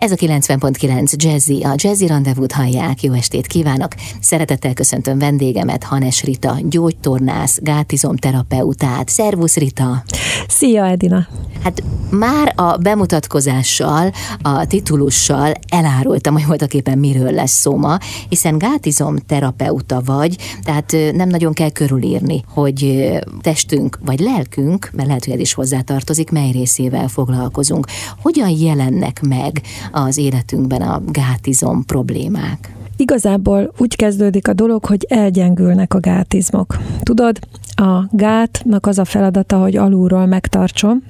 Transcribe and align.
Ez 0.00 0.12
a 0.12 0.14
90.9 0.14 1.12
Jazzy, 1.16 1.62
a 1.62 1.74
Jazzy 1.76 2.06
Rendezvút 2.06 2.52
hallják. 2.52 3.02
Jó 3.02 3.12
estét 3.12 3.46
kívánok! 3.46 3.92
Szeretettel 4.20 4.72
köszöntöm 4.72 5.18
vendégemet, 5.18 5.84
Hanes 5.84 6.22
Rita, 6.22 6.56
gyógytornász, 6.62 7.58
gátizomterapeutát. 7.62 9.08
Szervusz 9.08 9.56
Rita! 9.56 10.02
Szia 10.48 10.86
Edina! 10.86 11.26
Hát 11.62 11.82
már 12.10 12.52
a 12.56 12.76
bemutatkozással, 12.76 14.12
a 14.42 14.66
titulussal 14.66 15.52
elárultam, 15.68 16.32
hogy 16.32 16.46
voltak 16.46 16.74
éppen 16.74 16.98
miről 16.98 17.30
lesz 17.30 17.60
szó 17.60 17.76
ma, 17.76 17.98
hiszen 18.28 18.58
gátizomterapeuta 18.58 20.02
vagy, 20.04 20.36
tehát 20.62 20.96
nem 21.12 21.28
nagyon 21.28 21.52
kell 21.52 21.70
körülírni, 21.70 22.44
hogy 22.48 23.10
testünk 23.40 23.98
vagy 24.04 24.20
lelkünk, 24.20 24.90
mert 24.92 25.08
lehet, 25.08 25.24
hogy 25.24 25.34
ez 25.34 25.40
is 25.40 25.52
hozzátartozik, 25.52 26.30
mely 26.30 26.50
részével 26.50 27.08
foglalkozunk. 27.08 27.86
Hogyan 28.22 28.48
jelennek 28.48 29.20
meg 29.28 29.62
az 29.90 30.16
életünkben 30.16 30.82
a 30.82 31.00
gátizom 31.06 31.84
problémák? 31.84 32.74
Igazából 32.96 33.72
úgy 33.78 33.96
kezdődik 33.96 34.48
a 34.48 34.52
dolog, 34.52 34.84
hogy 34.84 35.06
elgyengülnek 35.08 35.94
a 35.94 36.00
gátizmok. 36.00 36.76
Tudod, 37.02 37.38
a 37.74 38.04
gátnak 38.10 38.86
az 38.86 38.98
a 38.98 39.04
feladata, 39.04 39.58
hogy 39.58 39.76
alulról 39.76 40.26
megtartson, 40.26 41.02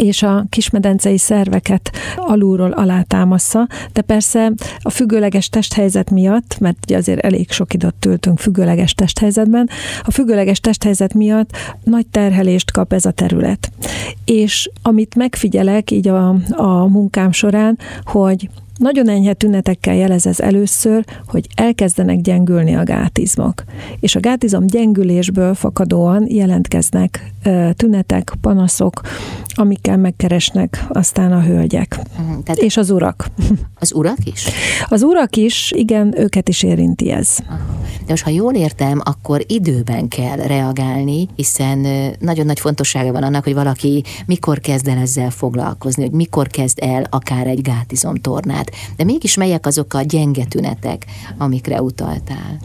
és 0.00 0.22
a 0.22 0.44
kismedencei 0.48 1.18
szerveket 1.18 1.90
alulról 2.16 2.70
alátámassza, 2.70 3.66
de 3.92 4.00
persze 4.00 4.52
a 4.78 4.90
függőleges 4.90 5.48
testhelyzet 5.48 6.10
miatt, 6.10 6.56
mert 6.58 6.76
ugye 6.82 6.96
azért 6.96 7.20
elég 7.20 7.50
sok 7.50 7.74
időt 7.74 7.94
töltünk 7.94 8.38
függőleges 8.38 8.94
testhelyzetben, 8.94 9.68
a 10.02 10.10
függőleges 10.10 10.60
testhelyzet 10.60 11.14
miatt 11.14 11.56
nagy 11.84 12.06
terhelést 12.06 12.70
kap 12.70 12.92
ez 12.92 13.04
a 13.04 13.10
terület. 13.10 13.72
És 14.24 14.70
amit 14.82 15.14
megfigyelek 15.14 15.90
így 15.90 16.08
a, 16.08 16.28
a 16.50 16.86
munkám 16.86 17.32
során, 17.32 17.78
hogy 18.04 18.48
nagyon 18.80 19.08
enyhe 19.08 19.32
tünetekkel 19.32 19.94
jelez 19.94 20.26
ez 20.26 20.40
először, 20.40 21.04
hogy 21.26 21.46
elkezdenek 21.54 22.20
gyengülni 22.20 22.74
a 22.74 22.84
gátizmok. 22.84 23.64
És 24.00 24.16
a 24.16 24.20
gátizom 24.20 24.66
gyengülésből 24.66 25.54
fakadóan 25.54 26.26
jelentkeznek 26.28 27.32
tünetek, 27.76 28.32
panaszok, 28.40 29.00
amikkel 29.54 29.96
megkeresnek 29.96 30.84
aztán 30.88 31.32
a 31.32 31.42
hölgyek. 31.42 31.98
Uh-huh, 32.18 32.42
tehát 32.42 32.60
és 32.60 32.76
az 32.76 32.90
urak. 32.90 33.26
Az 33.82 33.94
urak 33.94 34.18
is? 34.24 34.48
Az 34.88 35.02
urak 35.02 35.36
is, 35.36 35.72
igen, 35.76 36.14
őket 36.18 36.48
is 36.48 36.62
érinti 36.62 37.10
ez. 37.10 37.38
De 37.98 38.06
most, 38.16 38.22
ha 38.24 38.30
jól 38.30 38.54
értem, 38.54 39.00
akkor 39.04 39.44
időben 39.46 40.08
kell 40.08 40.36
reagálni, 40.36 41.28
hiszen 41.36 41.86
nagyon 42.18 42.46
nagy 42.46 42.60
fontossága 42.60 43.12
van 43.12 43.22
annak, 43.22 43.44
hogy 43.44 43.54
valaki 43.54 44.04
mikor 44.26 44.58
kezd 44.58 44.88
el 44.88 44.98
ezzel 44.98 45.30
foglalkozni, 45.30 46.02
hogy 46.02 46.12
mikor 46.12 46.46
kezd 46.46 46.78
el 46.82 47.06
akár 47.10 47.46
egy 47.46 47.62
gátizomtornát. 47.62 48.69
De 48.96 49.04
mégis 49.04 49.36
melyek 49.36 49.66
azok 49.66 49.94
a 49.94 50.02
gyenge 50.02 50.44
tünetek, 50.44 51.04
amikre 51.38 51.82
utaltál? 51.82 52.58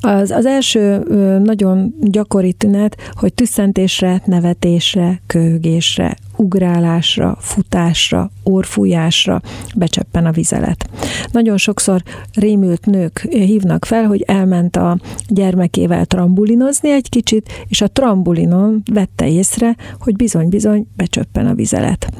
Az, 0.00 0.30
az 0.30 0.46
első 0.46 0.98
nagyon 1.44 1.94
gyakori 2.00 2.52
tünet, 2.52 2.96
hogy 3.12 3.34
tüsszentésre, 3.34 4.22
nevetésre, 4.24 5.20
köhögésre, 5.26 6.16
ugrálásra, 6.36 7.36
futásra, 7.40 8.30
orfújásra 8.42 9.40
becseppen 9.76 10.26
a 10.26 10.30
vizelet. 10.30 10.88
Nagyon 11.32 11.56
sokszor 11.56 12.02
rémült 12.34 12.86
nők 12.86 13.26
hívnak 13.30 13.84
fel, 13.84 14.04
hogy 14.04 14.22
elment 14.26 14.76
a 14.76 14.98
gyermekével 15.28 16.06
trambulinozni 16.06 16.90
egy 16.90 17.08
kicsit, 17.08 17.64
és 17.68 17.80
a 17.80 17.88
trambulinon 17.88 18.82
vette 18.92 19.28
észre, 19.28 19.76
hogy 19.98 20.16
bizony-bizony 20.16 20.86
becsöppen 20.96 21.46
a 21.46 21.54
vizelet. 21.54 22.10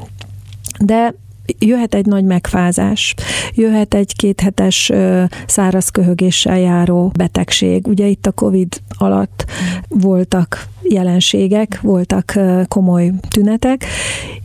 De 0.80 1.14
jöhet 1.58 1.94
egy 1.94 2.06
nagy 2.06 2.24
megfázás, 2.24 3.14
jöhet 3.54 3.94
egy 3.94 4.16
kéthetes 4.16 4.92
száraz 5.46 5.88
köhögéssel 5.88 6.58
járó 6.58 7.12
betegség. 7.16 7.86
Ugye 7.86 8.06
itt 8.06 8.26
a 8.26 8.32
COVID 8.32 8.80
alatt 8.98 9.44
voltak 9.88 10.66
jelenségek, 10.82 11.80
voltak 11.80 12.38
komoly 12.68 13.12
tünetek, 13.28 13.84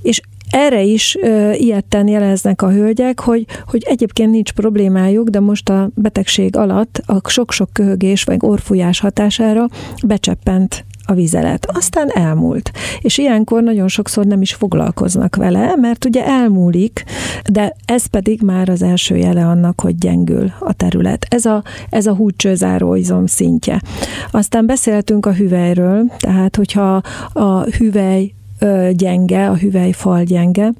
és 0.01 0.21
erre 0.53 0.81
is 0.81 1.17
ö, 1.21 1.51
ilyetten 1.51 2.07
jeleznek 2.07 2.61
a 2.61 2.71
hölgyek, 2.71 3.19
hogy, 3.19 3.45
hogy 3.67 3.83
egyébként 3.85 4.31
nincs 4.31 4.51
problémájuk, 4.51 5.29
de 5.29 5.39
most 5.39 5.69
a 5.69 5.89
betegség 5.93 6.55
alatt 6.55 7.01
a 7.05 7.29
sok-sok 7.29 7.69
köhögés 7.73 8.23
vagy 8.23 8.37
orfújás 8.39 8.99
hatására 8.99 9.67
becseppent 10.05 10.85
a 11.05 11.13
vizelet. 11.13 11.67
Aztán 11.73 12.09
elmúlt. 12.09 12.71
És 13.01 13.17
ilyenkor 13.17 13.63
nagyon 13.63 13.87
sokszor 13.87 14.25
nem 14.25 14.41
is 14.41 14.53
foglalkoznak 14.53 15.35
vele, 15.35 15.75
mert 15.75 16.05
ugye 16.05 16.25
elmúlik, 16.25 17.03
de 17.51 17.75
ez 17.85 18.05
pedig 18.05 18.41
már 18.41 18.69
az 18.69 18.81
első 18.81 19.15
jele 19.15 19.45
annak, 19.45 19.81
hogy 19.81 19.97
gyengül 19.97 20.51
a 20.59 20.73
terület. 20.73 21.25
Ez 21.29 21.45
a, 21.45 21.63
ez 21.89 22.05
a 22.05 22.15
húcsőzáróizom 22.15 23.25
szintje. 23.25 23.81
Aztán 24.31 24.65
beszéltünk 24.65 25.25
a 25.25 25.33
hüvelyről, 25.33 26.11
tehát 26.17 26.55
hogyha 26.55 27.01
a 27.33 27.61
hüvely 27.63 28.33
gyenge, 28.91 29.49
a 29.49 29.55
hüvelyfal 29.55 30.23
gyenge, 30.23 30.73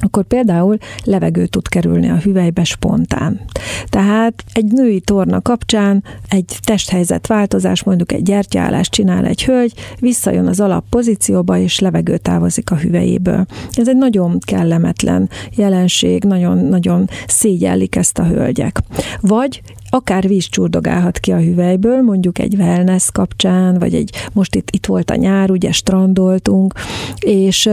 akkor 0.00 0.24
például 0.24 0.78
levegő 1.04 1.46
tud 1.46 1.68
kerülni 1.68 2.10
a 2.10 2.16
hüvelybe 2.16 2.64
spontán. 2.64 3.40
Tehát 3.86 4.44
egy 4.52 4.64
női 4.64 5.00
torna 5.00 5.40
kapcsán 5.40 6.04
egy 6.28 6.58
testhelyzet 6.62 7.26
változás, 7.26 7.82
mondjuk 7.82 8.12
egy 8.12 8.22
gyertyálást 8.22 8.90
csinál 8.90 9.26
egy 9.26 9.44
hölgy, 9.44 9.72
visszajön 10.00 10.46
az 10.46 10.60
alap 10.60 10.84
pozícióba, 10.90 11.58
és 11.58 11.78
levegő 11.78 12.16
távozik 12.16 12.70
a 12.70 12.76
hüvelyéből. 12.76 13.46
Ez 13.72 13.88
egy 13.88 13.96
nagyon 13.96 14.38
kellemetlen 14.38 15.28
jelenség, 15.56 16.24
nagyon-nagyon 16.24 17.08
szégyellik 17.26 17.96
ezt 17.96 18.18
a 18.18 18.24
hölgyek. 18.24 18.80
Vagy 19.20 19.62
akár 19.90 20.28
víz 20.28 20.48
csurdogálhat 20.48 21.18
ki 21.18 21.32
a 21.32 21.38
hüvelyből, 21.38 22.02
mondjuk 22.02 22.38
egy 22.38 22.54
wellness 22.54 23.10
kapcsán, 23.12 23.78
vagy 23.78 23.94
egy, 23.94 24.10
most 24.32 24.54
itt, 24.54 24.70
itt 24.70 24.86
volt 24.86 25.10
a 25.10 25.14
nyár, 25.14 25.50
ugye 25.50 25.72
strandoltunk, 25.72 26.74
és 27.18 27.70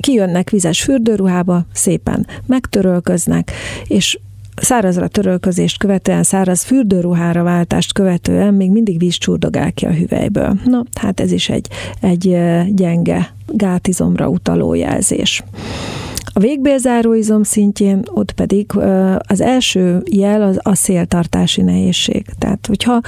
kijönnek 0.00 0.50
vizes 0.50 0.82
fürdőruhába, 0.82 1.66
szépen 1.72 2.26
megtörölköznek, 2.46 3.52
és 3.86 4.18
szárazra 4.56 5.08
törölközést 5.08 5.78
követően, 5.78 6.22
száraz 6.22 6.62
fürdőruhára 6.62 7.42
váltást 7.42 7.92
követően 7.92 8.54
még 8.54 8.70
mindig 8.70 8.98
víz 8.98 9.14
csurdogál 9.14 9.72
ki 9.72 9.86
a 9.86 9.90
hüvelyből. 9.90 10.60
Na, 10.64 10.84
hát 11.00 11.20
ez 11.20 11.32
is 11.32 11.48
egy, 11.48 11.68
egy 12.00 12.38
gyenge 12.74 13.34
gátizomra 13.46 14.28
utaló 14.28 14.74
jelzés. 14.74 15.42
A 16.32 16.40
végbélzáróizom 16.40 17.42
szintjén 17.42 18.02
ott 18.04 18.32
pedig 18.32 18.70
az 19.18 19.40
első 19.40 20.02
jel 20.10 20.42
az 20.42 20.58
a 20.62 20.74
széltartási 20.74 21.62
nehézség. 21.62 22.26
Tehát, 22.38 22.66
hogyha 22.66 23.00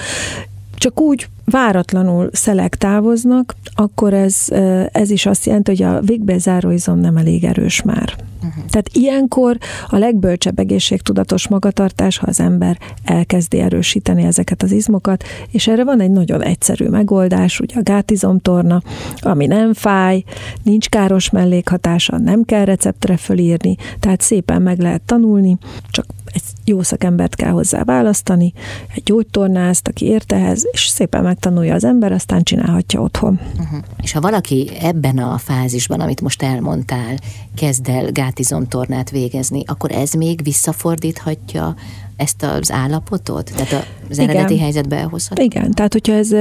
csak 0.78 1.00
úgy 1.00 1.28
váratlanul 1.44 2.28
szelektávoznak, 2.32 3.54
akkor 3.74 4.14
ez, 4.14 4.46
ez 4.92 5.10
is 5.10 5.26
azt 5.26 5.46
jelenti, 5.46 5.70
hogy 5.70 5.82
a 5.82 6.00
végbélzáróizom 6.00 6.98
nem 6.98 7.16
elég 7.16 7.44
erős 7.44 7.82
már. 7.82 8.16
Uh-huh. 8.36 8.64
Tehát 8.70 8.88
ilyenkor 8.92 9.56
a 9.88 9.96
legbölcsebb 9.96 10.58
egészségtudatos 10.58 11.48
magatartás, 11.48 12.18
ha 12.18 12.26
az 12.26 12.40
ember 12.40 12.78
elkezdi 13.04 13.58
erősíteni 13.58 14.22
ezeket 14.22 14.62
az 14.62 14.72
izmokat, 14.72 15.24
és 15.50 15.66
erre 15.66 15.84
van 15.84 16.00
egy 16.00 16.10
nagyon 16.10 16.42
egyszerű 16.42 16.88
megoldás, 16.88 17.60
ugye 17.60 17.78
a 17.78 17.82
gátizomtorna, 17.82 18.82
ami 19.20 19.46
nem 19.46 19.74
fáj, 19.74 20.22
nincs 20.62 20.88
káros 20.88 21.30
mellékhatása, 21.30 22.18
nem 22.18 22.42
kell 22.42 22.64
receptre 22.64 23.16
fölírni, 23.16 23.76
tehát 24.00 24.20
szépen 24.20 24.62
meg 24.62 24.78
lehet 24.78 25.02
tanulni, 25.02 25.56
csak 25.90 26.06
egy 26.32 26.42
jó 26.68 26.82
szakembert 26.82 27.34
kell 27.34 27.50
hozzá 27.50 27.84
választani, 27.84 28.52
egy 28.94 29.02
gyógytornázt, 29.02 29.88
aki 29.88 30.06
értehez, 30.06 30.68
és 30.72 30.86
szépen 30.86 31.22
megtanulja 31.22 31.74
az 31.74 31.84
ember, 31.84 32.12
aztán 32.12 32.42
csinálhatja 32.42 33.00
otthon. 33.00 33.40
Uh-huh. 33.52 33.78
És 34.02 34.12
ha 34.12 34.20
valaki 34.20 34.70
ebben 34.80 35.18
a 35.18 35.38
fázisban, 35.38 36.00
amit 36.00 36.20
most 36.20 36.42
elmondtál, 36.42 37.18
kezd 37.54 37.88
el 37.88 38.12
gátizomtornát 38.12 39.10
végezni, 39.10 39.62
akkor 39.66 39.90
ez 39.90 40.12
még 40.12 40.42
visszafordíthatja 40.42 41.74
ezt 42.18 42.42
az 42.42 42.72
állapotot? 42.72 43.52
Tehát 43.56 43.86
az 44.10 44.18
Igen. 44.18 44.30
eredeti 44.30 44.58
helyzetbe 44.58 44.96
elhozhatja? 44.96 45.44
Igen, 45.44 45.70
tehát 45.70 45.92
hogyha 45.92 46.12
ez 46.12 46.32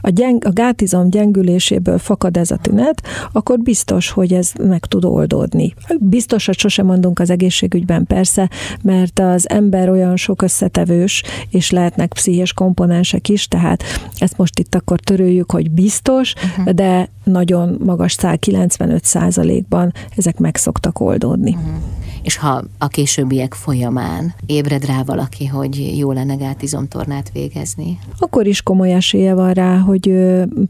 a, 0.00 0.08
gyeng, 0.08 0.44
a 0.44 0.50
gátizom 0.52 1.10
gyengüléséből 1.10 1.98
fakad 1.98 2.36
ez 2.36 2.50
a 2.50 2.56
tünet, 2.56 3.02
akkor 3.32 3.58
biztos, 3.58 4.10
hogy 4.10 4.32
ez 4.32 4.52
meg 4.62 4.86
tud 4.86 5.04
oldódni. 5.04 5.74
Biztos, 5.98 6.46
hogy 6.46 6.58
sosem 6.58 6.86
mondunk 6.86 7.18
az 7.18 7.30
egészségügyben 7.30 8.06
persze, 8.06 8.50
mert 8.82 9.18
az 9.18 9.48
ember 9.48 9.88
olyan 9.88 10.16
sok 10.16 10.42
összetevős, 10.42 11.22
és 11.50 11.70
lehetnek 11.70 12.12
pszichés 12.12 12.52
komponensek 12.52 13.28
is, 13.28 13.48
tehát 13.48 13.82
ezt 14.18 14.36
most 14.36 14.58
itt 14.58 14.74
akkor 14.74 15.00
törőjük, 15.00 15.50
hogy 15.50 15.70
biztos, 15.70 16.34
uh-huh. 16.34 16.74
de 16.74 17.08
nagyon 17.24 17.80
magas 17.84 18.12
szál, 18.12 18.38
95 18.38 19.66
ban 19.68 19.92
ezek 20.16 20.38
meg 20.38 20.56
szoktak 20.56 21.00
oldódni. 21.00 21.50
Uh-huh. 21.54 21.74
És 22.22 22.36
ha 22.36 22.64
a 22.78 22.88
későbbiek 22.88 23.54
folyamán 23.54 24.34
ébred 24.46 24.84
rá 24.84 25.02
valaki, 25.02 25.46
hogy 25.46 25.98
jó 25.98 26.12
lenne 26.12 26.34
gátizomtornát 26.34 27.30
végezni? 27.32 27.98
Akkor 28.18 28.46
is 28.46 28.62
komoly 28.62 28.92
esélye 28.92 29.34
van 29.34 29.52
rá, 29.52 29.78
hogy 29.78 30.14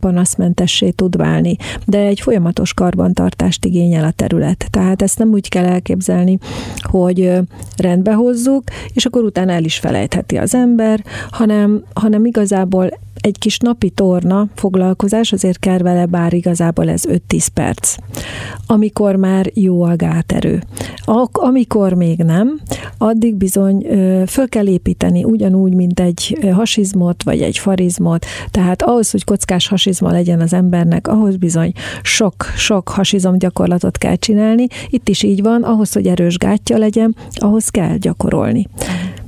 panaszmentessé 0.00 0.90
tud 0.90 1.16
válni, 1.16 1.56
de 1.86 1.98
egy 1.98 2.20
folyamatos 2.20 2.74
karbantartást 2.74 3.64
igényel 3.64 4.04
a 4.04 4.10
terület. 4.10 4.66
Tehát 4.70 5.02
ezt 5.02 5.18
nem 5.18 5.28
úgy 5.28 5.48
kell 5.48 5.64
elképzelni, 5.64 6.38
hogy 6.76 7.32
rendbe 7.76 8.12
hozzuk, 8.12 8.64
és 8.92 9.04
akkor 9.04 9.22
utána 9.22 9.52
el 9.52 9.64
is 9.64 9.78
felejtheti 9.78 10.36
az 10.36 10.54
ember, 10.54 11.04
hanem, 11.30 11.84
hanem 11.94 12.24
igazából 12.24 12.90
egy 13.22 13.38
kis 13.38 13.58
napi 13.58 13.90
torna 13.90 14.48
foglalkozás, 14.54 15.32
azért 15.32 15.58
kell 15.58 15.78
vele, 15.78 16.06
bár 16.06 16.32
igazából 16.32 16.88
ez 16.88 17.02
5-10 17.08 17.46
perc. 17.54 17.96
Amikor 18.66 19.16
már 19.16 19.50
jó 19.54 19.82
a 19.82 19.96
gáterő. 19.96 20.62
Amikor 21.32 21.92
még 21.92 22.18
nem, 22.18 22.60
addig 22.98 23.34
bizony 23.34 23.86
föl 24.26 24.48
kell 24.48 24.66
építeni 24.66 25.24
ugyanúgy, 25.24 25.74
mint 25.74 26.00
egy 26.00 26.38
hasizmot, 26.52 27.22
vagy 27.22 27.40
egy 27.40 27.58
farizmot. 27.58 28.26
Tehát 28.50 28.82
ahhoz, 28.82 29.10
hogy 29.10 29.24
kockás 29.24 29.68
hasizma 29.68 30.10
legyen 30.10 30.40
az 30.40 30.52
embernek, 30.52 31.08
ahhoz 31.08 31.36
bizony 31.36 31.72
sok-sok 32.02 32.88
hasizom 32.88 33.38
gyakorlatot 33.38 33.98
kell 33.98 34.16
csinálni. 34.16 34.66
Itt 34.88 35.08
is 35.08 35.22
így 35.22 35.42
van, 35.42 35.62
ahhoz, 35.62 35.92
hogy 35.92 36.06
erős 36.06 36.36
gátja 36.36 36.78
legyen, 36.78 37.16
ahhoz 37.34 37.68
kell 37.68 37.96
gyakorolni. 37.96 38.68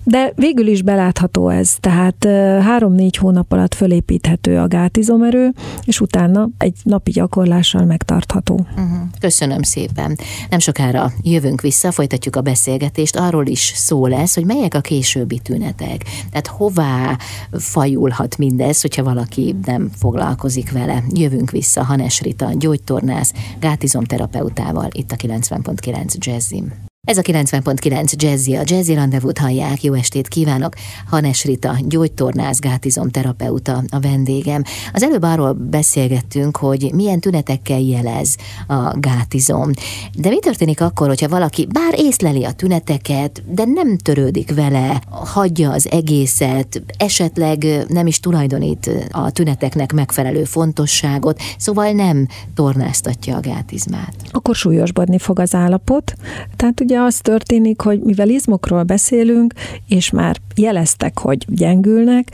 De 0.04 0.32
végül 0.36 0.66
is 0.66 0.82
belátható 0.82 1.48
ez, 1.48 1.76
tehát 1.80 2.24
három-négy 2.62 3.16
hónap 3.16 3.52
alatt 3.52 3.74
fölépíthető 3.74 4.58
a 4.58 4.68
gátizomerő, 4.68 5.52
és 5.84 6.00
utána 6.00 6.48
egy 6.58 6.76
napi 6.82 7.10
gyakorlással 7.10 7.84
megtartható. 7.84 8.54
Uh-huh. 8.54 8.98
Köszönöm 9.20 9.62
szépen. 9.62 10.18
Nem 10.50 10.58
sokára 10.58 11.12
jövünk 11.22 11.60
vissza, 11.60 11.92
folytatjuk 11.92 12.36
a 12.36 12.40
beszélgetést. 12.40 13.16
Arról 13.16 13.46
is 13.46 13.72
szó 13.74 14.06
lesz, 14.06 14.34
hogy 14.34 14.44
melyek 14.44 14.74
a 14.74 14.80
későbbi 14.80 15.38
tünetek. 15.38 16.02
Tehát 16.30 16.46
hová 16.46 17.18
fajulhat 17.52 18.38
mindez, 18.38 18.80
hogyha 18.80 19.02
valaki 19.02 19.56
nem 19.64 19.90
foglalkozik 19.98 20.72
vele. 20.72 21.02
Jövünk 21.08 21.50
vissza 21.50 21.84
Hanes 21.84 22.20
Rita, 22.20 22.50
gyógytornász, 22.58 23.32
gátizomterapeutával 23.60 24.88
itt 24.92 25.12
a 25.12 25.16
90.9 25.16 26.14
Jazzim. 26.18 26.92
Ez 27.04 27.18
a 27.18 27.22
90.9 27.22 28.12
Jazzy, 28.16 28.54
a 28.54 28.62
Jazzy 28.64 28.94
Rendezvút 28.94 29.38
hallják. 29.38 29.82
Jó 29.82 29.92
estét 29.92 30.28
kívánok! 30.28 30.74
Hanes 31.10 31.44
Rita, 31.44 31.76
gyógytornász, 31.86 32.58
gátizom 32.58 33.10
terapeuta 33.10 33.82
a 33.90 34.00
vendégem. 34.00 34.62
Az 34.92 35.02
előbb 35.02 35.22
arról 35.22 35.52
beszélgettünk, 35.52 36.56
hogy 36.56 36.90
milyen 36.94 37.20
tünetekkel 37.20 37.80
jelez 37.80 38.36
a 38.66 38.98
gátizom. 38.98 39.70
De 40.18 40.28
mi 40.28 40.38
történik 40.38 40.80
akkor, 40.80 41.08
hogyha 41.08 41.28
valaki 41.28 41.66
bár 41.72 41.94
észleli 41.96 42.44
a 42.44 42.52
tüneteket, 42.52 43.42
de 43.46 43.64
nem 43.64 43.96
törődik 43.96 44.54
vele, 44.54 45.02
hagyja 45.10 45.70
az 45.70 45.90
egészet, 45.90 46.82
esetleg 46.96 47.66
nem 47.88 48.06
is 48.06 48.20
tulajdonít 48.20 48.90
a 49.10 49.30
tüneteknek 49.30 49.92
megfelelő 49.92 50.44
fontosságot, 50.44 51.40
szóval 51.58 51.90
nem 51.90 52.26
tornáztatja 52.54 53.36
a 53.36 53.40
gátizmát. 53.40 54.14
Akkor 54.30 54.54
súlyosbodni 54.54 55.18
fog 55.18 55.38
az 55.38 55.54
állapot. 55.54 56.14
Tehát 56.56 56.80
ugye 56.80 56.94
ugye 56.94 57.02
az 57.02 57.19
történik, 57.19 57.81
hogy 57.81 58.00
mivel 58.00 58.29
izmokról 58.29 58.82
beszélünk, 58.82 59.55
és 59.88 60.11
már 60.11 60.37
jeleztek, 60.56 61.19
hogy 61.19 61.44
gyengülnek, 61.49 62.29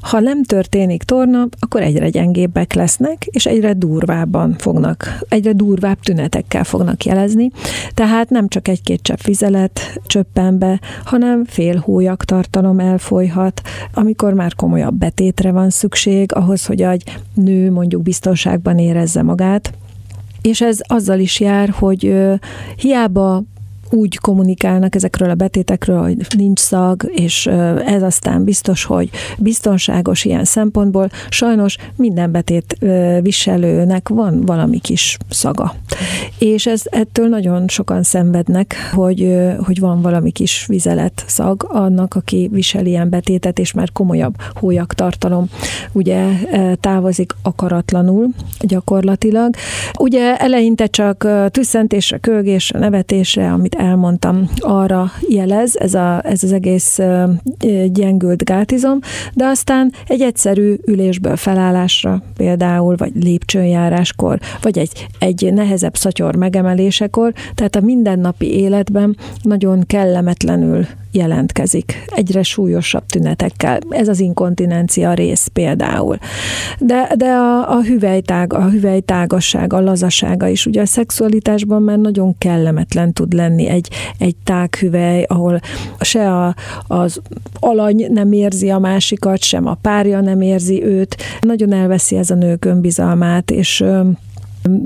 ha 0.00 0.20
nem 0.20 0.42
történik 0.42 1.02
torna, 1.02 1.48
akkor 1.58 1.82
egyre 1.82 2.08
gyengébbek 2.08 2.72
lesznek, 2.72 3.24
és 3.24 3.46
egyre 3.46 3.72
durvábban 3.72 4.54
fognak, 4.58 5.18
egyre 5.28 5.52
durvább 5.52 6.00
tünetekkel 6.00 6.64
fognak 6.64 7.04
jelezni. 7.04 7.50
Tehát 7.94 8.30
nem 8.30 8.48
csak 8.48 8.68
egy-két 8.68 9.02
csepp 9.02 9.20
vizelet 9.20 10.00
csöppen 10.06 10.58
be, 10.58 10.80
hanem 11.04 11.44
fél 11.44 11.76
hólyag 11.76 12.22
tartalom 12.22 12.78
elfolyhat, 12.78 13.60
amikor 13.94 14.32
már 14.32 14.54
komolyabb 14.54 14.94
betétre 14.94 15.52
van 15.52 15.70
szükség, 15.70 16.34
ahhoz, 16.34 16.66
hogy 16.66 16.82
egy 16.82 17.18
nő 17.34 17.70
mondjuk 17.70 18.02
biztonságban 18.02 18.78
érezze 18.78 19.22
magát, 19.22 19.72
és 20.42 20.60
ez 20.60 20.78
azzal 20.86 21.18
is 21.18 21.40
jár, 21.40 21.68
hogy 21.68 22.14
hiába 22.76 23.42
úgy 23.90 24.18
kommunikálnak 24.18 24.94
ezekről 24.94 25.30
a 25.30 25.34
betétekről, 25.34 26.02
hogy 26.02 26.26
nincs 26.36 26.58
szag, 26.58 27.10
és 27.14 27.46
ez 27.86 28.02
aztán 28.02 28.44
biztos, 28.44 28.84
hogy 28.84 29.10
biztonságos 29.38 30.24
ilyen 30.24 30.44
szempontból. 30.44 31.08
Sajnos 31.28 31.76
minden 31.96 32.30
betét 32.32 32.76
viselőnek 33.20 34.08
van 34.08 34.40
valami 34.40 34.78
kis 34.78 35.16
szaga. 35.30 35.74
És 36.38 36.66
ez 36.66 36.82
ettől 36.84 37.28
nagyon 37.28 37.68
sokan 37.68 38.02
szenvednek, 38.02 38.74
hogy, 38.92 39.36
hogy 39.64 39.80
van 39.80 40.02
valami 40.02 40.30
kis 40.30 40.66
vizelet 40.66 41.24
szag 41.26 41.66
annak, 41.68 42.14
aki 42.14 42.48
visel 42.52 42.86
ilyen 42.86 43.08
betétet, 43.08 43.58
és 43.58 43.72
már 43.72 43.92
komolyabb 43.92 44.34
tartalom 44.88 45.48
ugye 45.92 46.26
távozik 46.80 47.32
akaratlanul 47.42 48.28
gyakorlatilag. 48.60 49.54
Ugye 49.98 50.36
eleinte 50.36 50.86
csak 50.86 51.28
tüsszentésre, 51.50 52.18
kölgésre, 52.18 52.78
nevetésre, 52.78 53.52
amit 53.52 53.73
elmondtam, 53.74 54.48
arra 54.58 55.10
jelez 55.28 55.76
ez, 55.76 55.94
a, 55.94 56.20
ez 56.24 56.42
az 56.42 56.52
egész 56.52 56.98
gyengült 57.86 58.44
gátizom, 58.44 58.98
de 59.34 59.44
aztán 59.44 59.92
egy 60.06 60.20
egyszerű 60.20 60.74
ülésből 60.86 61.36
felállásra 61.36 62.22
például, 62.36 62.96
vagy 62.96 63.12
lépcsőjáráskor, 63.14 64.38
vagy 64.62 64.78
egy, 64.78 65.06
egy 65.18 65.52
nehezebb 65.52 65.96
szatyor 65.96 66.36
megemelésekor, 66.36 67.32
tehát 67.54 67.76
a 67.76 67.80
mindennapi 67.80 68.58
életben 68.60 69.16
nagyon 69.42 69.86
kellemetlenül 69.86 70.86
jelentkezik 71.14 72.04
egyre 72.06 72.42
súlyosabb 72.42 73.06
tünetekkel. 73.06 73.78
Ez 73.88 74.08
az 74.08 74.20
inkontinencia 74.20 75.12
rész 75.12 75.46
például. 75.46 76.18
De, 76.78 77.12
de 77.16 77.26
a, 77.26 77.76
a 77.76 77.82
hüvelytág, 77.82 78.52
a 78.52 78.70
hüvelytágasság, 78.70 79.72
a 79.72 79.80
lazasága 79.80 80.48
is. 80.48 80.66
Ugye 80.66 80.80
a 80.80 80.86
szexualitásban 80.86 81.82
már 81.82 81.98
nagyon 81.98 82.38
kellemetlen 82.38 83.12
tud 83.12 83.32
lenni 83.32 83.68
egy, 83.68 83.88
egy 84.18 84.36
tághüvely, 84.44 85.22
ahol 85.28 85.60
se 86.00 86.32
a, 86.32 86.54
az 86.86 87.20
alany 87.60 88.06
nem 88.10 88.32
érzi 88.32 88.70
a 88.70 88.78
másikat, 88.78 89.42
sem 89.42 89.66
a 89.66 89.74
párja 89.74 90.20
nem 90.20 90.40
érzi 90.40 90.84
őt. 90.84 91.16
Nagyon 91.40 91.72
elveszi 91.72 92.16
ez 92.16 92.30
a 92.30 92.34
nők 92.34 92.64
önbizalmát, 92.64 93.50
és 93.50 93.84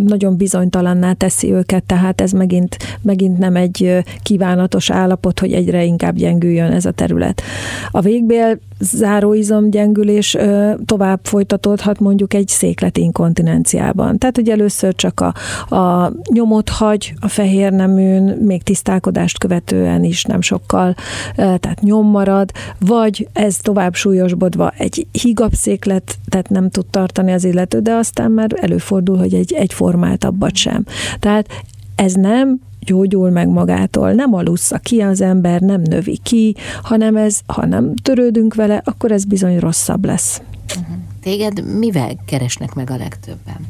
nagyon 0.04 0.36
bizonytalanná 0.36 1.12
teszi 1.12 1.52
őket, 1.52 1.84
tehát 1.84 2.20
ez 2.20 2.32
megint, 2.32 2.76
megint 3.02 3.38
nem 3.38 3.56
egy 3.56 4.04
kívánatos 4.22 4.90
állapot, 4.90 5.40
hogy 5.40 5.52
egyre 5.52 5.84
inkább 5.84 6.16
gyengüljön 6.16 6.72
ez 6.72 6.84
a 6.84 6.90
terület. 6.90 7.42
A 7.90 8.00
végbél 8.00 8.58
záróizom 8.80 9.70
gyengülés 9.70 10.36
tovább 10.84 11.20
folytatódhat 11.22 12.00
mondjuk 12.00 12.34
egy 12.34 12.48
széklet 12.48 12.96
inkontinenciában. 12.98 14.18
Tehát, 14.18 14.36
hogy 14.36 14.48
először 14.48 14.94
csak 14.94 15.20
a, 15.20 15.34
a 15.76 16.12
nyomot 16.32 16.68
hagy 16.68 17.14
a 17.20 17.28
fehér 17.28 17.72
neműn, 17.72 18.22
még 18.22 18.62
tisztálkodást 18.62 19.38
követően 19.38 20.04
is 20.04 20.24
nem 20.24 20.40
sokkal, 20.40 20.94
tehát 21.34 21.80
nyom 21.80 22.06
marad, 22.06 22.50
vagy 22.78 23.28
ez 23.32 23.56
tovább 23.56 23.94
súlyosbodva 23.94 24.72
egy 24.78 25.06
hígabb 25.12 25.52
széklet, 25.52 26.18
tehát 26.28 26.48
nem 26.48 26.70
tud 26.70 26.86
tartani 26.86 27.32
az 27.32 27.44
illető, 27.44 27.80
de 27.80 27.92
aztán 27.92 28.30
már 28.30 28.50
előfordul, 28.60 29.16
hogy 29.16 29.34
egy, 29.34 29.52
egy 29.52 29.72
formáltabbat 29.72 30.56
sem. 30.56 30.84
Tehát 31.20 31.48
ez 31.94 32.12
nem 32.12 32.60
gyógyul 32.88 33.30
meg 33.30 33.48
magától, 33.48 34.12
nem 34.12 34.34
alussza 34.34 34.78
ki 34.78 35.00
az 35.00 35.20
ember, 35.20 35.60
nem 35.60 35.80
növi 35.80 36.18
ki, 36.22 36.56
hanem 36.82 37.16
ez, 37.16 37.40
ha 37.46 37.66
nem 37.66 37.94
törődünk 37.94 38.54
vele, 38.54 38.82
akkor 38.84 39.12
ez 39.12 39.24
bizony 39.24 39.58
rosszabb 39.58 40.04
lesz. 40.04 40.40
Uh-huh. 40.78 40.96
Téged 41.22 41.78
mivel 41.78 42.16
keresnek 42.26 42.74
meg 42.74 42.90
a 42.90 42.96
legtöbben? 42.96 43.66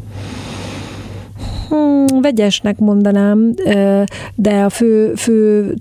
Hmm, 1.68 2.21
vegyesnek 2.21 2.78
mondanám, 2.78 3.54
de 4.35 4.62
a 4.64 4.68
fő, 4.68 5.14
fő 5.14 5.75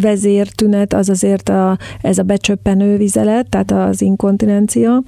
vezértünet 0.00 0.92
az 0.92 1.08
azért 1.08 1.48
a, 1.48 1.78
ez 2.00 2.18
a 2.18 2.22
becsöppenő 2.22 2.96
vizelet, 2.96 3.48
tehát 3.48 3.70
az 3.70 4.02
inkontinencia. 4.02 5.02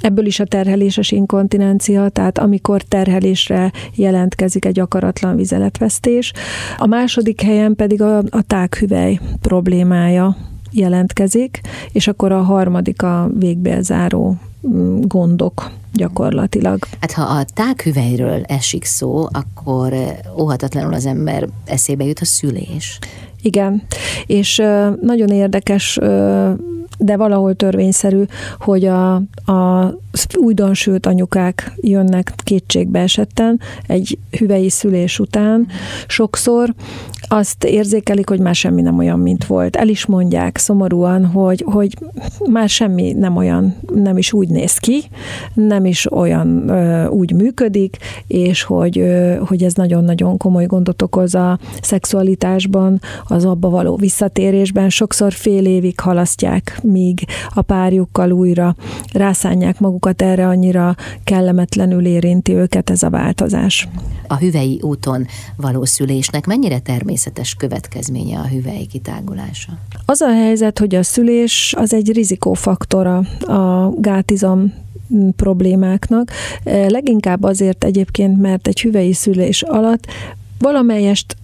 Ebből 0.00 0.26
is 0.26 0.40
a 0.40 0.44
terheléses 0.44 1.10
inkontinencia, 1.10 2.08
tehát 2.08 2.38
amikor 2.38 2.82
terhelésre 2.82 3.72
jelentkezik 3.94 4.64
egy 4.64 4.80
akaratlan 4.80 5.36
vizeletvesztés. 5.36 6.32
A 6.78 6.86
második 6.86 7.40
helyen 7.40 7.76
pedig 7.76 8.02
a, 8.02 8.18
a 8.18 8.42
tághüvely 8.46 9.18
problémája 9.40 10.36
jelentkezik, 10.72 11.60
és 11.92 12.08
akkor 12.08 12.32
a 12.32 12.42
harmadik 12.42 13.02
a 13.02 13.30
végbélzáró 13.38 14.36
gondok 15.00 15.70
gyakorlatilag. 15.92 16.78
Hát 17.00 17.12
ha 17.12 17.22
a 17.22 17.44
tághüvelyről 17.54 18.42
esik 18.42 18.84
szó, 18.84 19.26
akkor 19.30 19.94
óhatatlanul 20.38 20.94
az 20.94 21.06
ember 21.06 21.48
eszébe 21.64 22.04
jut 22.04 22.18
a 22.18 22.24
szülés. 22.24 22.98
Igen, 23.42 23.82
és 24.26 24.56
nagyon 25.00 25.28
érdekes 25.28 25.98
de 27.00 27.16
valahol 27.16 27.54
törvényszerű, 27.54 28.22
hogy 28.58 28.84
a, 28.84 29.14
a 29.52 29.92
újdonsült 30.38 31.06
anyukák 31.06 31.72
jönnek 31.80 32.32
kétségbe 32.36 33.00
esetten 33.00 33.60
egy 33.86 34.18
hüvei 34.38 34.68
szülés 34.68 35.18
után 35.18 35.66
sokszor, 36.06 36.74
azt 37.32 37.64
érzékelik, 37.64 38.28
hogy 38.28 38.40
már 38.40 38.54
semmi 38.54 38.82
nem 38.82 38.98
olyan, 38.98 39.18
mint 39.18 39.44
volt. 39.44 39.76
El 39.76 39.88
is 39.88 40.06
mondják 40.06 40.58
szomorúan, 40.58 41.26
hogy, 41.26 41.64
hogy 41.66 41.96
már 42.50 42.68
semmi 42.68 43.12
nem 43.12 43.36
olyan, 43.36 43.76
nem 43.94 44.16
is 44.16 44.32
úgy 44.32 44.48
néz 44.48 44.76
ki, 44.76 45.02
nem 45.54 45.84
is 45.84 46.12
olyan 46.12 46.68
ö, 46.68 47.06
úgy 47.06 47.32
működik, 47.32 47.96
és 48.26 48.62
hogy, 48.62 48.98
ö, 48.98 49.36
hogy 49.46 49.62
ez 49.62 49.74
nagyon-nagyon 49.74 50.36
komoly 50.36 50.66
gondot 50.66 51.02
okoz 51.02 51.34
a 51.34 51.58
szexualitásban, 51.82 53.00
az 53.24 53.44
abba 53.44 53.68
való 53.68 53.96
visszatérésben. 53.96 54.88
Sokszor 54.88 55.32
fél 55.32 55.66
évig 55.66 56.00
halasztják, 56.00 56.78
míg 56.90 57.24
a 57.54 57.62
párjukkal 57.62 58.32
újra 58.32 58.76
rászánják 59.12 59.80
magukat 59.80 60.22
erre, 60.22 60.46
annyira 60.46 60.94
kellemetlenül 61.24 62.06
érinti 62.06 62.52
őket 62.52 62.90
ez 62.90 63.02
a 63.02 63.10
változás. 63.10 63.88
A 64.26 64.36
hüvei 64.36 64.80
úton 64.82 65.26
való 65.56 65.84
szülésnek 65.84 66.46
mennyire 66.46 66.78
természetes 66.78 67.54
következménye 67.54 68.38
a 68.38 68.46
hüvei 68.46 68.86
kitágulása? 68.86 69.72
Az 70.06 70.20
a 70.20 70.32
helyzet, 70.32 70.78
hogy 70.78 70.94
a 70.94 71.02
szülés 71.02 71.74
az 71.76 71.94
egy 71.94 72.12
rizikófaktora 72.12 73.16
a 73.40 73.90
gátizom 73.96 74.72
problémáknak. 75.36 76.30
Leginkább 76.64 77.42
azért 77.42 77.84
egyébként, 77.84 78.40
mert 78.40 78.66
egy 78.66 78.80
hüvei 78.80 79.12
szülés 79.12 79.62
alatt 79.62 80.06
valamelyest 80.58 81.36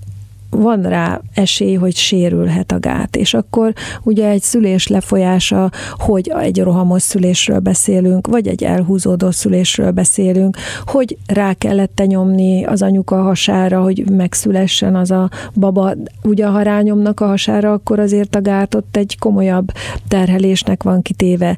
van 0.51 0.83
rá 0.83 1.21
esély, 1.35 1.75
hogy 1.75 1.97
sérülhet 1.97 2.73
a 2.73 2.79
gát. 2.79 3.17
És 3.17 3.35
akkor 3.35 3.73
ugye 4.03 4.29
egy 4.29 4.43
szülés 4.43 4.87
lefolyása, 4.87 5.71
hogy 5.93 6.33
egy 6.41 6.63
rohamos 6.63 7.03
szülésről 7.03 7.59
beszélünk, 7.59 8.27
vagy 8.27 8.47
egy 8.47 8.65
elhúzódó 8.65 9.31
szülésről 9.31 9.91
beszélünk, 9.91 10.57
hogy 10.87 11.17
rá 11.27 11.53
kellett 11.53 12.03
nyomni 12.07 12.65
az 12.65 12.83
anyuka 12.83 13.23
hasára, 13.23 13.83
hogy 13.83 14.11
megszülessen 14.11 14.97
az 14.97 15.11
a 15.11 15.31
baba. 15.55 15.93
Ugye 16.23 16.47
ha 16.47 16.63
rányomnak 16.63 17.21
a 17.21 17.27
hasára, 17.27 17.73
akkor 17.73 17.99
azért 17.99 18.37
a 18.37 18.41
gát 18.41 18.75
ott 18.75 18.97
egy 18.97 19.19
komolyabb 19.19 19.73
terhelésnek 20.09 20.83
van 20.83 21.03
kitéve. 21.03 21.57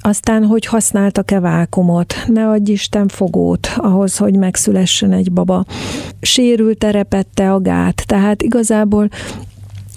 Aztán, 0.00 0.44
hogy 0.44 0.66
használtak-e 0.66 1.40
vákumot, 1.40 2.14
ne 2.26 2.48
adj 2.48 2.72
Isten 2.72 3.08
fogót 3.08 3.68
ahhoz, 3.76 4.16
hogy 4.16 4.34
megszülessen 4.34 5.12
egy 5.12 5.32
baba. 5.32 5.64
Sérült 6.20 6.78
terepette 6.78 7.52
a 7.52 7.60
gát, 7.60 8.02
tehát 8.16 8.42
igazából 8.42 9.08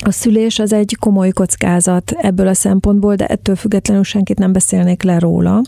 a 0.05 0.11
szülés 0.11 0.59
az 0.59 0.73
egy 0.73 0.97
komoly 0.99 1.29
kockázat 1.29 2.11
ebből 2.21 2.47
a 2.47 2.53
szempontból, 2.53 3.15
de 3.15 3.25
ettől 3.25 3.55
függetlenül 3.55 4.03
senkit 4.03 4.39
nem 4.39 4.51
beszélnék 4.51 5.03
le 5.03 5.19
róla, 5.19 5.61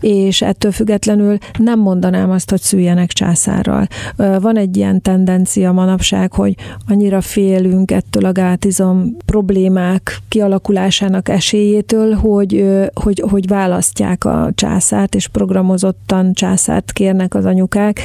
és 0.00 0.42
ettől 0.42 0.72
függetlenül 0.72 1.38
nem 1.58 1.80
mondanám 1.80 2.30
azt, 2.30 2.50
hogy 2.50 2.60
szüljenek 2.60 3.10
császárral. 3.12 3.86
Van 4.16 4.56
egy 4.56 4.76
ilyen 4.76 5.02
tendencia 5.02 5.72
manapság, 5.72 6.32
hogy 6.32 6.54
annyira 6.86 7.20
félünk 7.20 7.90
ettől 7.90 8.24
a 8.24 8.32
gátizom 8.32 9.16
problémák 9.24 10.18
kialakulásának 10.28 11.28
esélyétől, 11.28 12.14
hogy, 12.14 12.64
hogy, 12.94 13.24
hogy 13.30 13.48
választják 13.48 14.24
a 14.24 14.50
császárt, 14.54 15.14
és 15.14 15.28
programozottan 15.28 16.32
császárt 16.32 16.92
kérnek 16.92 17.34
az 17.34 17.44
anyukák. 17.44 18.00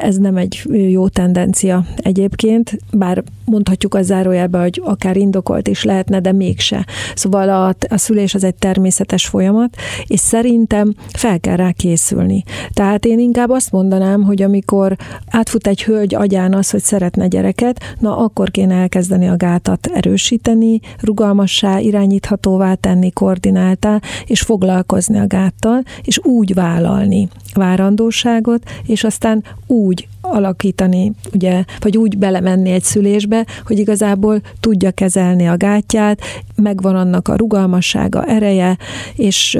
Ez 0.00 0.16
nem 0.16 0.36
egy 0.36 0.62
jó 0.90 1.08
tendencia 1.08 1.84
egyébként, 1.96 2.78
bár 2.92 3.22
mondhatjuk 3.44 3.94
a 3.94 4.02
zárójelbe, 4.02 4.60
hogy 4.60 4.79
akár 4.84 5.16
indokolt 5.16 5.68
is 5.68 5.84
lehetne, 5.84 6.20
de 6.20 6.32
mégse. 6.32 6.86
Szóval 7.14 7.48
a, 7.48 7.74
a 7.94 7.98
szülés 7.98 8.34
az 8.34 8.44
egy 8.44 8.54
természetes 8.54 9.26
folyamat, 9.26 9.76
és 10.06 10.20
szerintem 10.20 10.94
fel 11.12 11.40
kell 11.40 11.56
rá 11.56 11.70
készülni. 11.72 12.42
Tehát 12.72 13.04
én 13.04 13.18
inkább 13.18 13.50
azt 13.50 13.72
mondanám, 13.72 14.22
hogy 14.22 14.42
amikor 14.42 14.96
átfut 15.30 15.66
egy 15.66 15.82
hölgy 15.82 16.14
agyán 16.14 16.54
az, 16.54 16.70
hogy 16.70 16.82
szeretne 16.82 17.26
gyereket, 17.26 17.96
na 17.98 18.16
akkor 18.16 18.50
kéne 18.50 18.74
elkezdeni 18.74 19.28
a 19.28 19.36
gátat 19.36 19.86
erősíteni, 19.86 20.80
rugalmassá, 21.00 21.78
irányíthatóvá 21.78 22.74
tenni, 22.74 23.10
koordináltá, 23.10 24.00
és 24.26 24.40
foglalkozni 24.40 25.18
a 25.18 25.26
gáttal, 25.26 25.82
és 26.02 26.18
úgy 26.24 26.54
vállalni 26.54 27.28
várandóságot, 27.54 28.62
és 28.86 29.04
aztán 29.04 29.44
úgy 29.66 30.08
alakítani, 30.30 31.12
ugye, 31.32 31.64
vagy 31.78 31.96
úgy 31.96 32.18
belemenni 32.18 32.70
egy 32.70 32.82
szülésbe, 32.82 33.46
hogy 33.64 33.78
igazából 33.78 34.40
tudja 34.60 34.90
kezelni 34.90 35.48
a 35.48 35.56
gátját, 35.56 36.20
megvan 36.56 36.96
annak 36.96 37.28
a 37.28 37.36
rugalmassága, 37.36 38.24
ereje, 38.24 38.76
és 39.14 39.58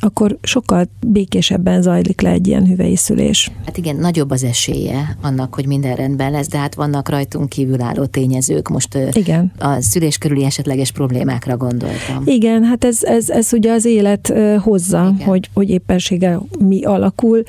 akkor 0.00 0.36
sokkal 0.42 0.88
békésebben 1.06 1.82
zajlik 1.82 2.20
le 2.20 2.30
egy 2.30 2.46
ilyen 2.46 2.66
hüvei 2.66 2.96
szülés. 2.96 3.50
Hát 3.64 3.76
igen, 3.76 3.96
nagyobb 3.96 4.30
az 4.30 4.44
esélye 4.44 5.16
annak, 5.22 5.54
hogy 5.54 5.66
minden 5.66 5.94
rendben 5.94 6.30
lesz, 6.30 6.48
de 6.48 6.58
hát 6.58 6.74
vannak 6.74 7.08
rajtunk 7.08 7.48
kívülálló 7.48 8.04
tényezők. 8.04 8.68
Most 8.68 8.98
igen. 9.12 9.52
a 9.58 9.80
szülés 9.80 10.18
körüli 10.18 10.44
esetleges 10.44 10.90
problémákra 10.92 11.56
gondoltam. 11.56 12.22
Igen, 12.24 12.64
hát 12.64 12.84
ez, 12.84 13.02
ez, 13.02 13.30
ez 13.30 13.52
ugye 13.52 13.72
az 13.72 13.84
élet 13.84 14.32
hozza, 14.58 15.14
hogy, 15.24 15.48
hogy 15.54 15.70
éppensége 15.70 16.38
mi 16.58 16.84
alakul. 16.84 17.42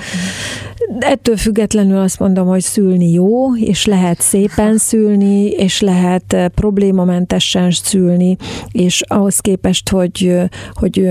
De 1.00 1.08
ettől 1.08 1.38
függetlenül 1.38 1.98
azt 1.98 2.20
mondom, 2.20 2.48
hogy 2.48 2.63
szülni 2.64 3.12
jó, 3.12 3.56
és 3.56 3.86
lehet 3.86 4.22
szépen 4.22 4.78
szülni, 4.78 5.46
és 5.46 5.82
lehet 5.82 6.52
problémamentesen 6.56 7.72
szülni, 7.72 8.38
és 8.72 9.02
ahhoz 9.08 9.40
képest, 9.40 9.90
hogy, 9.90 10.34
hogy 10.74 11.10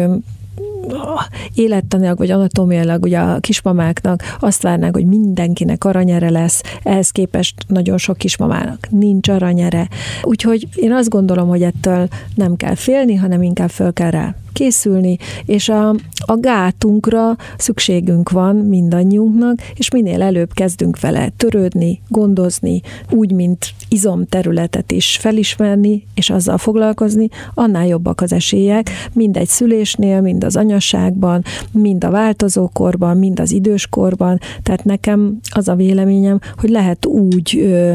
élettanilag 1.54 2.18
vagy 2.18 2.30
anatómiailag 2.30 3.02
ugye 3.02 3.18
a 3.18 3.38
kismamáknak 3.40 4.36
azt 4.40 4.62
várnák, 4.62 4.94
hogy 4.94 5.06
mindenkinek 5.06 5.84
aranyere 5.84 6.30
lesz, 6.30 6.62
ehhez 6.82 7.10
képest 7.10 7.54
nagyon 7.66 7.98
sok 7.98 8.16
kismamának 8.16 8.86
nincs 8.90 9.28
aranyere. 9.28 9.88
Úgyhogy 10.22 10.68
én 10.74 10.92
azt 10.92 11.08
gondolom, 11.08 11.48
hogy 11.48 11.62
ettől 11.62 12.08
nem 12.34 12.56
kell 12.56 12.74
félni, 12.74 13.14
hanem 13.14 13.42
inkább 13.42 13.70
föl 13.70 13.92
kell 13.92 14.10
rá 14.10 14.34
készülni, 14.52 15.16
és 15.44 15.68
a, 15.68 15.88
a 16.26 16.36
gátunkra 16.40 17.36
szükségünk 17.56 18.30
van 18.30 18.56
mindannyiunknak, 18.56 19.58
és 19.74 19.90
minél 19.90 20.22
előbb 20.22 20.52
kezdünk 20.52 21.00
vele 21.00 21.28
törődni, 21.36 22.00
gondozni, 22.08 22.80
úgy, 23.10 23.32
mint 23.32 23.74
izomterületet 23.88 24.92
is 24.92 25.16
felismerni, 25.20 26.06
és 26.14 26.30
azzal 26.30 26.58
foglalkozni, 26.58 27.28
annál 27.54 27.86
jobbak 27.86 28.20
az 28.20 28.32
esélyek, 28.32 28.90
mind 29.12 29.36
egy 29.36 29.48
szülésnél, 29.48 30.20
mind 30.20 30.44
az 30.44 30.56
anyaságban, 30.56 31.44
mind 31.72 32.04
a 32.04 32.10
változókorban, 32.10 33.16
mind 33.16 33.40
az 33.40 33.52
időskorban, 33.52 34.38
tehát 34.62 34.84
nekem 34.84 35.38
az 35.50 35.68
a 35.68 35.74
véleményem, 35.74 36.38
hogy 36.56 36.70
lehet 36.70 37.06
úgy 37.06 37.58
ö, 37.58 37.92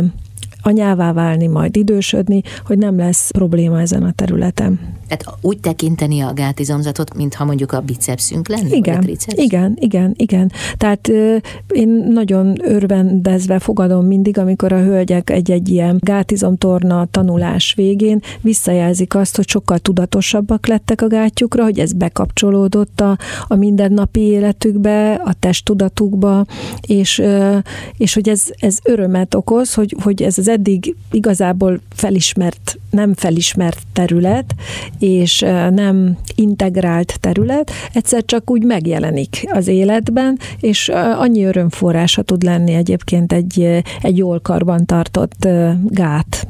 anyává 0.62 1.14
válni, 1.14 1.48
majd 1.48 1.76
idősödni, 1.76 2.42
hogy 2.66 2.78
nem 2.78 2.98
lesz 2.98 3.32
probléma 3.32 3.82
ezen 3.82 4.04
a 4.04 4.12
területen. 4.12 4.97
Tehát 5.08 5.38
úgy 5.42 5.60
tekinteni 5.60 6.20
a 6.22 6.34
gátizomzatot, 6.34 7.16
mintha 7.16 7.46
mondjuk 7.46 7.72
a 7.72 7.82
bicepsünk 7.82 8.48
lenne? 8.48 8.76
Igen, 8.76 9.04
a 9.28 9.32
igen, 9.36 9.78
igen, 9.80 10.14
igen. 10.18 10.52
Tehát 10.78 11.08
én 11.68 11.90
nagyon 12.10 12.58
örvendezve 12.62 13.60
fogadom 13.60 14.06
mindig, 14.06 14.38
amikor 14.38 14.72
a 14.72 14.84
hölgyek 14.84 15.30
egy-egy 15.30 15.70
ilyen 15.70 15.98
gátizomtorna 16.00 17.08
tanulás 17.12 17.74
végén 17.76 18.22
visszajelzik 18.42 19.16
azt, 19.16 19.36
hogy 19.36 19.48
sokkal 19.48 19.78
tudatosabbak 19.78 20.68
lettek 20.68 21.02
a 21.02 21.08
gátjukra, 21.08 21.64
hogy 21.64 21.80
ez 21.80 21.94
bekapcsolódott 21.94 23.02
a, 23.02 23.18
a 23.48 23.56
mindennapi 23.56 24.20
életükbe, 24.20 25.14
a 25.14 25.34
testtudatukba, 25.40 26.46
és, 26.82 27.22
és 27.98 28.14
hogy 28.14 28.30
ez, 28.30 28.44
ez 28.60 28.78
örömet 28.84 29.36
okoz, 29.36 29.74
hogy, 29.74 29.96
hogy 30.04 30.22
ez 30.24 30.38
az 30.38 30.48
eddig 30.48 30.96
igazából 31.12 31.80
felismert, 31.90 32.80
nem 32.90 33.14
felismert 33.14 33.80
terület, 33.94 34.56
és 35.00 35.40
nem 35.70 36.18
integrált 36.36 37.20
terület, 37.20 37.72
egyszer 37.94 38.26
csak 38.26 38.52
úgy 38.52 38.64
megjelenik 38.64 39.44
az 39.52 39.68
életben, 39.68 40.40
és 40.60 40.90
annyi 41.18 41.44
örömforrása 41.44 42.22
tud 42.22 42.44
lenni 42.44 42.74
egyébként 42.74 43.34
egy, 43.34 43.84
egy 44.02 44.18
jól 44.18 44.40
karban 44.40 44.86
tartott 44.86 45.48
gát. 45.86 46.48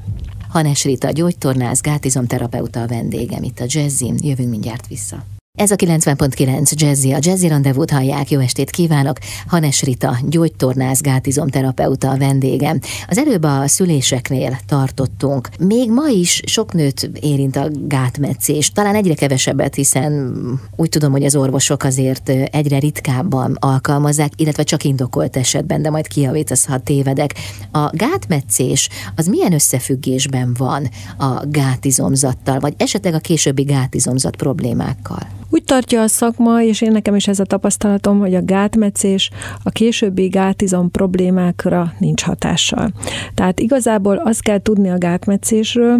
Hanes 0.49 0.83
Rita, 0.83 1.11
gyógytornász, 1.11 1.81
gátizomterapeuta 1.81 2.81
a 2.81 2.87
vendégem 2.87 3.43
itt 3.43 3.59
a 3.59 3.65
Jazzin. 3.67 4.15
Jövünk 4.23 4.49
mindjárt 4.49 4.87
vissza. 4.87 5.36
Ez 5.57 5.71
a 5.71 5.75
90.9 5.75 6.71
Jazzy, 6.71 7.11
a 7.11 7.17
Jazzy 7.19 7.47
Rendezvút 7.47 7.91
hallják, 7.91 8.31
jó 8.31 8.39
estét 8.39 8.69
kívánok! 8.69 9.17
Hanes 9.47 9.81
Rita, 9.81 10.17
gyógytornász, 10.29 11.01
gátizomterapeuta 11.01 12.09
a 12.09 12.17
vendégem. 12.17 12.79
Az 13.07 13.17
előbb 13.17 13.43
a 13.43 13.67
szüléseknél 13.67 14.57
tartottunk. 14.67 15.49
Még 15.59 15.91
ma 15.91 16.07
is 16.07 16.41
sok 16.45 16.73
nőt 16.73 17.09
érint 17.19 17.55
a 17.55 17.67
gátmetszés, 17.87 18.71
talán 18.71 18.95
egyre 18.95 19.13
kevesebbet, 19.13 19.75
hiszen 19.75 20.33
úgy 20.75 20.89
tudom, 20.89 21.11
hogy 21.11 21.23
az 21.23 21.35
orvosok 21.35 21.83
azért 21.83 22.29
egyre 22.29 22.79
ritkábban 22.79 23.57
alkalmazzák, 23.59 24.31
illetve 24.35 24.63
csak 24.63 24.83
indokolt 24.83 25.37
esetben, 25.37 25.81
de 25.81 25.89
majd 25.89 26.07
kiavítasz, 26.07 26.65
ha 26.65 26.79
tévedek. 26.79 27.33
A 27.71 27.89
gátmetszés 27.91 28.89
az 29.15 29.27
milyen 29.27 29.53
összefüggésben 29.53 30.53
van 30.57 30.89
a 31.17 31.45
gátizomzattal, 31.45 32.59
vagy 32.59 32.73
esetleg 32.77 33.13
a 33.13 33.19
későbbi 33.19 33.63
gátizomzat 33.63 34.35
problémákkal? 34.35 35.37
Úgy 35.49 35.63
tartja 35.63 36.01
a 36.01 36.07
szakma, 36.07 36.61
és 36.63 36.81
én 36.81 36.91
nekem 36.91 37.15
is 37.15 37.27
ez 37.27 37.39
a 37.39 37.45
tapasztalatom, 37.45 38.19
hogy 38.19 38.35
a 38.35 38.45
gátmetszés 38.45 39.29
a 39.63 39.69
későbbi 39.69 40.27
gátizom 40.27 40.91
problémákra 40.91 41.93
nincs 41.99 42.23
hatással. 42.23 42.91
Tehát 43.33 43.59
igazából 43.59 44.15
azt 44.15 44.41
kell 44.41 44.61
tudni 44.61 44.89
a 44.89 44.97
gátmetszésről, 44.97 45.99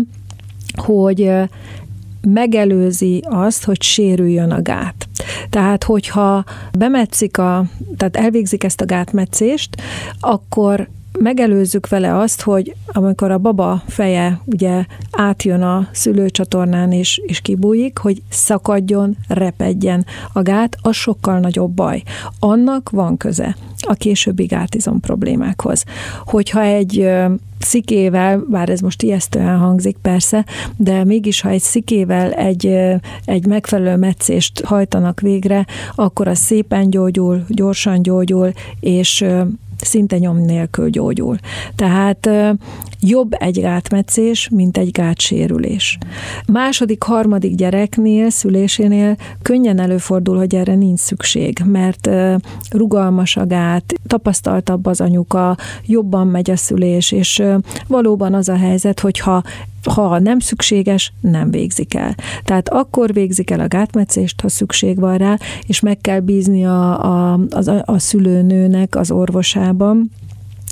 hogy 0.75 1.32
megelőzi 2.22 3.24
azt, 3.25 3.63
hogy 3.63 3.82
sérüljön 3.82 4.51
a 4.51 4.62
gát. 4.62 5.08
Tehát, 5.50 5.84
hogyha 5.84 6.44
bemetszik 6.77 7.38
a, 7.38 7.66
tehát 7.98 8.16
elvégzik 8.16 8.63
ezt 8.63 8.82
a 8.82 8.86
gátmetszést, 8.86 9.82
akkor 10.20 10.88
megelőzzük 11.20 11.88
vele 11.88 12.18
azt, 12.18 12.42
hogy 12.42 12.76
amikor 12.88 13.32
a 13.32 13.38
baba 13.38 13.84
feje 13.88 14.42
ugye 14.46 14.86
átjön 15.12 15.62
a 15.62 15.88
szülőcsatornán 15.92 16.92
és, 16.92 17.22
és 17.26 17.42
kibújik, 17.42 17.98
hogy 17.98 18.22
szakadjon, 18.30 19.18
repedjen 19.28 20.06
a 20.34 20.42
gát, 20.42 20.78
az 20.82 20.96
sokkal 20.96 21.40
nagyobb 21.40 21.72
baj. 21.72 22.04
Annak 22.40 22.90
van 22.90 23.18
köze 23.18 23.56
a 23.88 23.94
későbbi 23.94 24.46
gátizom 24.46 25.00
problémákhoz. 25.00 25.84
Hogyha 26.26 26.62
egy 26.62 27.10
szikével, 27.60 28.44
bár 28.50 28.70
ez 28.70 28.80
most 28.80 29.04
ijesztően 29.04 29.58
hangzik 29.58 29.98
persze, 30.02 30.46
de 30.76 31.04
mégis, 31.04 31.42
ha 31.42 31.50
egy 31.50 31.62
szikével 31.62 32.32
egy, 32.32 32.66
egy 33.26 33.46
megfelelő 33.46 33.96
meccést 33.96 34.62
hajtanak 34.62 35.20
végre, 35.20 35.66
akkor 35.96 36.28
az 36.28 36.38
szépen 36.38 36.90
gyógyul, 36.90 37.46
gyorsan 37.48 38.02
gyógyul, 38.02 38.52
és 38.80 39.26
szinte 39.81 40.17
nyom 40.17 40.38
nélkül 40.38 40.89
gyógyul. 40.89 41.38
Tehát 41.75 42.29
jobb 43.00 43.32
egy 43.39 43.62
gátmetszés, 43.62 44.50
mint 44.50 44.77
egy 44.77 44.92
gátsérülés. 44.92 45.98
Második, 46.46 47.04
harmadik 47.04 47.56
gyereknél, 47.56 48.30
szülésénél 48.30 49.16
könnyen 49.42 49.80
előfordul, 49.80 50.38
hogy 50.38 50.56
erre 50.56 50.75
nincs 50.75 51.00
szükség, 51.00 51.62
mert 51.66 52.10
rugalmas 52.70 53.36
a 53.38 53.46
gát, 53.46 53.94
tapasztaltabb 54.08 54.86
az 54.86 55.01
anyuka, 55.01 55.58
jobban 55.86 56.27
megy 56.27 56.51
a 56.51 56.56
szülés, 56.56 57.12
és 57.12 57.44
valóban 57.88 58.34
az 58.34 58.50
a 58.50 58.56
helyzet, 58.56 59.00
hogyha 59.00 59.44
ha 59.84 60.20
nem 60.20 60.39
szükséges, 60.39 61.13
nem 61.22 61.51
végzik 61.51 61.94
el. 61.94 62.16
Tehát 62.44 62.70
akkor 62.70 63.13
végzik 63.13 63.50
el 63.50 63.60
a 63.60 63.68
gátmetszést, 63.68 64.42
ha 64.42 64.50
szükség 64.50 65.00
van 65.00 65.18
rá, 65.18 65.38
és 65.68 65.80
meg 65.80 65.98
kell 65.98 66.20
bízni 66.20 66.66
a, 66.66 67.04
a, 67.04 67.34
a, 67.34 67.82
a 67.86 68.00
szülőnőnek 68.00 68.96
az 68.96 69.12
orvosában, 69.12 70.12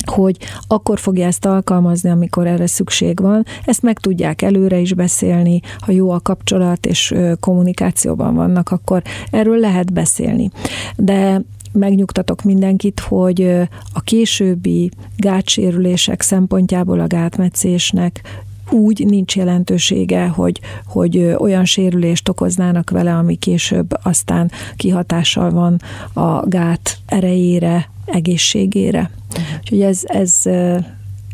hogy 0.09 0.37
akkor 0.67 0.99
fogja 0.99 1.25
ezt 1.25 1.45
alkalmazni, 1.45 2.09
amikor 2.09 2.47
erre 2.47 2.67
szükség 2.67 3.19
van. 3.19 3.45
Ezt 3.65 3.81
meg 3.81 3.99
tudják 3.99 4.41
előre 4.41 4.77
is 4.77 4.93
beszélni, 4.93 5.59
ha 5.79 5.91
jó 5.91 6.11
a 6.11 6.19
kapcsolat 6.19 6.85
és 6.85 7.13
kommunikációban 7.39 8.35
vannak, 8.35 8.69
akkor 8.69 9.01
erről 9.29 9.57
lehet 9.59 9.93
beszélni. 9.93 10.49
De 10.95 11.41
megnyugtatok 11.71 12.43
mindenkit, 12.43 12.99
hogy 12.99 13.41
a 13.93 14.01
későbbi 14.01 14.91
gátsérülések 15.17 16.21
szempontjából 16.21 16.99
a 16.99 17.07
gátmetszésnek 17.07 18.21
úgy 18.75 19.05
nincs 19.05 19.35
jelentősége, 19.35 20.27
hogy, 20.27 20.59
hogy 20.85 21.35
olyan 21.37 21.65
sérülést 21.65 22.29
okoznának 22.29 22.89
vele, 22.89 23.15
ami 23.15 23.35
később 23.35 23.97
aztán 24.03 24.51
kihatással 24.75 25.51
van 25.51 25.81
a 26.13 26.47
gát 26.47 26.97
erejére, 27.05 27.89
egészségére. 28.05 29.09
Úgyhogy 29.59 29.81
ez, 29.81 30.01
ez, 30.03 30.41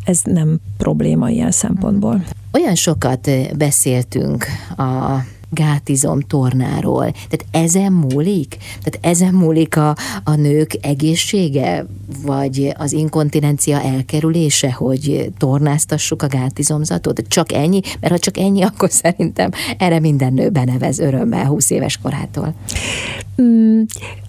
ez 0.04 0.22
nem 0.24 0.60
probléma 0.78 1.30
ilyen 1.30 1.52
szempontból. 1.52 2.24
Olyan 2.54 2.76
sokat 2.76 3.30
beszéltünk 3.58 4.46
a 4.78 5.18
gátizom 5.52 6.20
tornáról. 6.20 7.12
Tehát 7.12 7.46
ezen 7.52 7.92
múlik? 7.92 8.58
Tehát 8.84 9.00
ezen 9.02 9.34
múlik 9.34 9.78
a, 9.78 9.96
a 10.24 10.36
nők 10.36 10.78
egészsége, 10.82 11.86
vagy 12.22 12.74
az 12.78 12.92
inkontinencia 12.92 13.82
elkerülése, 13.82 14.72
hogy 14.72 15.32
tornáztassuk 15.38 16.22
a 16.22 16.28
gátizomzatot? 16.28 17.22
Csak 17.28 17.52
ennyi? 17.52 17.80
Mert 18.00 18.14
ha 18.14 18.20
csak 18.20 18.38
ennyi, 18.38 18.62
akkor 18.72 18.90
szerintem 18.92 19.50
erre 19.78 20.00
minden 20.00 20.34
nő 20.34 20.50
benevez 20.50 21.00
örömmel 21.00 21.46
20 21.46 21.70
éves 21.70 21.98
korától. 21.98 22.54
Mm, 23.42 23.82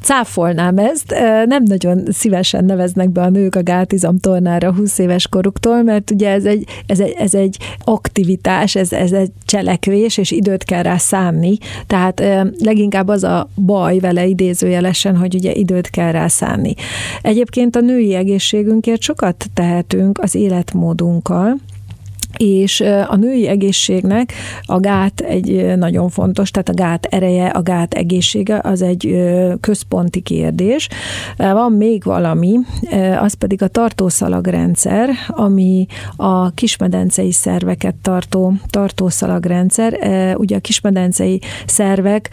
cáfolnám 0.03 0.79
ezt. 0.79 1.15
Nem 1.47 1.63
nagyon 1.63 2.03
szívesen 2.11 2.65
neveznek 2.65 3.11
be 3.11 3.21
a 3.21 3.29
nők 3.29 3.55
a 3.55 3.63
gátizom 3.63 4.19
tornára 4.19 4.75
20 4.75 4.99
éves 4.99 5.29
koruktól, 5.29 5.83
mert 5.83 6.11
ugye 6.11 6.29
ez 6.29 6.45
egy, 6.45 6.65
ez 6.87 7.01
egy, 7.01 7.15
ez 7.19 7.35
egy 7.35 7.57
aktivitás, 7.85 8.75
ez, 8.75 8.93
ez 8.93 9.13
egy 9.13 9.31
cselekvés, 9.45 10.19
és 10.19 10.31
időt 10.31 10.65
kell 10.65 10.83
rá 10.83 10.97
szánni. 10.97 11.57
Tehát 11.87 12.23
leginkább 12.59 13.09
az 13.09 13.25
a 13.25 13.49
baj 13.55 13.99
vele 13.99 14.27
idézőjelesen, 14.27 15.17
hogy 15.17 15.35
ugye 15.35 15.53
időt 15.53 15.91
kell 15.91 16.13
rá 16.13 16.29
szánni. 16.29 16.75
Egyébként 17.23 17.77
a 17.77 17.81
női 17.81 18.15
egészségünkért 18.15 19.01
sokat 19.01 19.47
tehetünk 19.55 20.19
az 20.19 20.35
életmódunkkal, 20.35 21.57
és 22.37 22.81
a 23.09 23.17
női 23.17 23.49
egészségnek 23.49 24.33
a 24.63 24.81
gát 24.81 25.21
egy 25.21 25.77
nagyon 25.77 26.09
fontos, 26.09 26.51
tehát 26.51 26.69
a 26.69 26.75
gát 26.75 27.07
ereje, 27.07 27.47
a 27.47 27.63
gát 27.63 27.95
egészsége 27.95 28.61
az 28.63 28.83
egy 28.83 29.17
központi 29.61 30.21
kérdés. 30.21 30.89
Van 31.37 31.73
még 31.73 32.05
valami, 32.05 32.59
az 33.21 33.35
pedig 33.35 33.63
a 33.63 33.69
tartószalagrendszer, 33.69 35.11
ami 35.29 35.87
a 36.17 36.51
kismedencei 36.51 37.33
szerveket 37.33 37.95
tartó 38.03 38.53
tartószalagrendszer. 38.71 39.99
Ugye 40.37 40.57
a 40.57 40.61
kismedencei 40.61 41.41
szervek 41.67 42.31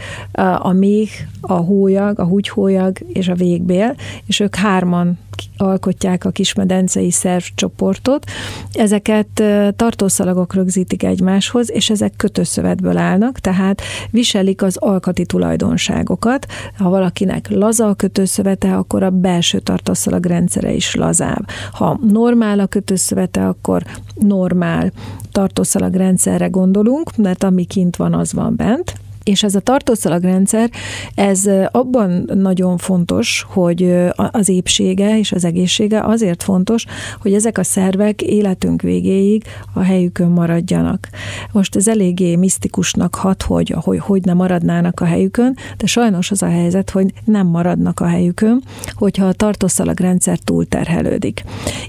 a 0.58 0.72
méh, 0.72 1.10
a 1.40 1.52
hólyag, 1.52 2.18
a 2.18 2.24
húgyhólyag 2.24 2.98
és 3.12 3.28
a 3.28 3.34
végbél, 3.34 3.94
és 4.26 4.40
ők 4.40 4.54
hárman 4.54 5.18
alkotják 5.56 6.24
a 6.24 6.30
kismedencei 6.30 7.10
szervcsoportot. 7.10 8.24
Ezeket 8.72 9.42
tartószalagok 9.76 10.54
rögzítik 10.54 11.02
egymáshoz, 11.02 11.70
és 11.70 11.90
ezek 11.90 12.12
kötőszövetből 12.16 12.96
állnak, 12.96 13.38
tehát 13.38 13.82
viselik 14.10 14.62
az 14.62 14.76
alkati 14.76 15.26
tulajdonságokat. 15.26 16.46
Ha 16.78 16.88
valakinek 16.88 17.48
laza 17.50 17.88
a 17.88 17.94
kötőszövete, 17.94 18.76
akkor 18.76 19.02
a 19.02 19.10
belső 19.10 19.58
tartószalag 19.58 20.24
rendszere 20.24 20.72
is 20.72 20.94
lazább. 20.94 21.48
Ha 21.72 21.98
normál 22.08 22.60
a 22.60 22.66
kötőszövete, 22.66 23.46
akkor 23.46 23.82
normál 24.14 24.92
tartószalagrendszerre 25.32 26.46
gondolunk, 26.46 27.16
mert 27.16 27.44
ami 27.44 27.64
kint 27.64 27.96
van, 27.96 28.14
az 28.14 28.32
van 28.32 28.56
bent. 28.56 28.94
És 29.30 29.42
ez 29.42 29.54
a 29.54 29.60
tartószalagrendszer, 29.60 30.70
ez 31.14 31.50
abban 31.70 32.30
nagyon 32.34 32.76
fontos, 32.76 33.46
hogy 33.48 33.94
az 34.14 34.48
épsége 34.48 35.18
és 35.18 35.32
az 35.32 35.44
egészsége 35.44 36.04
azért 36.04 36.42
fontos, 36.42 36.84
hogy 37.20 37.34
ezek 37.34 37.58
a 37.58 37.62
szervek 37.62 38.22
életünk 38.22 38.82
végéig 38.82 39.44
a 39.74 39.80
helyükön 39.80 40.28
maradjanak. 40.28 41.08
Most 41.52 41.76
ez 41.76 41.88
eléggé 41.88 42.36
misztikusnak 42.36 43.14
hat, 43.14 43.42
hogy, 43.42 43.74
hogy 43.76 43.98
hogy 43.98 44.24
ne 44.24 44.32
maradnának 44.32 45.00
a 45.00 45.04
helyükön, 45.04 45.56
de 45.76 45.86
sajnos 45.86 46.30
az 46.30 46.42
a 46.42 46.48
helyzet, 46.48 46.90
hogy 46.90 47.12
nem 47.24 47.46
maradnak 47.46 48.00
a 48.00 48.06
helyükön, 48.06 48.62
hogyha 48.92 49.26
a 49.26 49.32
tartószalagrendszer 49.32 50.38
túlterhelődik. 50.38 51.44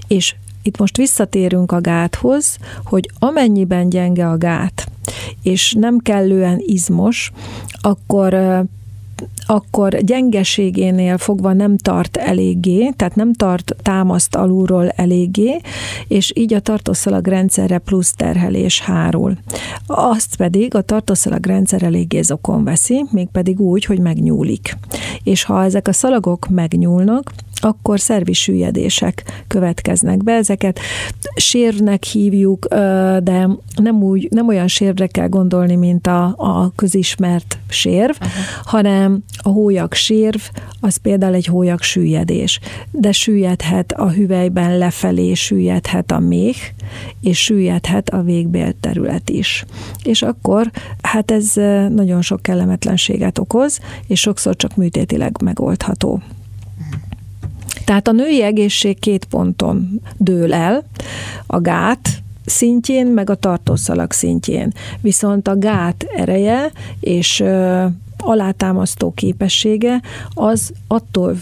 És 0.08 0.34
itt 0.62 0.78
most 0.78 0.96
visszatérünk 0.96 1.72
a 1.72 1.80
gáthoz, 1.80 2.58
hogy 2.84 3.10
amennyiben 3.18 3.88
gyenge 3.88 4.28
a 4.28 4.36
gát, 4.36 4.86
és 5.42 5.74
nem 5.78 5.98
kellően 5.98 6.62
izmos, 6.66 7.32
akkor 7.80 8.34
akkor 9.46 9.96
gyengeségénél 9.96 11.18
fogva 11.18 11.52
nem 11.52 11.76
tart 11.76 12.16
eléggé, 12.16 12.90
tehát 12.96 13.14
nem 13.14 13.32
tart 13.32 13.74
támaszt 13.82 14.34
alulról 14.34 14.88
eléggé, 14.88 15.60
és 16.08 16.32
így 16.34 16.54
a 16.54 16.60
tartószalag 16.60 17.26
rendszerre 17.26 17.78
plusz 17.78 18.12
terhelés 18.12 18.80
hárul. 18.80 19.36
Azt 19.86 20.36
pedig 20.36 20.74
a 20.74 20.82
tartószalag 20.82 21.46
rendszer 21.46 21.82
eléggé 21.82 22.22
zokon 22.22 22.64
veszi, 22.64 23.04
mégpedig 23.10 23.60
úgy, 23.60 23.84
hogy 23.84 23.98
megnyúlik. 23.98 24.76
És 25.22 25.44
ha 25.44 25.64
ezek 25.64 25.88
a 25.88 25.92
szalagok 25.92 26.48
megnyúlnak, 26.48 27.32
akkor 27.64 28.00
szervi 28.00 28.32
süllyedések 28.32 29.44
következnek 29.46 30.22
be. 30.22 30.32
Ezeket 30.32 30.78
sérvnek 31.36 32.04
hívjuk, 32.04 32.66
de 33.22 33.48
nem, 33.74 34.02
úgy, 34.02 34.28
nem 34.30 34.48
olyan 34.48 34.68
sérvre 34.68 35.06
kell 35.06 35.28
gondolni, 35.28 35.74
mint 35.74 36.06
a, 36.06 36.24
a 36.36 36.72
közismert 36.76 37.58
sérv, 37.68 38.14
uh-huh. 38.20 38.32
hanem 38.64 39.11
a 39.36 39.48
hólyag 39.48 39.92
sérv, 39.92 40.40
az 40.80 40.96
például 40.96 41.34
egy 41.34 41.46
hólyag 41.46 41.82
süllyedés. 41.82 42.60
De 42.90 43.12
süllyedhet 43.12 43.92
a 43.92 44.10
hüvelyben 44.10 44.78
lefelé, 44.78 45.34
süllyedhet 45.34 46.12
a 46.12 46.18
méh, 46.18 46.56
és 47.20 47.42
süllyedhet 47.42 48.08
a 48.08 48.22
végbél 48.22 48.74
terület 48.80 49.30
is. 49.30 49.64
És 50.02 50.22
akkor 50.22 50.70
hát 51.02 51.30
ez 51.30 51.52
nagyon 51.94 52.22
sok 52.22 52.42
kellemetlenséget 52.42 53.38
okoz, 53.38 53.80
és 54.06 54.20
sokszor 54.20 54.56
csak 54.56 54.76
műtétileg 54.76 55.36
megoldható. 55.42 56.22
Tehát 57.84 58.08
a 58.08 58.12
női 58.12 58.42
egészség 58.42 58.98
két 58.98 59.24
ponton 59.24 60.00
dől 60.16 60.54
el, 60.54 60.84
a 61.46 61.60
gát, 61.60 62.22
szintjén, 62.44 63.06
meg 63.06 63.30
a 63.30 63.34
tartószalag 63.34 64.12
szintjén. 64.12 64.72
Viszont 65.00 65.48
a 65.48 65.56
gát 65.56 66.06
ereje 66.16 66.70
és 67.00 67.44
alátámasztó 68.24 69.12
képessége, 69.14 70.00
az 70.34 70.72
attól, 70.86 71.36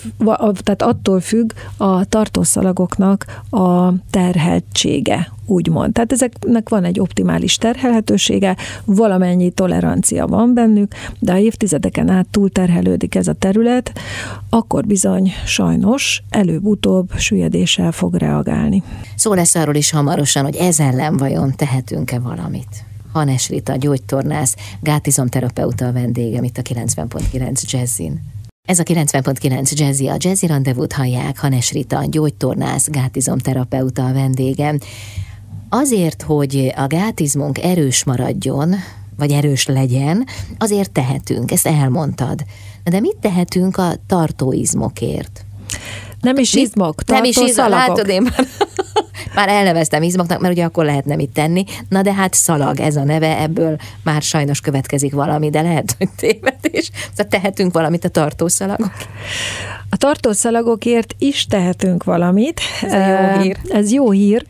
tehát 0.63 0.83
attól 0.83 1.21
függ 1.21 1.53
a 1.77 2.05
tartószalagoknak 2.05 3.43
a 3.51 3.93
terheltsége, 4.11 5.33
úgymond. 5.47 5.93
Tehát 5.93 6.13
ezeknek 6.13 6.69
van 6.69 6.85
egy 6.85 7.01
optimális 7.01 7.57
terhelhetősége, 7.57 8.57
valamennyi 8.85 9.51
tolerancia 9.51 10.27
van 10.27 10.55
bennük, 10.55 10.95
de 11.19 11.33
ha 11.33 11.39
évtizedeken 11.39 12.09
át 12.09 12.27
túlterhelődik 12.31 13.15
ez 13.15 13.29
a 13.29 13.33
terület, 13.33 13.93
akkor 14.51 14.87
bizony 14.87 15.33
sajnos 15.47 16.23
előbb-utóbb 16.31 17.11
süllyedéssel 17.17 17.93
fog 17.93 18.15
reagálni. 18.15 18.83
Szó 19.17 19.35
lesz 19.35 19.55
arról 19.55 19.75
is 19.75 19.91
hamarosan, 19.91 20.45
hogy 20.45 20.57
ez 20.57 20.81
ellen 20.81 21.17
vajon 21.17 21.53
tehetünk-e 21.57 22.19
valamit? 22.19 22.85
Hanes 23.13 23.49
Rita, 23.49 23.77
gyógytornász, 23.77 24.57
gátizomterapeuta 24.81 25.87
a 25.87 25.93
vendégem 25.93 26.45
itt 26.45 26.59
a 26.59 26.63
90.9 26.63 27.71
Jazzin. 27.71 28.21
Ez 28.69 28.79
a 28.79 28.83
90.9 28.83 29.73
Jazzy, 29.73 30.09
a 30.09 30.17
Jazzy 30.19 30.47
Rendezvút 30.47 30.93
hallják, 30.93 31.39
Hanes 31.39 31.73
Rita, 31.73 32.05
gyógytornász, 32.09 32.89
gátizomterapeuta 32.89 34.07
a 34.07 34.13
vendégem. 34.13 34.79
Azért, 35.69 36.23
hogy 36.23 36.73
a 36.77 36.87
gátizmunk 36.87 37.63
erős 37.63 38.05
maradjon, 38.05 38.75
vagy 39.17 39.31
erős 39.31 39.67
legyen, 39.67 40.27
azért 40.59 40.91
tehetünk, 40.91 41.51
ezt 41.51 41.67
elmondtad. 41.67 42.45
De 42.85 43.01
mit 43.01 43.17
tehetünk 43.21 43.77
a 43.77 43.93
tartóizmokért? 44.07 45.45
Nem 46.21 46.37
is 46.37 46.55
izmok, 46.55 47.05
Nem 47.05 47.25
is 47.25 47.37
izmok, 47.37 47.69
látod, 47.69 48.09
én 48.09 48.23
már, 48.23 48.47
már 49.35 49.49
elneveztem 49.49 50.03
izmoknak, 50.03 50.41
mert 50.41 50.53
ugye 50.53 50.65
akkor 50.65 50.85
lehetne 50.85 51.17
mit 51.17 51.31
tenni. 51.31 51.65
Na 51.89 52.03
de 52.03 52.13
hát 52.13 52.35
szalag 52.35 52.81
ez 52.81 52.97
a 52.97 53.05
neve, 53.05 53.41
ebből 53.41 53.77
már 54.05 54.23
sajnos 54.23 54.61
következik 54.61 55.13
valami, 55.13 55.51
de 55.51 55.63
lehet, 55.63 55.95
hogy 55.99 56.09
tévedés. 56.17 56.91
Szóval 57.11 57.27
tehetünk 57.31 57.73
valamit 57.73 58.05
a 58.05 58.09
tartószalagok. 58.09 58.93
A 59.91 59.97
tartószalagokért 59.97 61.15
is 61.19 61.47
tehetünk 61.47 62.05
valamit. 62.05 62.61
Ez 62.83 62.93
jó 63.09 63.41
hír. 63.41 63.57
Ez 63.69 63.93
jó 63.93 64.11
hír. 64.11 64.47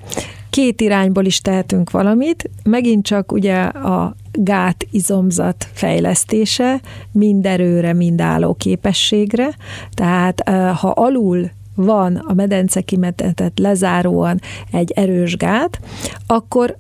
Két 0.51 0.81
irányból 0.81 1.25
is 1.25 1.41
tehetünk 1.41 1.91
valamit. 1.91 2.51
Megint 2.63 3.05
csak 3.05 3.33
ugye 3.33 3.61
a 3.63 4.15
gát 4.33 4.87
izomzat 4.91 5.69
fejlesztése, 5.73 6.81
mind 7.13 7.47
erőre, 7.47 7.93
mind 7.93 8.21
álló 8.21 8.55
képességre. 8.55 9.49
Tehát 9.95 10.49
ha 10.79 10.89
alul 10.89 11.51
van 11.85 12.17
a 12.17 12.33
medence 12.35 12.81
kimetetet 12.81 13.59
lezáróan 13.59 14.41
egy 14.71 14.91
erős 14.91 15.37
gát, 15.37 15.81
akkor 16.27 16.77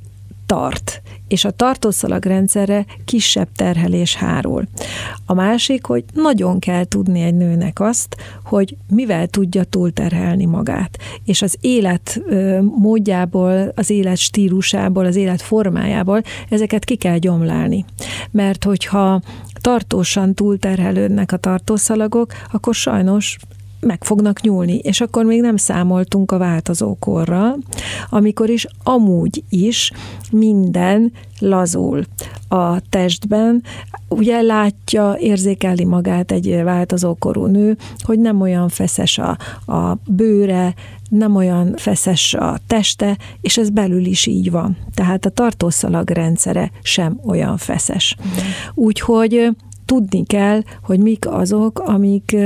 tart, 0.47 1.03
és 1.29 1.45
a 1.45 1.51
tartószalagrendszerre 1.51 2.87
kisebb 3.05 3.49
terhelés 3.57 4.15
hárul. 4.15 4.69
A 5.27 5.35
másik, 5.35 5.85
hogy 5.85 6.05
nagyon 6.13 6.59
kell 6.59 6.85
tudni 6.85 7.21
egy 7.21 7.35
nőnek 7.35 7.81
azt, 7.81 8.17
hogy 8.45 8.77
mivel 8.89 9.27
tudja 9.27 9.65
túlterhelni 9.65 10.45
magát, 10.45 10.99
és 11.25 11.43
az 11.43 11.57
élet 11.61 12.21
módjából, 12.77 13.73
az 13.75 13.91
élet 13.91 14.17
stílusából, 14.17 15.05
az 15.05 15.17
élet 15.17 15.43
formájából 15.43 16.23
ezeket 16.49 16.85
ki 16.85 16.97
kell 16.97 17.19
gyomlálni. 17.19 17.85
Mert 18.31 18.65
hogyha 18.65 19.21
tartósan 19.61 20.35
túlterhelődnek 20.35 21.33
a 21.33 21.37
tartószalagok, 21.37 22.33
akkor 22.53 22.75
sajnos 22.75 23.39
meg 23.81 24.05
fognak 24.05 24.41
nyúlni, 24.41 24.79
és 24.79 25.01
akkor 25.01 25.25
még 25.25 25.41
nem 25.41 25.57
számoltunk 25.57 26.33
a 26.33 26.39
változókorral, 26.39 27.59
amikor 28.11 28.51
is 28.51 28.67
amúgy 28.83 29.43
is 29.49 29.93
minden 30.31 31.13
lazul 31.39 32.05
a 32.49 32.81
testben, 32.89 33.63
ugye 34.09 34.41
látja, 34.41 35.17
érzékeli 35.19 35.85
magát 35.85 36.33
egy 36.33 36.63
változókorú 36.63 37.47
nő, 37.47 37.77
hogy 37.99 38.19
nem 38.19 38.41
olyan 38.41 38.69
feszes 38.69 39.19
a, 39.19 39.39
a 39.73 39.97
bőre, 40.07 40.75
nem 41.09 41.37
olyan 41.37 41.75
feszes 41.77 42.35
a 42.35 42.59
teste, 42.67 43.19
és 43.41 43.59
ez 43.59 43.71
belül 43.71 44.05
is 44.05 44.27
így 44.27 44.51
van. 44.51 44.77
Tehát 44.95 45.25
a 45.25 45.31
tartószalag 45.31 46.11
rendszere 46.11 46.71
sem 46.83 47.21
olyan 47.25 47.57
feszes. 47.57 48.17
Úgyhogy 48.75 49.51
tudni 49.85 50.25
kell, 50.27 50.63
hogy 50.83 50.99
mik 50.99 51.29
azok, 51.29 51.79
amik 51.79 52.37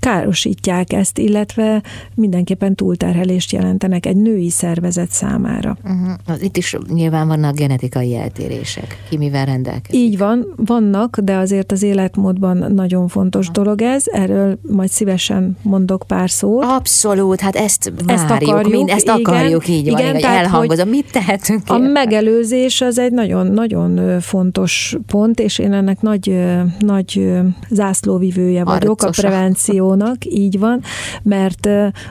károsítják 0.00 0.92
ezt, 0.92 1.18
illetve 1.18 1.82
mindenképpen 2.14 2.74
túlterhelést 2.74 3.52
jelentenek 3.52 4.06
egy 4.06 4.16
női 4.16 4.50
szervezet 4.50 5.10
számára. 5.10 5.76
Uh-huh. 5.84 6.42
Itt 6.42 6.56
is 6.56 6.76
nyilván 6.88 7.28
vannak 7.28 7.54
genetikai 7.56 8.16
eltérések, 8.16 8.96
ki 9.08 9.16
mivel 9.16 9.44
rendelkezik. 9.44 10.00
Így 10.00 10.18
van, 10.18 10.52
vannak, 10.56 11.18
de 11.18 11.36
azért 11.36 11.72
az 11.72 11.82
életmódban 11.82 12.72
nagyon 12.72 13.08
fontos 13.08 13.48
uh-huh. 13.48 13.64
dolog 13.64 13.82
ez, 13.82 14.04
erről 14.06 14.58
majd 14.62 14.88
szívesen 14.88 15.56
mondok 15.62 16.04
pár 16.06 16.30
szót. 16.30 16.64
Abszolút, 16.64 17.40
hát 17.40 17.56
ezt 17.56 17.92
várjuk, 18.06 18.10
ezt 18.10 18.30
akarjuk, 18.30 18.72
mind, 18.72 18.88
ezt 18.88 19.04
igen, 19.04 19.16
akarjuk 19.16 19.68
így 19.68 19.86
igen, 19.86 20.12
van, 20.12 20.20
tehát, 20.20 20.44
elhangozom. 20.44 20.88
Mit 20.88 21.12
tehetünk? 21.12 21.62
A 21.66 21.74
érte? 21.74 21.88
megelőzés 21.88 22.80
az 22.80 22.98
egy 22.98 23.12
nagyon-nagyon 23.12 24.20
fontos 24.20 24.96
pont, 25.06 25.40
és 25.40 25.58
én 25.58 25.72
ennek 25.72 26.00
nagy, 26.00 26.44
nagy 26.78 27.32
zászlóvivője 27.70 28.64
vagyok, 28.64 29.02
Arcosa. 29.02 29.28
a 29.28 29.30
prevenció 29.30 29.85
jónak, 29.86 30.24
így 30.24 30.58
van, 30.58 30.82
mert 31.22 31.68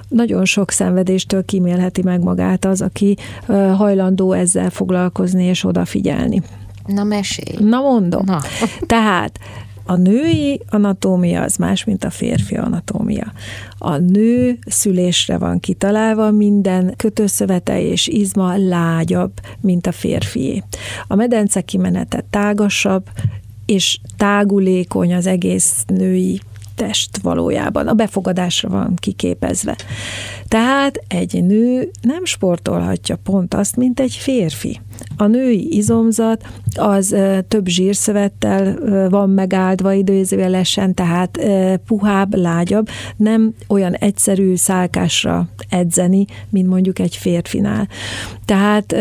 nagyon 0.08 0.46
sok 0.46 0.72
szenvedéstől 0.72 1.46
kimélheti 1.46 2.02
meg 2.02 2.24
magát 2.24 2.66
az, 2.66 2.82
aki 2.82 3.18
hajlandó 3.76 4.32
ezzel 4.32 4.70
foglalkozni 4.70 5.44
és 5.44 5.64
odafigyelni. 5.64 6.42
Na 6.86 7.04
mesélj. 7.04 7.58
Na 7.60 7.82
mondom. 7.82 8.24
Na. 8.26 8.40
Tehát 8.96 9.40
a 9.88 9.96
női 9.96 10.62
anatómia 10.70 11.42
az 11.42 11.56
más, 11.56 11.84
mint 11.84 12.04
a 12.04 12.10
férfi 12.10 12.56
anatómia. 12.56 13.32
A 13.78 13.98
nő 13.98 14.58
szülésre 14.68 15.38
van 15.38 15.60
kitalálva, 15.60 16.32
minden 16.32 16.94
kötőszövete 16.98 17.82
és 17.82 18.08
izma 18.08 18.58
lágyabb, 18.58 19.32
mint 19.62 19.88
a 19.88 19.92
férfié. 19.92 20.64
A 21.08 21.16
medence 21.16 21.62
kimenete 21.62 22.24
tágasabb, 22.30 23.06
és 23.66 24.00
tágulékony 24.18 25.14
az 25.14 25.28
egész 25.28 25.84
női 25.88 26.42
test 26.76 27.18
valójában, 27.22 27.88
a 27.88 27.94
befogadásra 27.94 28.70
van 28.70 28.96
kiképezve. 28.96 29.76
Tehát 30.48 31.00
egy 31.08 31.44
nő 31.44 31.92
nem 32.02 32.26
sportolhatja 32.26 33.16
pont 33.24 33.54
azt, 33.54 33.76
mint 33.76 34.00
egy 34.00 34.14
férfi. 34.14 34.80
A 35.18 35.26
női 35.26 35.76
izomzat 35.76 36.48
az 36.76 37.16
több 37.48 37.68
zsírszövettel 37.68 38.78
van 39.10 39.30
megáldva 39.30 39.94
időzőjelesen, 39.94 40.94
tehát 40.94 41.40
puhább, 41.88 42.36
lágyabb, 42.36 42.88
nem 43.18 43.54
olyan 43.68 43.94
egyszerű 43.94 44.56
szálkásra 44.56 45.48
edzeni, 45.70 46.26
mint 46.50 46.68
mondjuk 46.68 47.00
egy 47.00 47.16
férfinál. 47.16 47.88
Tehát 48.46 48.96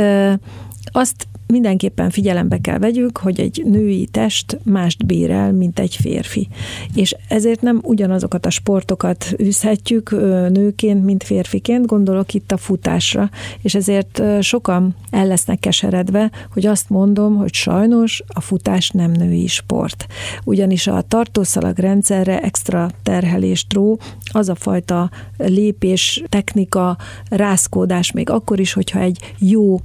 azt 0.93 1.27
mindenképpen 1.47 2.11
figyelembe 2.11 2.59
kell 2.59 2.79
vegyük, 2.79 3.19
hogy 3.19 3.41
egy 3.41 3.63
női 3.65 4.07
test 4.07 4.59
mást 4.63 5.07
bír 5.07 5.31
el, 5.31 5.53
mint 5.53 5.79
egy 5.79 5.97
férfi. 6.01 6.49
És 6.95 7.17
ezért 7.29 7.61
nem 7.61 7.81
ugyanazokat 7.83 8.47
a 8.47 8.51
sportokat 8.51 9.35
űzhetjük 9.43 10.11
nőként, 10.51 11.05
mint 11.05 11.23
férfiként, 11.25 11.87
gondolok 11.87 12.35
itt 12.35 12.53
a 12.53 12.57
futásra, 12.57 13.31
és 13.63 13.75
ezért 13.75 14.23
sokan 14.41 14.97
el 15.11 15.27
lesznek 15.27 15.59
keseredve, 15.59 16.31
hogy 16.53 16.67
azt 16.67 16.91
mondom, 16.91 17.37
hogy 17.37 17.55
sajnos 17.55 18.23
a 18.27 18.41
futás 18.41 18.91
nem 18.91 19.11
női 19.11 19.47
sport. 19.47 20.07
Ugyanis 20.45 20.87
a 20.87 21.03
tartószalag 21.09 21.79
rendszerre 21.79 22.41
extra 22.41 22.91
terhelést 23.03 23.73
ró, 23.73 23.99
az 24.33 24.49
a 24.49 24.55
fajta 24.55 25.11
lépés, 25.37 26.23
technika, 26.29 26.97
rázkódás, 27.29 28.13
még 28.13 28.31
akkor 28.31 28.61
is, 28.61 28.73
hogyha 28.73 29.01
egy 29.01 29.35
jó 29.39 29.81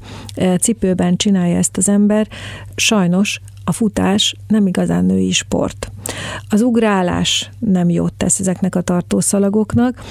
cipőben 0.60 1.18
csinálja 1.50 1.58
ezt 1.58 1.78
az 1.78 1.90
ember, 1.90 2.28
sajnos 2.76 3.42
a 3.64 3.72
futás 3.72 4.36
nem 4.48 4.68
igazán 4.68 5.06
női 5.06 5.32
sport. 5.32 5.92
Az 6.50 6.62
ugrálás 6.62 7.50
nem 7.60 7.90
jót 7.90 8.14
tesz 8.14 8.40
ezeknek 8.40 8.76
a 8.76 8.82
tartószalagoknak, 8.82 10.02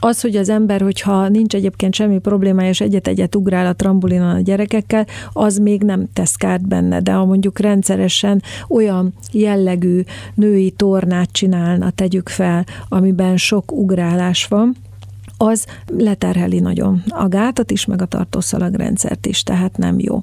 Az, 0.00 0.20
hogy 0.20 0.36
az 0.36 0.48
ember, 0.48 0.80
hogyha 0.80 1.28
nincs 1.28 1.54
egyébként 1.54 1.94
semmi 1.94 2.18
problémája, 2.18 2.68
és 2.68 2.80
egyet-egyet 2.80 3.36
ugrál 3.36 3.66
a 3.66 3.74
trambulinon 3.74 4.34
a 4.34 4.40
gyerekekkel, 4.40 5.06
az 5.32 5.58
még 5.58 5.82
nem 5.82 6.08
tesz 6.12 6.34
kárt 6.34 6.68
benne, 6.68 7.00
de 7.00 7.12
ha 7.12 7.24
mondjuk 7.24 7.58
rendszeresen 7.58 8.42
olyan 8.68 9.12
jellegű 9.32 10.02
női 10.34 10.70
tornát 10.70 11.32
csinálna, 11.32 11.90
tegyük 11.90 12.28
fel, 12.28 12.64
amiben 12.88 13.36
sok 13.36 13.72
ugrálás 13.72 14.46
van, 14.46 14.76
az 15.36 15.66
leterheli 15.86 16.58
nagyon 16.58 17.02
a 17.08 17.28
gátat 17.28 17.70
is, 17.70 17.84
meg 17.84 18.02
a 18.02 18.06
tartószalagrendszert 18.06 19.26
is, 19.26 19.42
tehát 19.42 19.76
nem 19.76 19.98
jó. 19.98 20.22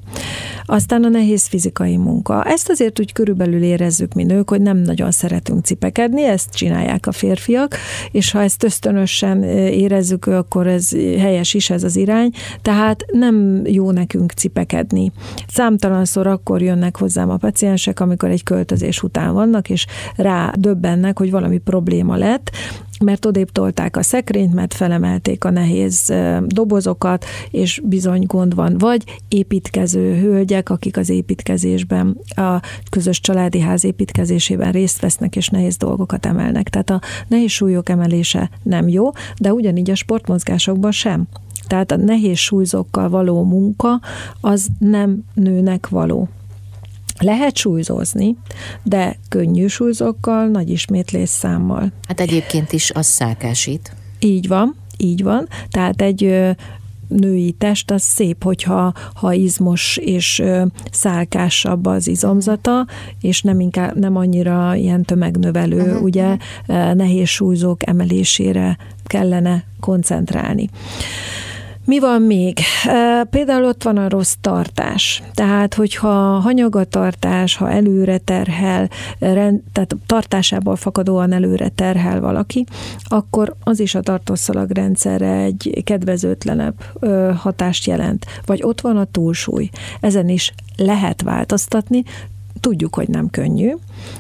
Aztán 0.66 1.04
a 1.04 1.10
nehéz 1.10 1.46
fizikai 1.46 1.98
munka. 1.98 2.44
Ezt 2.44 2.70
azért 2.70 3.00
úgy 3.00 3.12
körülbelül 3.12 3.64
érezzük 3.64 4.14
mi 4.14 4.24
nők, 4.24 4.50
hogy 4.50 4.62
nem 4.62 4.78
nagyon 4.78 5.12
szeretünk 5.12 5.66
cipekedni, 5.66 6.24
ezt 6.24 6.54
csinálják 6.54 7.08
a 7.08 7.12
férfiak, 7.12 7.76
és 8.12 8.32
ha 8.32 8.42
ezt 8.42 8.64
ösztönösen 8.64 9.44
érezzük, 9.44 10.26
akkor 10.26 10.68
ez 10.68 10.90
helyes 11.18 11.54
is 11.54 11.70
ez 11.70 11.84
az 11.84 11.96
irány, 11.96 12.32
tehát 12.62 13.06
nem 13.12 13.62
jó 13.66 13.92
nekünk 13.92 14.32
cipekedni. 14.32 15.12
Számtalanszor 15.48 16.28
akkor 16.28 16.62
jönnek 16.62 16.98
hozzám 16.98 17.30
a 17.30 17.38
paciensek, 17.38 18.00
amikor 18.00 18.30
egy 18.30 18.44
költözés 18.44 19.04
után 19.04 19.34
vannak, 19.34 19.70
és 19.70 19.86
rá 20.16 20.52
döbbennek, 20.58 21.18
hogy 21.18 21.32
valami 21.32 21.58
probléma 21.58 22.16
lett, 22.16 22.52
mert 23.04 23.26
odébb 23.26 23.52
tolták 23.52 23.98
a 23.98 24.02
szekrényt, 24.02 24.54
mert 24.54 24.74
felemelték 24.74 25.44
a 25.44 25.50
nehéz 25.50 26.14
dobozokat, 26.46 27.26
és 27.52 27.82
bizony 27.84 28.24
gond 28.26 28.56
van. 28.56 28.78
Vagy 28.78 29.04
építkező 29.28 30.16
hölgyek, 30.16 30.70
akik 30.70 30.98
az 30.98 31.10
építkezésben, 31.10 32.18
a 32.36 32.62
közös 32.90 33.20
családi 33.20 33.60
ház 33.60 33.84
építkezésében 33.84 34.72
részt 34.72 35.02
vesznek, 35.02 35.36
és 35.36 35.48
nehéz 35.48 35.78
dolgokat 35.78 36.26
emelnek. 36.26 36.70
Tehát 36.70 36.90
a 36.90 37.02
nehéz 37.28 37.52
súlyok 37.52 37.90
emelése 37.90 38.50
nem 38.64 38.88
jó, 38.88 39.10
de 39.38 39.54
ugyanígy 39.54 39.90
a 39.90 39.96
sportmozgásokban 39.96 40.92
sem. 40.92 41.28
Tehát 41.68 41.92
a 41.92 41.96
nehéz 41.96 42.38
súlyzókkal 42.38 43.10
való 43.10 43.44
munka 43.44 44.00
az 44.42 44.68
nem 44.80 45.24
nőnek 45.34 45.90
való. 45.90 46.30
Lehet 47.24 47.56
súlyzózni, 47.56 48.36
de 48.84 49.18
könnyű 49.30 49.68
súlyzókkal, 49.68 50.48
nagy 50.48 50.70
ismétlés 50.70 51.30
számmal. 51.30 51.92
Hát 52.08 52.20
egyébként 52.20 52.72
is 52.72 52.92
az 52.92 53.06
szákásít. 53.06 53.96
Így 54.20 54.48
van, 54.48 54.76
így 54.98 55.24
van. 55.24 55.48
Tehát 55.70 56.02
egy 56.02 56.54
női 57.08 57.52
test 57.52 57.92
az 57.92 58.02
szép, 58.02 58.44
hogyha 58.44 58.94
ha 59.14 59.34
izmos 59.34 59.98
és 59.98 60.44
szálkásabb 60.92 61.86
az 61.86 62.08
izomzata, 62.08 62.88
és 63.22 63.42
nem, 63.42 63.60
inkább, 63.60 64.00
nem 64.00 64.16
annyira 64.16 64.76
ilyen 64.76 65.04
tömegnövelő, 65.04 65.82
uh-huh. 65.82 66.04
ugye 66.04 66.38
nehéz 66.94 67.28
súlyzók 67.28 67.88
emelésére 67.88 68.78
kellene 69.06 69.64
koncentrálni. 69.80 70.70
Mi 71.86 72.00
van 72.00 72.22
még? 72.22 72.60
Például 73.30 73.64
ott 73.64 73.84
van 73.84 73.98
a 73.98 74.10
rossz 74.10 74.34
tartás. 74.42 75.24
Tehát, 75.34 75.74
hogyha 75.74 76.10
hanyagatartás, 76.40 77.56
ha 77.56 77.70
előre 77.72 78.18
terhel, 78.18 78.90
tehát 79.20 79.96
tartásából 80.06 80.76
fakadóan 80.76 81.32
előre 81.32 81.70
terhel 81.70 82.20
valaki, 82.20 82.66
akkor 83.04 83.56
az 83.64 83.80
is 83.80 83.96
a 83.96 84.02
tartószalagrendszerre 84.02 85.34
egy 85.34 85.82
kedvezőtlenebb 85.84 86.84
hatást 87.38 87.86
jelent. 87.86 88.26
Vagy 88.46 88.64
ott 88.64 88.82
van 88.82 88.98
a 88.98 89.06
túlsúly. 89.12 89.70
Ezen 90.00 90.30
is 90.30 90.54
lehet 90.78 91.22
változtatni, 91.22 92.04
Tudjuk, 92.64 92.96
hogy 92.96 93.08
nem 93.08 93.30
könnyű, 93.30 93.74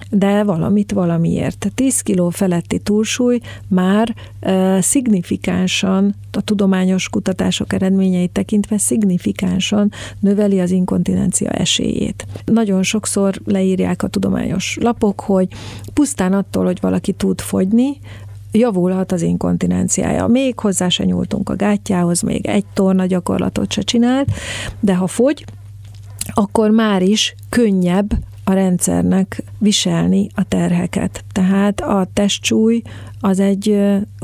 de 0.10 0.43
valamit 0.43 0.91
valamiért. 0.91 1.71
10 1.75 2.01
kiló 2.01 2.29
feletti 2.29 2.79
túlsúly 2.79 3.39
már 3.67 4.15
e, 4.39 4.82
szignifikánsan, 4.82 6.15
a 6.32 6.41
tudományos 6.41 7.10
kutatások 7.10 7.73
eredményeit 7.73 8.32
tekintve 8.32 8.77
szignifikánsan 8.77 9.91
növeli 10.19 10.60
az 10.60 10.71
inkontinencia 10.71 11.49
esélyét. 11.49 12.25
Nagyon 12.45 12.84
sokszor 12.84 13.41
leírják 13.45 14.03
a 14.03 14.08
tudományos 14.08 14.77
lapok, 14.82 15.19
hogy 15.21 15.47
pusztán 15.93 16.34
attól, 16.34 16.65
hogy 16.65 16.77
valaki 16.82 17.12
tud 17.12 17.41
fogyni, 17.41 17.99
javulhat 18.51 19.12
az 19.12 19.21
inkontinenciája. 19.21 20.27
Még 20.27 20.60
hozzá 20.60 20.89
se 20.89 21.03
nyúltunk 21.03 21.49
a 21.49 21.56
gátjához, 21.56 22.21
még 22.21 22.45
egy 22.45 22.65
torna 22.73 23.06
gyakorlatot 23.06 23.71
se 23.71 23.82
csinált, 23.82 24.32
de 24.79 24.95
ha 24.95 25.08
fogy, 25.08 25.45
akkor 26.34 26.69
már 26.69 27.01
is 27.01 27.36
könnyebb 27.49 28.13
a 28.43 28.53
rendszernek 28.53 29.43
viselni 29.58 30.27
a 30.36 30.43
terheket. 30.43 31.23
Tehát 31.32 31.82
a 31.82 32.08
testsúly 32.13 32.82
az 33.19 33.39
egy 33.39 33.79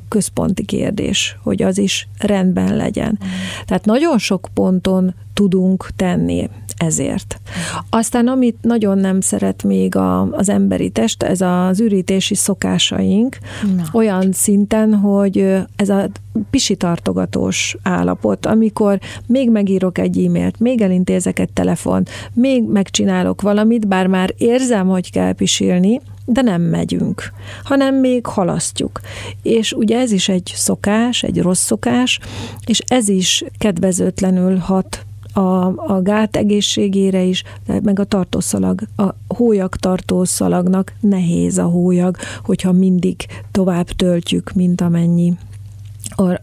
központi 0.08 0.66
kérdés, 0.66 1.38
hogy 1.44 1.62
az 1.62 1.78
is 1.78 2.08
rendben 2.20 2.76
legyen. 2.76 3.20
Tehát 3.66 3.86
nagyon 3.86 4.18
sok 4.18 4.50
ponton 4.54 5.14
tudunk 5.34 5.90
tenni 5.96 6.50
ezért. 6.80 7.42
Aztán 7.90 8.28
amit 8.28 8.58
nagyon 8.62 8.98
nem 8.98 9.22
szeret 9.22 9.64
még 9.64 9.96
a, 9.96 10.22
az 10.22 10.50
emberi 10.50 10.90
test, 10.90 11.24
ez 11.24 11.42
az 11.42 11.80
ürítési 11.80 12.36
szokásaink, 12.36 13.38
Na. 13.76 13.84
olyan 13.94 14.32
szinten, 14.32 14.94
hogy 14.94 15.56
ez 15.76 15.90
a 15.90 16.10
pisitartogatós 16.50 17.78
állapot, 17.84 18.46
amikor 18.46 19.00
még 19.26 19.50
megírok 19.50 19.98
egy 19.98 20.26
e-mailt, 20.26 20.60
még 20.60 20.82
elintézek 20.82 21.40
egy 21.40 21.54
telefont, 21.54 22.10
még 22.34 22.64
megcsinálok 22.64 23.42
valamit, 23.42 23.88
bár 23.88 24.08
már 24.08 24.34
érzem, 24.38 24.88
hogy 24.88 25.12
kell 25.12 25.34
pisilni, 25.34 26.02
de 26.26 26.42
nem 26.42 26.62
megyünk, 26.62 27.32
hanem 27.64 27.96
még 27.96 28.26
halasztjuk. 28.26 29.00
És 29.42 29.74
ugye 29.74 30.00
ez 30.00 30.12
is 30.12 30.30
egy 30.30 30.52
szokás, 30.56 31.24
egy 31.24 31.42
rossz 31.42 31.66
szokás, 31.66 32.20
és 32.66 32.82
ez 32.88 33.10
is 33.10 33.44
kedvezőtlenül 33.58 34.58
hat 34.58 35.06
a, 35.34 35.66
a 35.94 36.02
gát 36.02 36.36
egészségére 36.36 37.22
is, 37.22 37.44
meg 37.84 38.00
a 38.00 38.04
tartószalag, 38.04 38.82
a 38.96 39.14
hólyag 39.28 39.76
tartószalagnak 39.76 40.94
nehéz 41.00 41.58
a 41.58 41.66
hólyag, 41.66 42.18
hogyha 42.44 42.72
mindig 42.72 43.26
tovább 43.52 43.88
töltjük, 43.88 44.52
mint 44.54 44.82
amennyi 44.82 45.38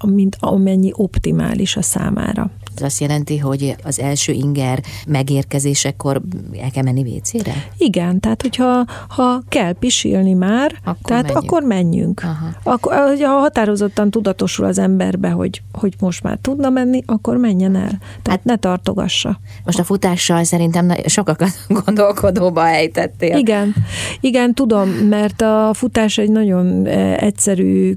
mint 0.06 0.36
amennyi 0.40 0.90
optimális 0.94 1.76
a 1.76 1.82
számára. 1.82 2.50
Ez 2.76 2.82
azt 2.82 3.00
jelenti, 3.00 3.38
hogy 3.38 3.76
az 3.82 4.00
első 4.00 4.32
inger 4.32 4.82
megérkezésekor 5.06 6.22
el 6.60 6.70
kell 6.70 6.82
menni 6.82 7.02
vécére? 7.02 7.52
Igen, 7.78 8.20
tehát 8.20 8.42
hogyha 8.42 8.84
ha 9.08 9.42
kell 9.48 9.72
pisilni 9.72 10.32
már, 10.32 10.72
akkor 10.84 11.00
tehát 11.02 11.22
menjünk. 11.22 11.44
akkor 11.44 11.62
menjünk. 11.62 12.22
Aha. 12.22 12.48
Akkor, 12.62 12.94
ha 13.20 13.26
határozottan 13.26 14.10
tudatosul 14.10 14.64
az 14.64 14.78
emberbe, 14.78 15.28
hogy, 15.28 15.62
hogy 15.72 15.94
most 16.00 16.22
már 16.22 16.38
tudna 16.40 16.70
menni, 16.70 17.02
akkor 17.06 17.36
menjen 17.36 17.76
el. 17.76 17.98
Tehát 18.22 18.24
hát, 18.36 18.44
ne 18.44 18.56
tartogassa. 18.56 19.40
Most 19.64 19.78
a 19.78 19.84
futással 19.84 20.44
szerintem 20.44 20.92
sokakat 21.06 21.66
gondolkodóba 21.84 22.68
ejtettél. 22.68 23.36
Igen, 23.36 23.74
igen, 24.20 24.54
tudom, 24.54 24.88
mert 24.88 25.42
a 25.42 25.70
futás 25.74 26.18
egy 26.18 26.30
nagyon 26.30 26.86
egyszerű, 27.16 27.94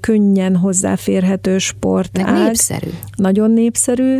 könnyen 0.00 0.56
hozzáférhető 1.04 1.58
sport. 1.58 2.22
Meg 2.22 2.32
népszerű. 2.32 2.90
Nagyon 3.16 3.50
népszerű, 3.50 4.18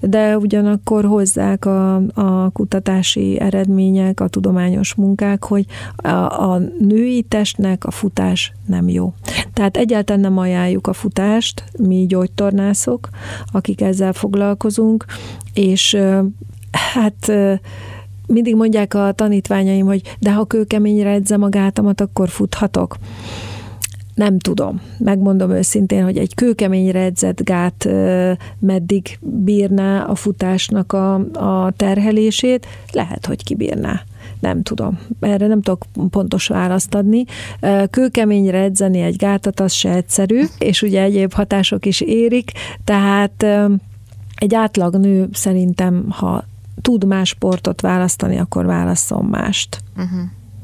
de 0.00 0.36
ugyanakkor 0.36 1.04
hozzák 1.04 1.64
a, 1.64 1.94
a 1.96 2.50
kutatási 2.50 3.40
eredmények, 3.40 4.20
a 4.20 4.28
tudományos 4.28 4.94
munkák, 4.94 5.44
hogy 5.44 5.64
a, 5.96 6.08
a 6.50 6.60
női 6.78 7.22
testnek 7.22 7.84
a 7.84 7.90
futás 7.90 8.52
nem 8.66 8.88
jó. 8.88 9.14
Tehát 9.52 9.76
egyáltalán 9.76 10.20
nem 10.20 10.38
ajánljuk 10.38 10.86
a 10.86 10.92
futást, 10.92 11.64
mi 11.78 12.06
gyógytornászok, 12.06 13.08
akik 13.52 13.80
ezzel 13.80 14.12
foglalkozunk, 14.12 15.04
és 15.54 15.98
hát 16.70 17.32
mindig 18.26 18.56
mondják 18.56 18.94
a 18.94 19.12
tanítványaim, 19.12 19.86
hogy 19.86 20.16
de 20.18 20.32
ha 20.32 20.44
kőkeményre 20.44 21.10
edzem 21.10 21.42
a 21.42 21.48
gátamat, 21.48 22.00
akkor 22.00 22.28
futhatok 22.28 22.96
nem 24.16 24.38
tudom. 24.38 24.80
Megmondom 24.98 25.50
őszintén, 25.50 26.04
hogy 26.04 26.16
egy 26.16 26.34
kőkeményre 26.34 27.00
edzett 27.00 27.42
gát 27.42 27.88
meddig 28.58 29.18
bírná 29.20 30.02
a 30.02 30.14
futásnak 30.14 30.92
a, 30.92 31.14
a 31.32 31.72
terhelését, 31.76 32.66
lehet, 32.92 33.26
hogy 33.26 33.44
kibírná. 33.44 34.02
Nem 34.40 34.62
tudom. 34.62 34.98
Erre 35.20 35.46
nem 35.46 35.62
tudok 35.62 35.84
pontos 36.10 36.46
választ 36.46 36.94
adni. 36.94 37.24
Kőkeményre 37.90 38.58
edzeni 38.58 39.00
egy 39.00 39.16
gátat, 39.16 39.60
az 39.60 39.72
se 39.72 39.90
egyszerű, 39.90 40.42
és 40.58 40.82
ugye 40.82 41.02
egyéb 41.02 41.32
hatások 41.32 41.86
is 41.86 42.00
érik, 42.00 42.52
tehát 42.84 43.46
egy 44.36 44.54
átlag 44.54 44.96
nő 44.96 45.28
szerintem, 45.32 46.06
ha 46.08 46.44
tud 46.80 47.04
más 47.04 47.28
sportot 47.28 47.80
választani, 47.80 48.38
akkor 48.38 48.66
válasszon 48.66 49.24
mást. 49.24 49.82
Uh-huh. 49.96 50.20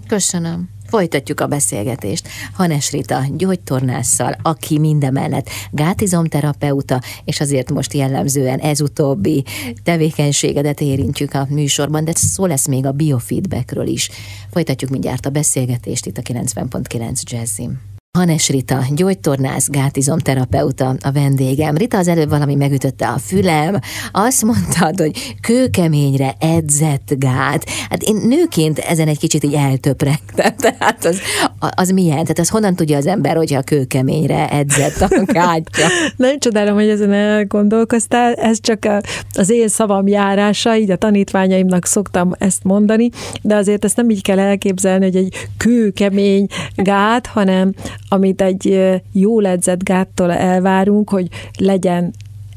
Köszönöm. 0.07 0.69
Folytatjuk 0.93 1.41
a 1.41 1.47
beszélgetést 1.47 2.29
Hanes 2.55 2.91
Rita 2.91 3.25
gyógytornásszal, 3.37 4.37
aki 4.43 4.79
mindemellett 4.79 5.49
gátizomterapeuta, 5.71 7.01
és 7.25 7.41
azért 7.41 7.71
most 7.71 7.93
jellemzően 7.93 8.59
ez 8.59 8.81
utóbbi 8.81 9.45
tevékenységedet 9.83 10.81
érintjük 10.81 11.35
a 11.35 11.47
műsorban, 11.51 12.05
de 12.05 12.13
szó 12.15 12.47
lesz 12.47 12.67
még 12.67 12.87
a 12.87 12.93
biofeedbackről 12.93 13.87
is. 13.87 14.11
Folytatjuk 14.51 14.91
mindjárt 14.91 15.27
a 15.27 15.31
beszélgetést 15.31 16.07
itt 16.07 16.19
a 16.19 16.23
90.9 16.23 17.23
Jazzim. 17.23 17.92
Hanes 18.19 18.49
Rita, 18.49 18.85
gyógytornász, 18.95 19.69
gátizomterapeuta 19.69 20.95
a 21.01 21.13
vendégem. 21.13 21.77
Rita, 21.77 21.99
az 21.99 22.09
előbb 22.09 22.29
valami 22.29 22.55
megütötte 22.55 23.09
a 23.09 23.19
fülem, 23.19 23.79
azt 24.13 24.45
mondtad, 24.45 24.99
hogy 24.99 25.37
kőkeményre 25.41 26.35
edzett 26.39 27.15
gát. 27.19 27.65
Hát 27.91 28.03
én 28.03 28.17
nőként 28.17 28.79
ezen 28.79 29.09
egy 29.09 29.19
kicsit 29.19 29.45
így 29.45 29.55
eltöpregtem, 29.55 30.57
tehát 30.79 31.05
az, 31.05 31.21
az 31.59 31.91
milyen? 31.91 32.23
Tehát 32.23 32.39
az 32.39 32.49
honnan 32.49 32.75
tudja 32.75 32.97
az 32.97 33.07
ember, 33.07 33.37
hogyha 33.37 33.63
kőkeményre 33.63 34.49
edzett 34.49 35.01
a 35.01 35.23
gátja? 35.33 35.87
Nem 36.17 36.39
csodálom, 36.39 36.75
hogy 36.75 36.89
ezen 36.89 37.13
elgondolkoztál, 37.13 38.33
ez 38.33 38.61
csak 38.61 38.89
az 39.33 39.51
én 39.51 39.69
szavam 39.69 40.07
járása, 40.07 40.77
így 40.77 40.91
a 40.91 40.97
tanítványaimnak 40.97 41.87
szoktam 41.87 42.33
ezt 42.39 42.65
mondani, 42.65 43.11
de 43.43 43.55
azért 43.55 43.85
ezt 43.85 43.97
nem 43.97 44.11
így 44.11 44.23
kell 44.23 44.39
elképzelni, 44.39 45.05
hogy 45.05 45.17
egy 45.17 45.49
kőkemény 45.57 46.47
gát, 46.75 47.27
hanem 47.27 47.75
amit 48.13 48.43
egy 48.43 48.93
jó 49.13 49.41
edzett 49.41 49.83
gáttól 49.83 50.33
elvárunk, 50.33 51.11
hogy 51.11 51.29
legyen 51.59 52.13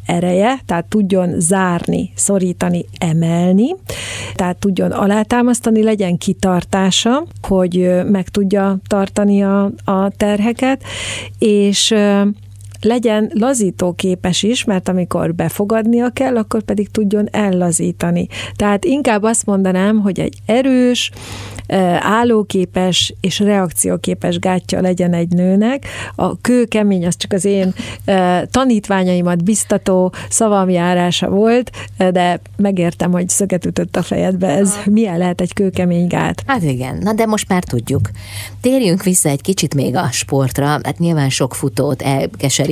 ereje, 0.06 0.60
tehát 0.66 0.86
tudjon 0.86 1.40
zárni, 1.40 2.12
szorítani, 2.16 2.86
emelni, 2.98 3.76
tehát 4.34 4.58
tudjon 4.58 4.92
alátámasztani, 4.92 5.84
legyen 5.84 6.18
kitartása, 6.18 7.24
hogy 7.42 7.92
meg 8.12 8.30
tudja 8.30 8.78
tartani 8.88 9.44
a, 9.44 9.72
a 9.86 10.10
terheket, 10.18 10.84
és 11.40 11.94
legyen 12.86 13.32
lazítóképes 13.34 14.44
is, 14.44 14.64
mert 14.64 14.90
amikor 14.90 15.36
befogadnia 15.36 16.10
kell, 16.10 16.38
akkor 16.38 16.64
pedig 16.64 16.90
tudjon 16.90 17.28
ellazítani. 17.32 18.28
Tehát 18.56 18.86
inkább 18.86 19.24
azt 19.24 19.46
mondanám, 19.46 20.00
hogy 20.00 20.20
egy 20.20 20.38
erős, 20.46 21.12
állóképes 22.00 23.14
és 23.22 23.40
reakcióképes 23.40 24.40
gátja 24.40 24.82
legyen 24.82 25.14
egy 25.14 25.28
nőnek. 25.28 25.86
A 26.16 26.42
kőkemény 26.42 27.06
az 27.06 27.18
csak 27.18 27.34
az 27.34 27.46
én 27.46 27.74
tanítványaimat 28.52 29.44
biztató 29.44 30.14
szavamjárása 30.30 31.30
volt, 31.30 31.72
de 31.98 32.40
megértem, 32.58 33.12
hogy 33.12 33.30
szöget 33.30 33.66
ütött 33.66 33.96
a 33.96 34.02
fejedbe. 34.02 34.48
Ez 34.48 34.76
milyen 34.86 35.18
lehet 35.18 35.42
egy 35.42 35.54
kőkemény 35.54 36.08
gát? 36.08 36.44
Hát 36.48 36.64
igen, 36.64 36.98
na 36.98 37.14
de 37.14 37.26
most 37.26 37.48
már 37.48 37.64
tudjuk. 37.64 38.10
Térjünk 38.62 39.04
vissza 39.04 39.30
egy 39.30 39.42
kicsit 39.42 39.76
még 39.76 39.96
a 39.96 40.08
sportra. 40.12 40.66
Hát 40.66 41.00
nyilván 41.00 41.30
sok 41.30 41.56
futót 41.56 42.02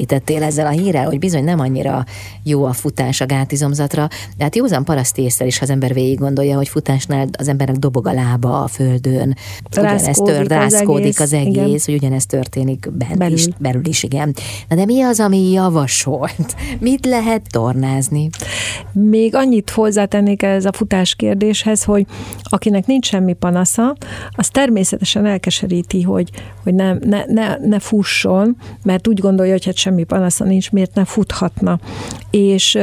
elkeserítettél 0.03 0.43
ezzel 0.43 0.65
a 0.65 0.69
hírrel, 0.69 1.05
hogy 1.05 1.19
bizony 1.19 1.43
nem 1.43 1.59
annyira 1.59 2.05
jó 2.43 2.65
a 2.65 2.73
futás 2.73 3.21
a 3.21 3.25
gátizomzatra, 3.25 4.07
de 4.37 4.43
hát 4.43 4.55
józan 4.55 4.83
paraszti 4.83 5.21
észre 5.21 5.45
is, 5.45 5.57
ha 5.57 5.63
az 5.63 5.69
ember 5.69 5.93
végig 5.93 6.19
gondolja, 6.19 6.55
hogy 6.55 6.67
futásnál 6.67 7.27
az 7.37 7.47
embernek 7.47 7.75
dobog 7.75 8.07
a 8.07 8.13
lába, 8.13 8.61
a 8.61 8.67
földön, 8.67 9.35
ugyanez 9.77 10.17
tör, 10.17 10.47
rászkódik 10.47 11.19
az 11.19 11.33
egész, 11.33 11.57
az 11.57 11.63
egész 11.63 11.85
hogy 11.85 11.93
ugyanezt 11.93 12.27
történik 12.27 12.91
bent 12.91 13.17
belül. 13.17 13.37
Is, 13.37 13.47
belül 13.59 13.87
is, 13.87 14.03
igen. 14.03 14.35
Na 14.67 14.75
de 14.75 14.85
mi 14.85 15.01
az, 15.01 15.19
ami 15.19 15.51
javasolt? 15.51 16.55
Mit 16.79 17.05
lehet 17.05 17.41
tornázni? 17.49 18.29
Még 18.91 19.35
annyit 19.35 19.69
hozzátennék 19.69 20.43
ez 20.43 20.65
a 20.65 20.71
futás 20.71 21.15
kérdéshez, 21.15 21.83
hogy 21.83 22.05
akinek 22.43 22.85
nincs 22.85 23.07
semmi 23.07 23.33
panasza, 23.33 23.95
az 24.31 24.47
természetesen 24.47 25.25
elkeseríti, 25.25 26.01
hogy, 26.01 26.29
hogy 26.63 26.73
nem, 26.73 26.99
ne, 27.05 27.23
ne, 27.25 27.57
ne 27.57 27.79
fusson, 27.79 28.57
mert 28.83 29.07
úgy 29.07 29.19
gondolja, 29.19 29.51
hogy 29.51 29.65
hát 29.65 29.75
semmi 29.83 30.03
panasza 30.03 30.43
nincs, 30.43 30.71
miért 30.71 30.95
ne 30.95 31.05
futhatna. 31.05 31.79
És 32.29 32.77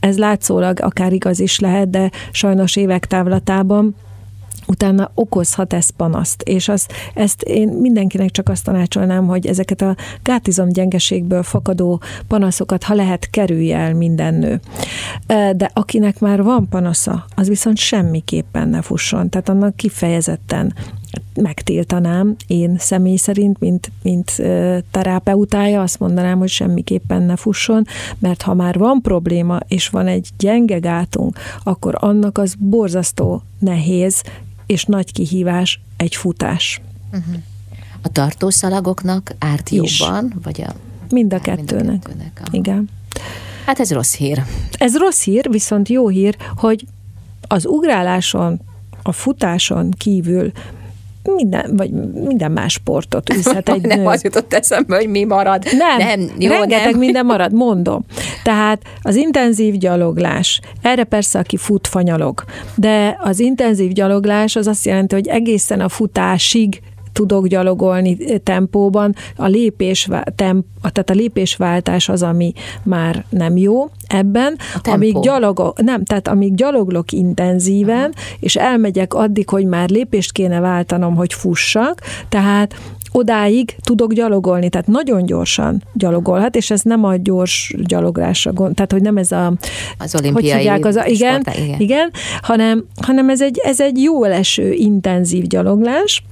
ez 0.00 0.18
látszólag 0.18 0.80
akár 0.80 1.12
igaz 1.12 1.40
is 1.40 1.58
lehet, 1.58 1.90
de 1.90 2.10
sajnos 2.30 2.76
évek 2.76 3.06
távlatában 3.06 3.94
utána 4.66 5.10
okozhat 5.14 5.72
ez 5.72 5.88
panaszt, 5.88 6.42
és 6.42 6.68
az, 6.68 6.86
ezt 7.14 7.42
én 7.42 7.68
mindenkinek 7.68 8.30
csak 8.30 8.48
azt 8.48 8.64
tanácsolnám, 8.64 9.26
hogy 9.26 9.46
ezeket 9.46 9.82
a 9.82 9.96
gátizom 10.22 10.68
gyengeségből 10.68 11.42
fakadó 11.42 12.00
panaszokat, 12.28 12.82
ha 12.82 12.94
lehet, 12.94 13.30
kerülje 13.30 13.76
el 13.76 13.94
minden 13.94 14.34
nő. 14.34 14.60
De 15.56 15.70
akinek 15.72 16.20
már 16.20 16.42
van 16.42 16.68
panasza, 16.68 17.24
az 17.34 17.48
viszont 17.48 17.76
semmiképpen 17.76 18.68
ne 18.68 18.82
fusson, 18.82 19.28
tehát 19.30 19.48
annak 19.48 19.76
kifejezetten 19.76 20.74
megtiltanám 21.34 22.36
én 22.46 22.76
személy 22.78 23.16
szerint, 23.16 23.58
mint, 23.58 23.90
mint 24.02 24.30
terapeutája, 24.90 25.82
azt 25.82 25.98
mondanám, 25.98 26.38
hogy 26.38 26.48
semmiképpen 26.48 27.22
ne 27.22 27.36
fusson, 27.36 27.86
mert 28.18 28.42
ha 28.42 28.54
már 28.54 28.78
van 28.78 29.00
probléma, 29.02 29.58
és 29.68 29.88
van 29.88 30.06
egy 30.06 30.28
gyenge 30.38 30.78
gátunk, 30.78 31.38
akkor 31.64 31.94
annak 32.00 32.38
az 32.38 32.54
borzasztó 32.58 33.42
nehéz 33.58 34.22
és 34.66 34.84
nagy 34.84 35.12
kihívás 35.12 35.80
egy 35.96 36.14
futás. 36.14 36.80
Uh-huh. 37.12 37.34
A 38.02 38.08
tartószalagoknak 38.08 39.34
árt 39.38 39.70
is. 39.70 40.00
jobban, 40.00 40.34
vagy 40.42 40.60
a... 40.60 40.74
Mind 41.10 41.32
a 41.32 41.40
kettőnek. 41.40 41.84
Mind 41.84 42.00
a 42.00 42.06
kettőnek 42.08 42.48
Igen. 42.50 42.88
Hát 43.66 43.80
ez 43.80 43.92
rossz 43.92 44.14
hír. 44.14 44.42
Ez 44.78 44.96
rossz 44.96 45.22
hír, 45.22 45.50
viszont 45.50 45.88
jó 45.88 46.08
hír, 46.08 46.36
hogy 46.56 46.86
az 47.48 47.66
ugráláson, 47.66 48.60
a 49.02 49.12
futáson 49.12 49.90
kívül 49.90 50.52
minden, 51.34 51.76
vagy 51.76 51.90
minden 52.12 52.52
más 52.52 52.72
sportot 52.72 53.32
űzhet 53.32 53.68
egy 53.68 53.80
Nem 53.96 54.06
az 54.06 54.22
jutott 54.22 54.54
eszembe, 54.54 54.96
hogy 54.96 55.08
mi 55.08 55.24
marad. 55.24 55.64
Nem, 55.78 55.98
nem 55.98 56.30
jó, 56.38 56.50
rengeteg 56.50 56.90
nem. 56.90 56.98
minden 56.98 57.26
marad, 57.32 57.52
mondom. 57.52 58.04
Tehát 58.42 58.82
az 59.02 59.14
intenzív 59.14 59.74
gyaloglás, 59.74 60.60
erre 60.82 61.04
persze 61.04 61.38
aki 61.38 61.56
fut, 61.56 61.86
fanyalog, 61.86 62.44
de 62.74 63.16
az 63.20 63.40
intenzív 63.40 63.92
gyaloglás 63.92 64.56
az 64.56 64.66
azt 64.66 64.84
jelenti, 64.84 65.14
hogy 65.14 65.28
egészen 65.28 65.80
a 65.80 65.88
futásig 65.88 66.80
tudok 67.16 67.46
gyalogolni 67.46 68.16
tempóban, 68.42 69.14
a 69.36 69.46
lépés, 69.46 70.08
temp, 70.34 70.64
tehát 70.80 71.10
a 71.10 71.14
lépésváltás 71.14 72.08
az, 72.08 72.22
ami 72.22 72.52
már 72.82 73.24
nem 73.28 73.56
jó 73.56 73.88
ebben, 74.06 74.58
amíg 74.82 75.20
gyalogok, 75.20 75.82
nem, 75.82 76.04
tehát 76.04 76.28
amíg 76.28 76.54
gyaloglok 76.54 77.12
intenzíven, 77.12 78.12
Aha. 78.14 78.36
és 78.40 78.56
elmegyek 78.56 79.14
addig, 79.14 79.48
hogy 79.48 79.66
már 79.66 79.88
lépést 79.88 80.32
kéne 80.32 80.60
váltanom, 80.60 81.14
hogy 81.14 81.32
fussak, 81.32 82.00
tehát 82.28 82.74
odáig 83.12 83.76
tudok 83.82 84.12
gyalogolni, 84.12 84.68
tehát 84.68 84.86
nagyon 84.86 85.26
gyorsan 85.26 85.82
gyalogolhat, 85.92 86.56
és 86.56 86.70
ez 86.70 86.80
nem 86.80 87.04
a 87.04 87.16
gyors 87.16 87.74
gyaloglásra 87.78 88.52
gond, 88.52 88.74
tehát 88.74 88.92
hogy 88.92 89.02
nem 89.02 89.16
ez 89.16 89.32
a 89.32 89.52
az 89.98 90.14
olimpiai 90.14 90.66
hogy 90.66 90.86
az 90.86 90.96
a, 90.96 91.06
igen, 91.06 91.40
sport, 91.40 91.58
igen, 91.58 91.80
igen, 91.80 92.10
hanem, 92.40 92.84
hanem 93.02 93.28
ez 93.28 93.42
egy, 93.42 93.60
ez 93.64 93.80
egy 93.80 94.02
jó 94.02 94.24
leső, 94.24 94.72
intenzív 94.72 95.46
gyaloglás, 95.46 96.22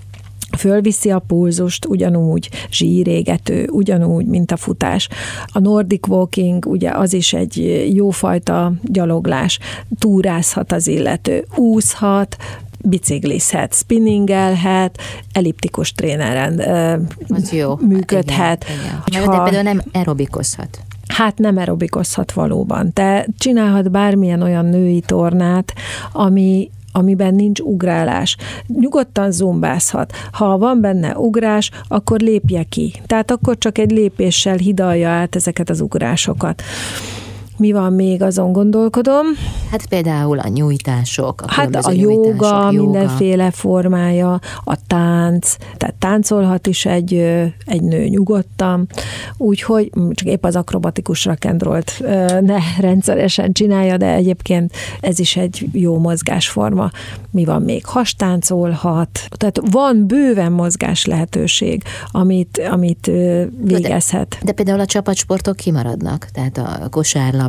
fölviszi 0.65 1.11
a 1.11 1.19
pulzust, 1.19 1.87
ugyanúgy 1.87 2.49
zsírégető, 2.71 3.69
ugyanúgy, 3.71 4.27
mint 4.27 4.51
a 4.53 4.57
futás. 4.57 5.09
A 5.53 5.59
Nordic 5.59 6.09
Walking, 6.09 6.67
ugye 6.67 6.91
az 6.91 7.13
is 7.13 7.33
egy 7.33 7.85
jófajta 7.95 8.73
gyaloglás, 8.83 9.59
túrázhat 9.99 10.73
az 10.73 10.87
illető, 10.87 11.47
úszhat, 11.57 12.37
biciklizhet, 12.85 13.75
spinningelhet, 13.75 14.99
elliptikus 15.33 15.93
tréneren 15.93 16.59
az 17.29 17.53
jó. 17.53 17.77
működhet. 17.77 18.65
Igen, 18.65 18.79
igen. 18.79 19.01
Hogyha, 19.03 19.37
de 19.37 19.43
például 19.43 19.63
nem 19.63 19.83
aerobikozhat. 19.93 20.81
Hát 21.09 21.39
nem 21.39 21.57
aerobikozhat 21.57 22.33
valóban. 22.33 22.93
Te 22.93 23.27
csinálhat 23.39 23.91
bármilyen 23.91 24.43
olyan 24.43 24.65
női 24.65 25.01
tornát, 25.01 25.73
ami, 26.13 26.71
amiben 26.97 27.35
nincs 27.35 27.61
ugrálás. 27.61 28.37
Nyugodtan 28.67 29.33
zumbázhat. 29.33 30.13
Ha 30.33 30.59
van 30.59 30.81
benne 30.81 31.17
ugrás, 31.17 31.71
akkor 31.89 32.21
lépje 32.21 32.63
ki. 32.63 32.93
Tehát 33.07 33.31
akkor 33.31 33.59
csak 33.59 33.79
egy 33.79 33.91
lépéssel 33.91 34.57
hidalja 34.57 35.09
át 35.09 35.37
ezeket 35.37 35.71
az 35.71 35.81
ugrásokat. 35.81 36.63
Mi 37.57 37.73
van 37.73 37.93
még, 37.93 38.23
azon 38.23 38.53
gondolkodom. 38.53 39.27
Hát 39.71 39.87
például 39.87 40.39
a 40.39 40.49
nyújtások. 40.49 41.43
A 41.47 41.53
hát 41.53 41.75
a 41.75 41.93
jóga, 41.93 42.71
mindenféle 42.71 43.51
formája, 43.51 44.41
a 44.65 44.77
tánc, 44.87 45.57
tehát 45.77 45.95
táncolhat 45.95 46.67
is 46.67 46.87
egy, 46.87 47.13
egy 47.65 47.83
nő 47.83 48.05
nyugodtan, 48.07 48.89
úgyhogy 49.37 49.91
csak 50.11 50.29
épp 50.29 50.45
az 50.45 50.57
akrobatikus 50.57 51.25
rakendrolt 51.25 52.03
ne 52.41 52.59
rendszeresen 52.81 53.53
csinálja, 53.53 53.97
de 53.97 54.13
egyébként 54.13 54.73
ez 55.01 55.19
is 55.19 55.37
egy 55.37 55.69
jó 55.73 55.99
mozgásforma. 55.99 56.91
Mi 57.31 57.45
van 57.45 57.63
még? 57.63 57.85
Hastáncolhat, 57.85 59.21
tehát 59.31 59.61
van 59.71 60.07
bőven 60.07 60.53
mozgás 60.53 61.05
lehetőség, 61.05 61.83
amit, 62.11 62.63
amit 62.71 63.11
végezhet. 63.65 64.29
De, 64.29 64.45
de 64.45 64.53
például 64.53 64.81
a 64.81 64.87
csapatsportok 64.87 65.57
kimaradnak, 65.57 66.29
tehát 66.33 66.59
a 66.59 66.89
kosárlabda, 66.91 67.44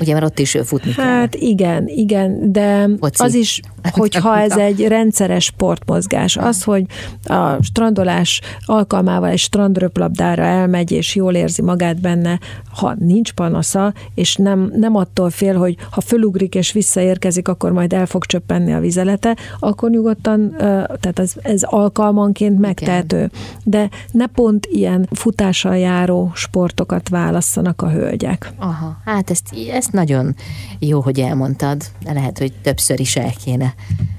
Ugye, 0.00 0.12
mert 0.12 0.24
ott 0.24 0.38
is 0.38 0.56
futni 0.64 0.92
kell. 0.92 1.04
Hát 1.04 1.34
igen, 1.34 1.88
igen, 1.88 2.52
de 2.52 2.88
Foci. 3.00 3.22
az 3.22 3.34
is, 3.34 3.60
hogyha 3.90 4.38
ez 4.38 4.56
egy 4.56 4.86
rendszeres 4.86 5.44
sportmozgás. 5.44 6.36
Az, 6.36 6.62
hogy 6.62 6.84
a 7.24 7.62
strandolás 7.62 8.40
alkalmával 8.64 9.28
egy 9.28 9.38
strandröplabdára 9.38 10.42
elmegy, 10.42 10.90
és 10.90 11.14
jól 11.14 11.34
érzi 11.34 11.62
magát 11.62 12.00
benne, 12.00 12.38
ha 12.74 12.94
nincs 12.98 13.32
panasza, 13.32 13.92
és 14.14 14.36
nem, 14.36 14.72
nem 14.76 14.96
attól 14.96 15.30
fél, 15.30 15.56
hogy 15.56 15.76
ha 15.90 16.00
fölugrik 16.00 16.54
és 16.54 16.72
visszaérkezik, 16.72 17.48
akkor 17.48 17.72
majd 17.72 17.92
el 17.92 18.06
fog 18.06 18.24
csöppenni 18.24 18.72
a 18.72 18.80
vizelete, 18.80 19.36
akkor 19.58 19.90
nyugodtan, 19.90 20.54
tehát 21.00 21.18
ez, 21.18 21.32
ez 21.42 21.62
alkalmanként 21.62 22.58
megtehető. 22.58 23.30
De 23.64 23.88
ne 24.10 24.26
pont 24.26 24.66
ilyen 24.70 25.08
futással 25.10 25.76
járó 25.76 26.30
sportokat 26.34 27.08
válasszanak 27.08 27.82
a 27.82 27.90
hölgyek. 27.90 28.52
Aha, 28.58 28.96
hát 29.04 29.30
ezt, 29.30 29.54
ezt 29.72 29.92
nagyon 29.92 30.34
jó, 30.78 31.00
hogy 31.00 31.20
elmondtad, 31.20 31.82
de 32.04 32.12
lehet, 32.12 32.38
hogy 32.38 32.52
többször 32.62 33.00
is 33.00 33.16
el 33.16 33.32
kéne 33.44 33.71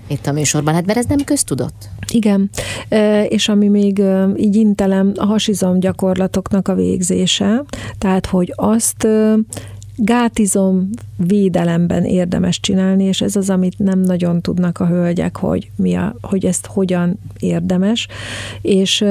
itt 0.07 0.27
a 0.27 0.31
műsorban, 0.31 0.73
hát 0.73 0.85
mert 0.85 0.97
ez 0.97 1.05
nem 1.05 1.23
köztudott. 1.23 1.89
Igen, 2.11 2.49
és 3.27 3.49
ami 3.49 3.67
még 3.67 4.03
így 4.35 4.55
intelem, 4.55 5.11
a 5.15 5.25
hasizom 5.25 5.79
gyakorlatoknak 5.79 6.67
a 6.67 6.75
végzése, 6.75 7.63
tehát, 7.97 8.25
hogy 8.25 8.53
azt 8.55 9.07
gátizom 9.95 10.89
védelemben 11.17 12.03
érdemes 12.03 12.59
csinálni, 12.59 13.03
és 13.03 13.21
ez 13.21 13.35
az, 13.35 13.49
amit 13.49 13.79
nem 13.79 13.99
nagyon 13.99 14.41
tudnak 14.41 14.79
a 14.79 14.87
hölgyek, 14.87 15.37
hogy, 15.37 15.69
mi 15.75 15.95
a, 15.95 16.15
hogy 16.21 16.45
ezt 16.45 16.65
hogyan 16.65 17.19
érdemes, 17.39 18.07
és 18.61 19.05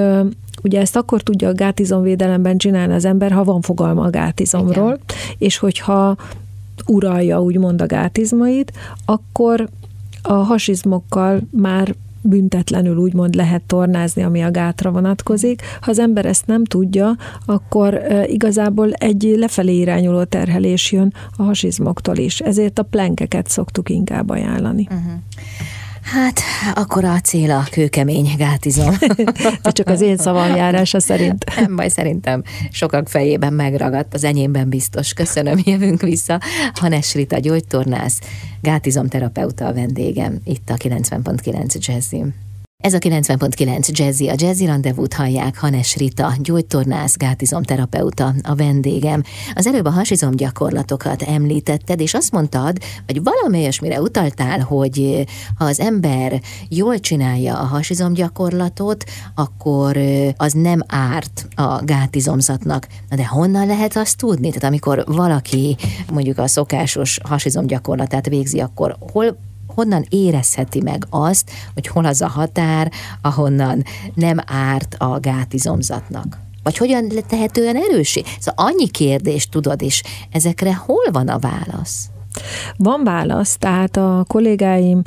Ugye 0.64 0.81
ezt 0.81 0.97
akkor 0.97 1.23
tudja 1.23 1.49
a 1.49 1.53
gátizomvédelemben 1.53 2.59
csinálni 2.59 2.93
az 2.93 3.05
ember, 3.05 3.33
ha 3.33 3.45
van 3.45 3.61
fogalma 3.61 4.03
a 4.03 4.11
gátizomról, 4.11 4.93
Igen. 4.93 5.01
és 5.39 5.59
hogyha 5.59 6.16
uralja 6.87 7.43
úgymond 7.43 7.83
a 7.83 7.87
gátizmait, 7.87 8.73
akkor 9.05 9.69
a 10.23 10.33
hasizmokkal 10.33 11.41
már 11.51 11.95
büntetlenül 12.23 12.97
úgymond 12.97 13.35
lehet 13.35 13.62
tornázni, 13.62 14.23
ami 14.23 14.43
a 14.43 14.51
gátra 14.51 14.91
vonatkozik. 14.91 15.62
Ha 15.81 15.91
az 15.91 15.99
ember 15.99 16.27
ezt 16.27 16.47
nem 16.47 16.64
tudja, 16.64 17.16
akkor 17.47 18.03
igazából 18.27 18.93
egy 18.93 19.35
lefelé 19.37 19.77
irányuló 19.77 20.25
terhelés 20.25 20.93
jön 20.93 21.12
a 21.37 21.43
hasizmoktól 21.43 22.16
is. 22.16 22.41
Ezért 22.41 22.79
a 22.79 22.83
plenkeket 22.83 23.49
szoktuk 23.49 23.89
inkább 23.89 24.31
ajánlani. 24.31 24.89
Uh-huh. 24.91 25.12
Hát, 26.03 26.41
akkor 26.75 27.05
a 27.05 27.21
cél 27.21 27.51
a 27.51 27.65
kőkemény 27.71 28.35
gátizom. 28.37 28.95
De 29.63 29.71
csak 29.71 29.89
az 29.89 30.01
én 30.01 30.17
szavam 30.17 30.57
járása 30.57 31.01
szerint. 31.01 31.45
Nem 31.57 31.77
baj, 31.77 31.89
szerintem 31.89 32.43
sokak 32.71 33.09
fejében 33.09 33.53
megragadt, 33.53 34.15
az 34.15 34.25
enyémben 34.25 34.69
biztos. 34.69 35.13
Köszönöm, 35.13 35.61
jövünk 35.65 36.03
vissza. 36.03 36.41
Hanes 36.75 37.15
Rita 37.15 37.39
gyógytornász, 37.39 38.19
gátizomterapeuta 38.61 39.67
a 39.67 39.73
vendégem, 39.73 40.41
itt 40.45 40.71
a 40.71 40.75
90.9 40.75 41.87
Jazzim. 41.87 42.35
Ez 42.83 42.95
a 42.95 42.99
90.9 42.99 43.89
Jazzy, 43.89 44.28
a 44.28 44.35
Jazzy 44.37 44.64
Rendezvút 44.64 45.14
hallják, 45.14 45.59
Hanes 45.59 45.97
Rita, 45.97 46.33
gyógytornász, 46.39 47.16
gátizomterapeuta, 47.16 48.35
a 48.43 48.55
vendégem. 48.55 49.22
Az 49.55 49.66
előbb 49.66 49.85
a 49.85 49.91
hasizom 49.91 50.30
gyakorlatokat 50.30 51.22
említetted, 51.22 52.01
és 52.01 52.14
azt 52.14 52.33
mondtad, 52.33 52.78
vagy 53.07 53.22
valami 53.22 53.59
olyasmire 53.59 54.01
utaltál, 54.01 54.61
hogy 54.61 55.24
ha 55.59 55.64
az 55.64 55.80
ember 55.80 56.41
jól 56.68 56.99
csinálja 56.99 57.59
a 57.59 57.64
hasizom 57.64 58.12
gyakorlatot, 58.12 59.05
akkor 59.35 59.97
az 60.37 60.53
nem 60.53 60.80
árt 60.87 61.47
a 61.55 61.85
gátizomzatnak. 61.85 62.87
Na 63.09 63.16
de 63.16 63.26
honnan 63.26 63.66
lehet 63.66 63.97
azt 63.97 64.16
tudni? 64.16 64.49
Tehát 64.49 64.64
amikor 64.64 65.05
valaki 65.07 65.76
mondjuk 66.12 66.39
a 66.39 66.47
szokásos 66.47 67.18
hasizom 67.22 67.66
gyakorlatát 67.66 68.28
végzi, 68.28 68.61
akkor 68.61 68.97
hol 69.12 69.37
honnan 69.75 70.07
érezheti 70.09 70.81
meg 70.81 71.07
azt, 71.11 71.51
hogy 71.75 71.87
hol 71.87 72.05
az 72.05 72.20
a 72.20 72.29
határ, 72.29 72.93
ahonnan 73.23 73.85
nem 74.14 74.39
árt 74.47 74.95
a 74.99 75.18
gátizomzatnak? 75.20 76.39
Vagy 76.62 76.77
hogyan 76.77 77.09
tehetően 77.29 77.77
erősé? 77.77 78.23
Szóval 78.39 78.66
annyi 78.66 78.89
kérdést 78.89 79.51
tudod, 79.51 79.83
és 79.83 80.03
ezekre 80.31 80.75
hol 80.75 81.05
van 81.12 81.29
a 81.29 81.39
válasz? 81.39 82.11
Van 82.76 83.05
válasz, 83.05 83.57
tehát 83.57 83.97
a 83.97 84.24
kollégáim, 84.28 85.03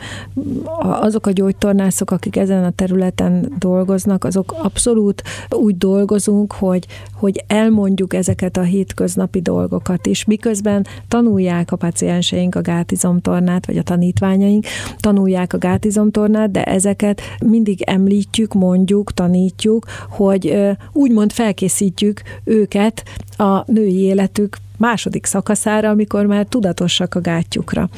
azok 0.80 1.28
a 1.28 1.32
gyógytornászok, 1.32 2.12
akik 2.12 2.38
ezen 2.38 2.64
a 2.64 2.72
területen 2.72 3.54
dolgoznak, 3.60 4.24
azok 4.24 4.56
abszolút 4.58 5.24
úgy 5.50 5.78
dolgozunk, 5.78 6.54
hogy, 6.54 6.86
hogy 7.14 7.44
elmondjuk 7.48 8.14
ezeket 8.14 8.58
a 8.58 8.62
hétköznapi 8.62 9.42
dolgokat 9.42 10.06
is, 10.06 10.26
miközben 10.26 10.86
tanulják 11.08 11.72
a 11.72 11.76
pacienseink 11.76 12.56
a 12.56 12.62
gátizomtornát, 12.62 13.66
vagy 13.66 13.78
a 13.78 13.84
tanítványaink 13.84 14.66
tanulják 14.98 15.54
a 15.54 15.58
gátizomtornát, 15.58 16.52
de 16.52 16.64
ezeket 16.64 17.22
mindig 17.46 17.82
említjük, 17.82 18.54
mondjuk, 18.54 19.14
tanítjuk, 19.14 19.86
hogy 20.10 20.76
úgymond 20.92 21.32
felkészítjük 21.32 22.22
őket 22.44 23.04
a 23.38 23.72
női 23.72 24.00
életük 24.00 24.58
második 24.78 25.26
szakaszára, 25.26 25.90
amikor 25.90 26.26
már 26.26 26.46
tudatosak 26.46 27.16
a 27.16 27.22
gátjukra. 27.22 27.90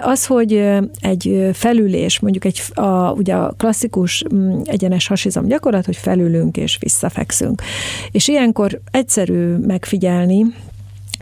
Az, 0.00 0.26
hogy 0.26 0.68
egy 1.00 1.50
felülés, 1.52 2.20
mondjuk 2.20 2.44
egy, 2.44 2.62
a, 2.74 3.12
ugye 3.12 3.34
a 3.34 3.54
klasszikus 3.56 4.24
mm, 4.34 4.60
egyenes 4.64 5.06
hasizom 5.06 5.46
gyakorlat, 5.46 5.84
hogy 5.84 5.96
felülünk 5.96 6.56
és 6.56 6.76
visszafekszünk. 6.80 7.62
És 8.10 8.28
ilyenkor 8.28 8.80
egyszerű 8.90 9.54
megfigyelni, 9.54 10.44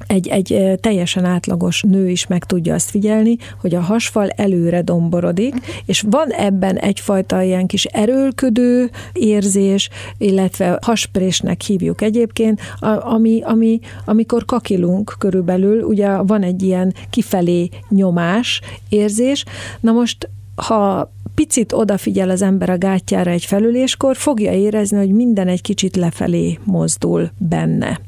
egy, 0.07 0.29
egy 0.29 0.79
teljesen 0.81 1.25
átlagos 1.25 1.83
nő 1.83 2.09
is 2.09 2.27
meg 2.27 2.45
tudja 2.45 2.75
azt 2.75 2.91
figyelni, 2.91 3.37
hogy 3.61 3.75
a 3.75 3.81
hasfal 3.81 4.29
előre 4.29 4.83
domborodik, 4.83 5.55
és 5.87 6.05
van 6.11 6.31
ebben 6.31 6.79
egyfajta 6.79 7.43
ilyen 7.43 7.67
kis 7.67 7.85
erőlködő 7.85 8.91
érzés, 9.13 9.89
illetve 10.19 10.79
hasprésnek 10.83 11.61
hívjuk 11.61 12.01
egyébként, 12.01 12.61
ami, 13.01 13.41
ami, 13.45 13.81
amikor 14.05 14.45
kakilunk 14.45 15.15
körülbelül, 15.19 15.83
ugye 15.83 16.17
van 16.17 16.43
egy 16.43 16.63
ilyen 16.63 16.95
kifelé 17.11 17.69
nyomás 17.89 18.61
érzés. 18.89 19.45
Na 19.81 19.93
most, 19.93 20.29
ha 20.55 21.11
picit 21.35 21.73
odafigyel 21.73 22.31
az 22.31 22.43
ember 22.43 22.71
a 22.71 22.79
gátjára 22.79 23.31
egy 23.31 23.45
felüléskor, 23.45 24.17
fogja 24.17 24.53
érezni, 24.53 24.97
hogy 24.97 25.13
minden 25.13 25.49
egy 25.49 25.63
kicsit 25.63 25.97
lefelé 25.97 26.59
mozdul 26.65 27.31
benne. 27.39 28.01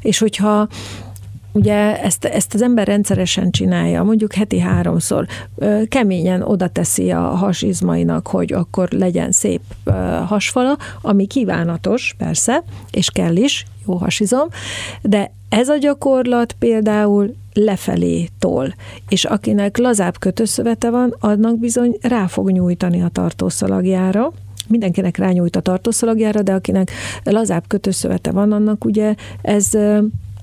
És 0.00 0.18
hogyha 0.18 0.68
ugye 1.56 2.02
ezt, 2.02 2.24
ezt 2.24 2.54
az 2.54 2.62
ember 2.62 2.86
rendszeresen 2.86 3.50
csinálja, 3.50 4.02
mondjuk 4.02 4.32
heti 4.32 4.58
háromszor, 4.58 5.26
keményen 5.88 6.42
oda 6.42 6.68
teszi 6.68 7.10
a 7.10 7.20
hasizmainak, 7.20 8.26
hogy 8.26 8.52
akkor 8.52 8.88
legyen 8.90 9.32
szép 9.32 9.60
hasfala, 10.26 10.76
ami 11.00 11.26
kívánatos, 11.26 12.14
persze, 12.18 12.62
és 12.90 13.10
kell 13.10 13.36
is, 13.36 13.64
jó 13.86 13.94
hasizom, 13.94 14.48
de 15.02 15.32
ez 15.48 15.68
a 15.68 15.76
gyakorlat 15.76 16.52
például 16.52 17.34
lefelé 17.52 18.28
tol, 18.38 18.74
és 19.08 19.24
akinek 19.24 19.78
lazább 19.78 20.18
kötőszövete 20.18 20.90
van, 20.90 21.16
annak 21.20 21.58
bizony 21.58 21.96
rá 22.00 22.26
fog 22.26 22.50
nyújtani 22.50 23.02
a 23.02 23.08
tartószalagjára, 23.08 24.32
mindenkinek 24.68 25.16
rányújt 25.16 25.56
a 25.56 25.60
tartószalagjára, 25.60 26.42
de 26.42 26.52
akinek 26.52 26.90
lazább 27.24 27.64
kötőszövete 27.66 28.30
van, 28.30 28.52
annak 28.52 28.84
ugye 28.84 29.14
ez 29.42 29.70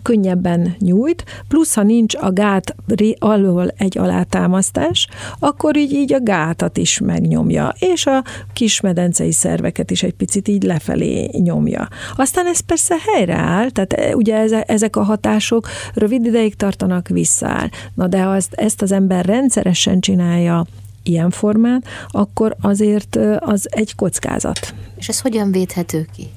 könnyebben 0.04 0.76
nyújt, 0.80 1.24
plusz 1.47 1.76
ha 1.76 1.84
nincs 1.84 2.16
a 2.16 2.32
gát 2.32 2.76
alól 3.20 3.68
egy 3.78 3.97
alátámasztás, 3.97 5.08
akkor 5.39 5.78
így, 5.78 5.91
így 5.93 6.14
a 6.14 6.22
gátat 6.22 6.78
is 6.78 6.99
megnyomja, 6.99 7.74
és 7.80 8.06
a 8.06 8.24
kismedencei 8.54 9.32
szerveket 9.32 9.91
is 9.91 10.04
egy 10.04 10.14
picit 10.14 10.47
így 10.47 10.64
lefelé 10.64 11.30
nyomja. 11.32 11.88
Aztán 12.16 12.47
ez 12.47 12.60
persze 12.60 12.95
helyreáll, 13.14 13.70
tehát 13.70 13.93
e, 13.93 14.16
ugye 14.16 14.64
ezek 14.66 14.95
a 14.95 15.04
hatások 15.04 15.68
rövid 15.93 16.26
ideig 16.26 16.56
tartanak, 16.56 17.08
visszaáll. 17.08 17.70
Na 17.95 18.08
de 18.08 18.22
ha 18.22 18.36
ezt, 18.36 18.54
ezt 18.54 18.82
az 18.82 18.91
ember 18.91 19.26
rendszeresen 19.26 19.99
csinálja, 19.99 20.66
ilyen 21.04 21.30
formán, 21.30 21.84
akkor 22.08 22.56
azért 22.62 23.20
az 23.39 23.68
egy 23.72 23.95
kockázat. 23.95 24.74
És 24.95 25.10
ez 25.10 25.22
hogyan 25.22 25.51
védhető 25.51 26.08
ki? 26.16 26.30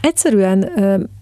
Egyszerűen 0.00 0.70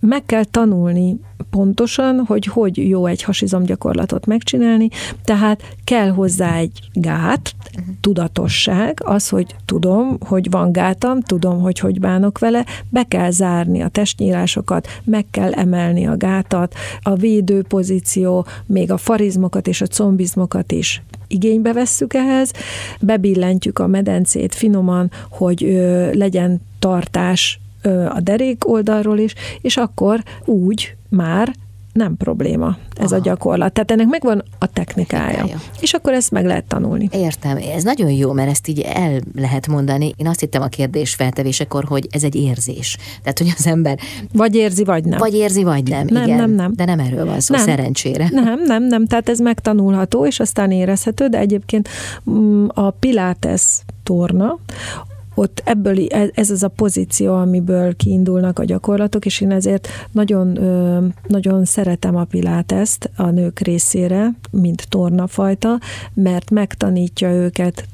meg 0.01 0.23
kell 0.27 0.45
tanulni 0.45 1.21
pontosan, 1.51 2.25
hogy 2.27 2.45
hogy 2.45 2.89
jó 2.89 3.07
egy 3.07 3.23
hasizomgyakorlatot 3.23 4.27
megcsinálni, 4.27 4.89
tehát 5.25 5.63
kell 5.85 6.09
hozzá 6.09 6.57
egy 6.57 6.81
gát, 6.93 7.55
uh-huh. 7.79 7.95
tudatosság, 8.01 9.01
az, 9.05 9.29
hogy 9.29 9.55
tudom, 9.65 10.17
hogy 10.21 10.51
van 10.51 10.73
gátam, 10.73 11.21
tudom, 11.21 11.61
hogy 11.61 11.79
hogy 11.79 12.01
bánok 12.01 12.39
vele, 12.39 12.65
be 12.89 13.03
kell 13.03 13.31
zárni 13.31 13.81
a 13.81 13.89
testnyílásokat, 13.89 14.89
meg 15.05 15.27
kell 15.31 15.53
emelni 15.53 16.07
a 16.07 16.17
gátat, 16.17 16.75
a 17.03 17.15
védő 17.15 17.63
pozíció, 17.63 18.47
még 18.67 18.91
a 18.91 18.97
farizmokat 18.97 19.67
és 19.67 19.81
a 19.81 19.87
combizmokat 19.87 20.73
is 20.73 21.03
igénybe 21.29 21.73
vesszük 21.73 22.15
ehhez, 22.15 22.53
bebillentjük 23.01 23.79
a 23.79 23.87
medencét 23.87 24.55
finoman, 24.55 25.11
hogy 25.31 25.61
legyen 26.13 26.61
tartás 26.79 27.61
a 28.09 28.21
derék 28.21 28.69
oldalról 28.69 29.19
is, 29.19 29.35
és 29.61 29.77
akkor 29.77 30.23
úgy 30.45 30.95
már 31.09 31.55
nem 31.93 32.17
probléma 32.17 32.77
ez 32.97 33.13
Aha. 33.13 33.21
a 33.21 33.25
gyakorlat. 33.25 33.73
Tehát 33.73 33.91
ennek 33.91 34.07
megvan 34.07 34.43
a 34.59 34.67
technikája. 34.67 35.27
technikája. 35.27 35.61
És 35.81 35.93
akkor 35.93 36.13
ezt 36.13 36.31
meg 36.31 36.45
lehet 36.45 36.65
tanulni. 36.65 37.09
Értem. 37.13 37.57
Ez 37.57 37.83
nagyon 37.83 38.11
jó, 38.11 38.33
mert 38.33 38.51
ezt 38.51 38.69
így 38.69 38.81
el 38.81 39.21
lehet 39.35 39.67
mondani. 39.67 40.13
Én 40.17 40.27
azt 40.27 40.41
hittem 40.41 40.63
a 40.63 40.67
kérdés 40.67 41.15
feltevésekor, 41.15 41.85
hogy 41.85 42.07
ez 42.11 42.25
egy 42.25 42.35
érzés. 42.35 42.97
Tehát, 43.23 43.39
hogy 43.39 43.53
az 43.57 43.67
ember... 43.67 43.99
Vagy 44.33 44.55
érzi, 44.55 44.85
vagy 44.85 45.05
nem. 45.05 45.19
Vagy 45.19 45.35
érzi, 45.35 45.63
vagy 45.63 45.89
nem. 45.89 46.07
Nem, 46.11 46.25
igen. 46.25 46.37
nem, 46.37 46.51
nem. 46.51 46.73
De 46.75 46.85
nem 46.85 46.99
erről 46.99 47.25
van 47.25 47.41
szó, 47.41 47.55
nem. 47.55 47.65
szerencsére. 47.65 48.29
Nem, 48.31 48.63
nem, 48.65 48.85
nem. 48.85 49.07
Tehát 49.07 49.29
ez 49.29 49.39
megtanulható, 49.39 50.27
és 50.27 50.41
aztán 50.41 50.71
érezhető, 50.71 51.27
de 51.27 51.39
egyébként 51.39 51.89
mm, 52.31 52.67
a 52.75 52.91
Pilates 52.91 53.63
torna, 54.03 54.59
ott 55.39 55.63
ebből 55.65 56.07
ez 56.35 56.51
az 56.51 56.63
a 56.63 56.69
pozíció, 56.69 57.35
amiből 57.35 57.97
kiindulnak 57.97 58.59
a 58.59 58.65
gyakorlatok, 58.65 59.27
és 59.27 59.41
én 59.41 59.51
ezért 59.51 59.89
nagyon, 60.13 60.59
nagyon 61.27 61.65
szeretem 61.65 62.17
a 62.17 62.25
piláteszt 62.25 63.11
a 63.17 63.31
nők 63.31 63.59
részére, 63.59 64.31
mint 64.51 64.89
tornafajta, 64.89 65.79
mert 66.15 66.51
megtanítja 66.51 67.31
őket 67.31 67.87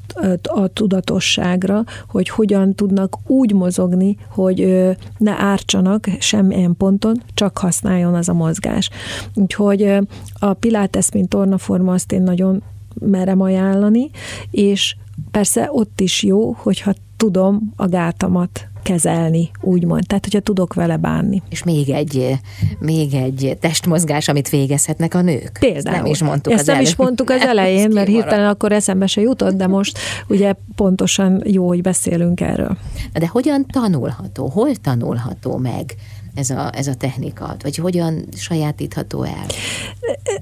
a 0.43 0.67
tudatosságra, 0.67 1.83
hogy 2.07 2.29
hogyan 2.29 2.75
tudnak 2.75 3.17
úgy 3.27 3.53
mozogni, 3.53 4.17
hogy 4.29 4.89
ne 5.17 5.31
ártsanak 5.31 6.07
semmilyen 6.19 6.75
ponton, 6.77 7.23
csak 7.33 7.57
használjon 7.57 8.13
az 8.13 8.29
a 8.29 8.33
mozgás. 8.33 8.89
Úgyhogy 9.33 9.97
a 10.39 10.53
pilates, 10.53 11.11
mint 11.11 11.29
tornaforma, 11.29 11.93
azt 11.93 12.11
én 12.11 12.21
nagyon 12.21 12.63
merem 12.99 13.41
ajánlani, 13.41 14.09
és 14.51 14.95
persze 15.31 15.69
ott 15.71 16.01
is 16.01 16.23
jó, 16.23 16.51
hogyha 16.51 16.93
tudom 17.17 17.73
a 17.75 17.87
gátamat 17.87 18.67
kezelni, 18.85 19.49
úgymond. 19.61 20.07
Tehát, 20.07 20.23
hogyha 20.23 20.39
tudok 20.39 20.73
vele 20.73 20.97
bánni. 20.97 21.41
És 21.49 21.63
még 21.63 21.89
egy, 21.89 22.39
még 22.79 23.13
egy 23.13 23.57
testmozgás, 23.59 24.27
amit 24.27 24.49
végezhetnek 24.49 25.13
a 25.13 25.21
nők. 25.21 25.57
Például. 25.59 25.95
nem 25.95 26.05
is 26.05 26.23
mondtuk 26.23 26.51
Ezt 26.51 26.61
az 26.61 26.67
nem 26.67 26.75
elő. 26.75 26.85
is 26.85 26.95
mondtuk 26.95 27.29
az 27.29 27.41
elején, 27.51 27.89
mert 27.89 28.07
hirtelen 28.07 28.49
akkor 28.49 28.71
eszembe 28.71 29.07
se 29.07 29.21
jutott, 29.21 29.55
de 29.55 29.67
most 29.67 29.97
ugye 30.27 30.53
pontosan 30.75 31.41
jó, 31.45 31.67
hogy 31.67 31.81
beszélünk 31.81 32.41
erről. 32.41 32.77
De 33.13 33.27
hogyan 33.27 33.65
tanulható? 33.65 34.49
Hol 34.49 34.75
tanulható 34.75 35.57
meg? 35.57 35.95
Ez 36.35 36.49
a, 36.49 36.69
ez 36.73 36.87
a 36.87 36.95
technika? 36.95 37.55
Vagy 37.61 37.75
hogyan 37.75 38.25
sajátítható 38.35 39.23
el? 39.23 39.45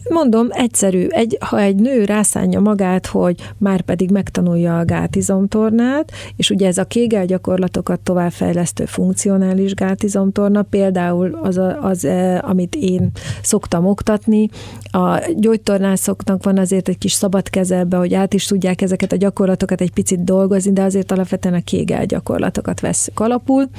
Mondom, 0.10 0.48
egyszerű. 0.50 1.08
Egy, 1.08 1.38
ha 1.40 1.60
egy 1.60 1.76
nő 1.76 2.06
rászánja 2.06 2.60
magát, 2.60 3.06
hogy 3.06 3.52
már 3.58 3.82
pedig 3.82 4.12
megtanulja 4.12 4.80
a 4.80 4.86
gátizomtornát, 4.86 6.12
és 6.36 6.50
ugye 6.50 6.68
ez 6.68 6.78
a 6.78 6.84
kégel 6.84 7.26
gyakorlatokat 7.26 8.00
továbbfejlesztő 8.00 8.86
funkcionális 8.86 9.74
gátizomtorna, 9.74 10.62
például 10.62 11.40
az, 11.42 11.58
a, 11.58 11.84
az, 11.84 12.06
e, 12.06 12.44
amit 12.46 12.76
én 12.76 13.12
szoktam 13.42 13.86
oktatni, 13.86 14.50
a 14.92 15.22
gyógytornászoknak 15.36 16.44
van 16.44 16.58
azért 16.58 16.88
egy 16.90 16.98
kis 16.98 17.12
szabad 17.14 17.50
kezelbe, 17.50 17.98
hogy 17.98 18.14
át 18.14 18.34
is 18.34 18.46
tudják 18.46 18.82
ezeket 18.82 19.12
a 19.12 19.16
gyakorlatokat 19.16 19.82
egy 19.82 19.92
picit 19.92 20.24
dolgozni, 20.24 20.74
de 20.74 20.84
azért 20.84 21.12
alapvetően 21.12 21.56
a 21.56 21.64
kégel 21.64 22.06
gyakorlatokat 22.06 22.80
veszük 22.80 23.20
alapul, 23.20 23.70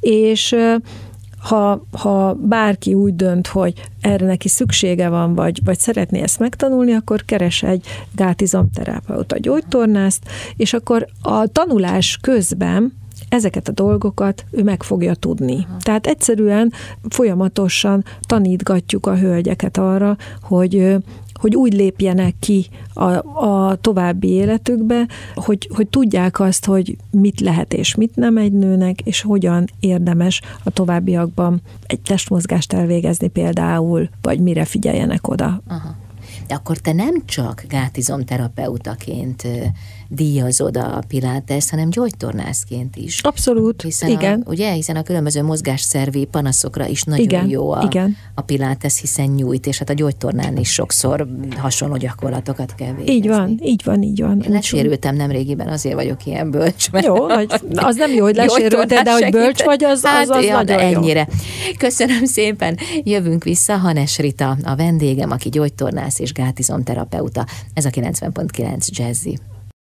és 0.00 0.56
ha, 1.44 1.86
ha 1.92 2.34
bárki 2.34 2.94
úgy 2.94 3.16
dönt, 3.16 3.46
hogy 3.46 3.88
erre 4.00 4.26
neki 4.26 4.48
szüksége 4.48 5.08
van, 5.08 5.34
vagy, 5.34 5.60
vagy 5.64 5.78
szeretné 5.78 6.20
ezt 6.20 6.38
megtanulni, 6.38 6.92
akkor 6.92 7.24
keres 7.24 7.62
egy 7.62 7.86
gátizomterapeuta 8.14 9.38
gyógytornászt, 9.38 10.28
és 10.56 10.72
akkor 10.72 11.06
a 11.22 11.46
tanulás 11.46 12.18
közben 12.20 12.92
ezeket 13.28 13.68
a 13.68 13.72
dolgokat 13.72 14.44
ő 14.50 14.62
meg 14.62 14.82
fogja 14.82 15.14
tudni. 15.14 15.66
Aha. 15.68 15.76
Tehát 15.80 16.06
egyszerűen 16.06 16.72
folyamatosan 17.08 18.04
tanítgatjuk 18.20 19.06
a 19.06 19.16
hölgyeket 19.16 19.78
arra, 19.78 20.16
hogy 20.42 20.96
hogy 21.44 21.56
úgy 21.56 21.74
lépjenek 21.74 22.34
ki 22.38 22.66
a, 22.94 23.10
a 23.46 23.74
további 23.74 24.28
életükbe, 24.28 25.08
hogy, 25.34 25.68
hogy 25.74 25.88
tudják 25.88 26.40
azt, 26.40 26.64
hogy 26.64 26.96
mit 27.10 27.40
lehet 27.40 27.72
és 27.72 27.94
mit 27.94 28.16
nem 28.16 28.36
egy 28.36 28.52
nőnek, 28.52 29.00
és 29.00 29.20
hogyan 29.20 29.64
érdemes 29.80 30.40
a 30.62 30.70
továbbiakban 30.70 31.62
egy 31.86 32.00
testmozgást 32.00 32.72
elvégezni 32.72 33.28
például, 33.28 34.08
vagy 34.22 34.40
mire 34.40 34.64
figyeljenek 34.64 35.28
oda. 35.28 35.62
Aha. 35.68 35.96
De 36.46 36.54
akkor 36.54 36.76
te 36.76 36.92
nem 36.92 37.24
csak 37.24 37.64
gátizomterapeutaként 37.68 39.42
díjazod 40.08 40.76
a 40.76 41.02
pilates, 41.08 41.70
hanem 41.70 41.90
gyógytornászként 41.90 42.96
is. 42.96 43.20
Abszolút, 43.20 43.82
hiszen 43.82 44.08
igen. 44.08 44.42
A, 44.44 44.50
ugye, 44.50 44.72
hiszen 44.72 44.96
a 44.96 45.02
különböző 45.02 45.42
mozgásszervi 45.42 46.24
panaszokra 46.24 46.86
is 46.86 47.02
nagyon 47.02 47.24
igen, 47.24 47.48
jó 47.48 47.70
a, 47.70 47.82
igen. 47.84 48.16
a 48.34 48.40
pilates, 48.40 49.00
hiszen 49.00 49.26
nyújt, 49.26 49.66
és 49.66 49.78
hát 49.78 49.90
a 49.90 49.92
gyógytornán 49.92 50.56
is 50.56 50.72
sokszor 50.72 51.28
hasonló 51.56 51.96
gyakorlatokat 51.96 52.74
kell 52.74 52.92
végezni. 52.92 53.14
Így 53.14 53.28
van, 53.28 53.58
így 53.62 53.82
van, 53.84 54.02
így 54.02 54.20
van. 54.20 54.40
Én 54.40 54.50
lesérültem 54.50 55.16
nem 55.16 55.30
régiben, 55.30 55.68
azért 55.68 55.94
vagyok 55.94 56.26
ilyen 56.26 56.50
bölcs. 56.50 56.90
Mert 56.90 57.06
jó, 57.06 57.26
az 57.74 57.96
nem 57.96 58.12
jó, 58.12 58.24
hogy 58.24 58.36
lesérültél, 58.44 59.02
de 59.02 59.12
hogy 59.12 59.30
bölcs 59.30 59.62
vagy, 59.62 59.84
az, 59.84 60.04
hát, 60.04 60.30
az, 60.30 60.36
az 60.36 60.44
ja, 60.44 60.54
nagyon 60.54 60.78
ennyire. 60.78 61.28
Jó. 61.30 61.76
Köszönöm 61.78 62.24
szépen. 62.24 62.78
Jövünk 63.02 63.44
vissza. 63.44 63.76
Hanes 63.76 64.18
Rita, 64.18 64.56
a 64.62 64.76
vendégem, 64.76 65.30
aki 65.30 65.48
gyógytornász 65.48 66.18
és 66.18 66.32
gátizomterapeuta. 66.32 67.46
Ez 67.74 67.84
a 67.84 67.90
90.9 67.90 68.86
Jazzy. 68.88 69.38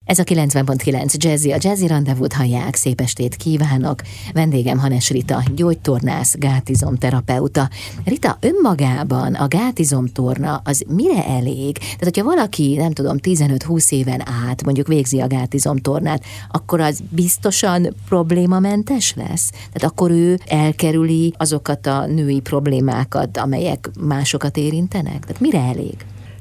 Ez 0.07 0.19
a 0.19 0.23
90.9 0.23 1.13
Jazzy, 1.17 1.51
a 1.51 1.57
Jazzy 1.59 1.87
Rendezvút 1.87 2.33
hallják, 2.33 2.75
szép 2.75 3.01
estét 3.01 3.35
kívánok. 3.35 4.01
Vendégem 4.33 4.77
Hanes 4.77 5.09
Rita, 5.09 5.43
gyógytornász, 5.55 6.35
gátizomterapeuta. 6.37 7.69
Rita, 8.05 8.37
önmagában 8.39 9.33
a 9.33 9.47
gátizomtorna 9.47 10.61
az 10.63 10.83
mire 10.87 11.25
elég? 11.25 11.77
Tehát, 11.77 12.03
hogyha 12.03 12.23
valaki, 12.23 12.75
nem 12.75 12.91
tudom, 12.91 13.17
15-20 13.21 13.91
éven 13.91 14.23
át 14.49 14.63
mondjuk 14.63 14.87
végzi 14.87 15.19
a 15.19 15.27
gátizomtornát, 15.27 16.23
akkor 16.51 16.79
az 16.79 16.99
biztosan 17.09 17.95
problémamentes 18.07 19.13
lesz? 19.15 19.49
Tehát 19.49 19.91
akkor 19.91 20.11
ő 20.11 20.39
elkerüli 20.45 21.33
azokat 21.37 21.87
a 21.87 22.05
női 22.05 22.39
problémákat, 22.39 23.37
amelyek 23.37 23.89
másokat 23.99 24.57
érintenek? 24.57 25.19
Tehát 25.19 25.41
mire 25.41 25.59
elég? 25.59 25.95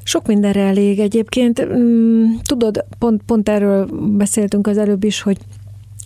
Sok 0.07 0.27
mindenre 0.27 0.61
elég 0.61 0.99
egyébként. 0.99 1.65
Mm, 1.65 2.25
tudod, 2.43 2.85
pont, 2.99 3.23
pont 3.23 3.49
erről 3.49 3.87
beszéltünk 4.17 4.67
az 4.67 4.79
előbb 4.79 5.05
is, 5.05 5.21
hogy, 5.21 5.39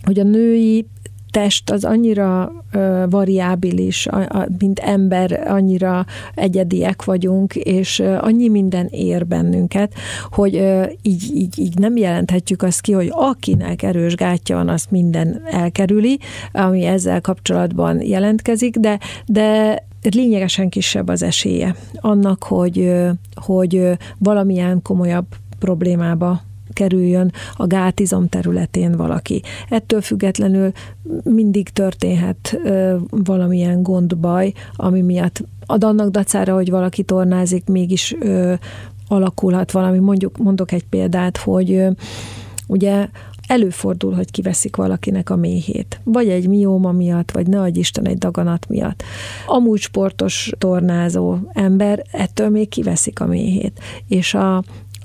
hogy 0.03 0.19
a 0.19 0.23
női 0.23 0.85
test 1.31 1.69
az 1.69 1.83
annyira 1.83 2.51
ö, 2.71 3.05
variábilis, 3.09 4.07
a, 4.07 4.19
a, 4.19 4.47
mint 4.59 4.79
ember, 4.79 5.43
annyira 5.47 6.05
egyediek 6.35 7.03
vagyunk, 7.03 7.55
és 7.55 7.99
ö, 7.99 8.17
annyi 8.19 8.47
minden 8.47 8.87
ér 8.87 9.27
bennünket, 9.27 9.93
hogy 10.29 10.55
ö, 10.55 10.83
így, 11.01 11.31
így, 11.33 11.59
így 11.59 11.77
nem 11.77 11.97
jelenthetjük 11.97 12.61
azt 12.61 12.81
ki, 12.81 12.91
hogy 12.91 13.09
akinek 13.11 13.83
erős 13.83 14.15
gátja 14.15 14.55
van, 14.55 14.69
azt 14.69 14.91
minden 14.91 15.41
elkerüli, 15.51 16.19
ami 16.51 16.83
ezzel 16.83 17.21
kapcsolatban 17.21 18.01
jelentkezik, 18.01 18.75
de, 18.75 18.99
de 19.25 19.79
lényegesen 20.09 20.69
kisebb 20.69 21.07
az 21.07 21.23
esélye 21.23 21.75
annak, 21.93 22.43
hogy, 22.43 22.93
hogy 23.33 23.97
valamilyen 24.17 24.81
komolyabb 24.81 25.25
problémába 25.59 26.41
kerüljön 26.73 27.31
a 27.55 27.67
gátizom 27.67 28.27
területén 28.29 28.97
valaki. 28.97 29.41
Ettől 29.69 30.01
függetlenül 30.01 30.71
mindig 31.23 31.69
történhet 31.69 32.57
valamilyen 33.09 33.83
gondbaj, 33.83 34.53
ami 34.75 35.01
miatt 35.01 35.43
ad 35.65 35.83
annak 35.83 36.09
dacára, 36.09 36.53
hogy 36.53 36.69
valaki 36.69 37.03
tornázik, 37.03 37.65
mégis 37.65 38.15
alakulhat 39.07 39.71
valami. 39.71 39.99
Mondjuk, 39.99 40.37
mondok 40.37 40.71
egy 40.71 40.85
példát, 40.89 41.37
hogy 41.37 41.83
ugye 42.67 43.07
előfordul, 43.47 44.13
hogy 44.13 44.31
kiveszik 44.31 44.75
valakinek 44.75 45.29
a 45.29 45.35
méhét. 45.35 45.99
Vagy 46.03 46.29
egy 46.29 46.47
mióma 46.47 46.91
miatt, 46.91 47.31
vagy 47.31 47.47
ne 47.47 47.61
adj 47.61 47.79
Isten 47.79 48.07
egy 48.07 48.17
daganat 48.17 48.69
miatt. 48.69 49.03
Amúgy 49.45 49.79
sportos, 49.79 50.51
tornázó 50.57 51.37
ember 51.53 52.03
ettől 52.11 52.49
még 52.49 52.69
kiveszik 52.69 53.19
a 53.19 53.25
méhét. 53.25 53.79
És 54.07 54.33
a, 54.33 54.63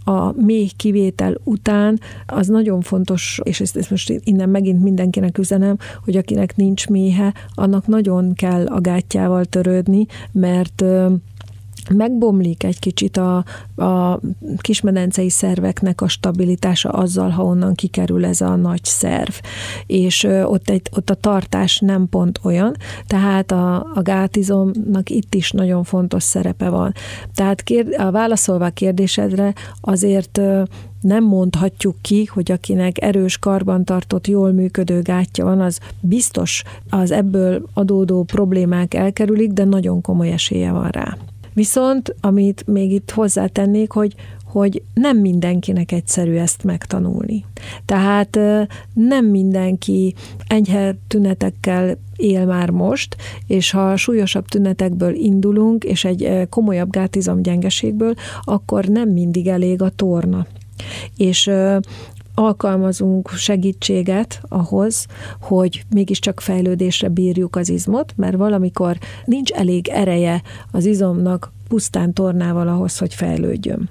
a 0.09 0.33
méh 0.33 0.71
kivétel 0.77 1.37
után 1.45 2.01
az 2.27 2.47
nagyon 2.47 2.81
fontos, 2.81 3.41
és 3.43 3.61
ezt, 3.61 3.77
ezt 3.77 3.91
most 3.91 4.21
innen 4.25 4.49
megint 4.49 4.83
mindenkinek 4.83 5.39
üzenem, 5.39 5.77
hogy 6.05 6.17
akinek 6.17 6.57
nincs 6.57 6.89
méhe, 6.89 7.35
annak 7.55 7.87
nagyon 7.87 8.35
kell 8.35 8.67
a 8.67 8.81
gátjával 8.81 9.45
törődni, 9.45 10.07
mert 10.33 10.85
megbomlik 11.95 12.65
egy 12.65 12.79
kicsit 12.79 13.17
a, 13.17 13.45
a 13.77 14.21
kismedencei 14.59 15.29
szerveknek 15.29 16.01
a 16.01 16.09
stabilitása 16.09 16.89
azzal, 16.89 17.31
ha 17.31 17.45
onnan 17.45 17.75
kikerül 17.75 18.25
ez 18.25 18.41
a 18.41 18.57
nagy 18.57 18.85
szerv. 18.85 19.33
És 19.87 20.25
ott, 20.25 20.71
egy, 20.71 20.89
ott 20.97 21.11
a 21.11 21.15
tartás 21.15 21.79
nem 21.79 22.09
pont 22.09 22.41
olyan, 22.43 22.77
tehát 23.07 23.53
a, 23.53 23.77
a 23.95 24.03
gátizomnak 24.03 25.11
itt 25.11 25.35
is 25.35 25.51
nagyon 25.51 25.85
fontos 25.85 26.23
szerepe 26.23 26.69
van. 26.69 26.93
Tehát 27.35 27.63
kér, 27.63 27.87
a 27.99 28.11
válaszolva 28.11 28.65
a 28.65 28.71
kérdésedre 28.71 29.53
azért 29.81 30.41
nem 31.01 31.25
mondhatjuk 31.25 31.97
ki, 32.01 32.25
hogy 32.25 32.53
akinek 32.53 33.03
erős 33.03 33.39
karbantartott, 33.39 34.27
jól 34.27 34.53
működő 34.53 35.03
gátja 35.03 35.45
van, 35.45 35.61
az 35.61 35.81
biztos 36.01 36.63
az 36.91 37.11
ebből 37.11 37.69
adódó 37.75 38.23
problémák 38.23 38.95
elkerülik, 38.95 39.53
de 39.53 39.65
nagyon 39.65 40.01
komoly 40.01 40.33
esélye 40.33 40.73
van 40.73 40.89
rá. 40.89 41.17
Viszont, 41.57 42.15
amit 42.21 42.67
még 42.67 42.93
itt 42.93 43.11
hozzátennék, 43.11 43.91
hogy 43.91 44.15
hogy 44.45 44.83
nem 44.95 45.19
mindenkinek 45.19 45.93
egyszerű 45.93 46.35
ezt 46.35 46.65
megtanulni. 46.65 47.45
Tehát 47.85 48.39
nem 48.93 49.27
mindenki 49.27 50.15
enyhe 50.47 50.97
tünetekkel 51.09 51.99
él 52.17 52.47
már 52.47 52.71
most, 52.71 53.17
és 53.47 53.71
ha 53.71 53.97
súlyosabb 53.97 54.47
tünetekből 54.47 55.15
indulunk, 55.15 55.85
és 55.85 56.05
egy 56.05 56.49
komolyabb 56.49 56.91
gátizom 56.91 57.43
gyengeségből, 57.43 58.15
akkor 58.45 58.85
nem 58.85 59.09
mindig 59.09 59.47
elég 59.47 59.83
a 59.83 59.91
torna. 59.91 60.47
És 61.17 61.51
alkalmazunk 62.39 63.29
segítséget 63.31 64.41
ahhoz, 64.49 65.07
hogy 65.41 65.85
mégiscsak 65.95 66.41
fejlődésre 66.41 67.09
bírjuk 67.09 67.57
az 67.57 67.69
izmot, 67.69 68.13
mert 68.17 68.37
valamikor 68.37 68.99
nincs 69.25 69.51
elég 69.51 69.89
ereje 69.89 70.43
az 70.71 70.85
izomnak 70.85 71.53
pusztán 71.69 72.13
tornával 72.13 72.69
ahhoz, 72.69 72.99
hogy 72.99 73.15
fejlődjön 73.15 73.89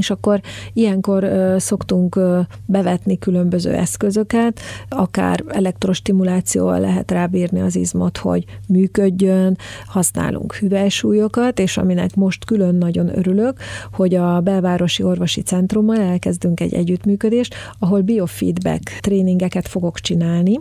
és 0.00 0.10
akkor 0.10 0.40
ilyenkor 0.72 1.28
szoktunk 1.58 2.20
bevetni 2.66 3.18
különböző 3.18 3.72
eszközöket, 3.72 4.60
akár 4.88 5.44
elektrostimulációval 5.48 6.80
lehet 6.80 7.10
rábírni 7.10 7.60
az 7.60 7.76
izmot, 7.76 8.16
hogy 8.16 8.44
működjön, 8.68 9.58
használunk 9.86 10.54
hüvelysúlyokat, 10.54 11.58
és 11.58 11.76
aminek 11.76 12.14
most 12.14 12.44
külön 12.44 12.74
nagyon 12.74 13.18
örülök, 13.18 13.58
hogy 13.92 14.14
a 14.14 14.40
Belvárosi 14.40 15.02
Orvosi 15.02 15.40
Centrummal 15.40 16.00
elkezdünk 16.00 16.60
egy 16.60 16.74
együttműködést, 16.74 17.54
ahol 17.78 18.00
biofeedback 18.00 18.98
tréningeket 19.00 19.68
fogok 19.68 20.00
csinálni, 20.00 20.60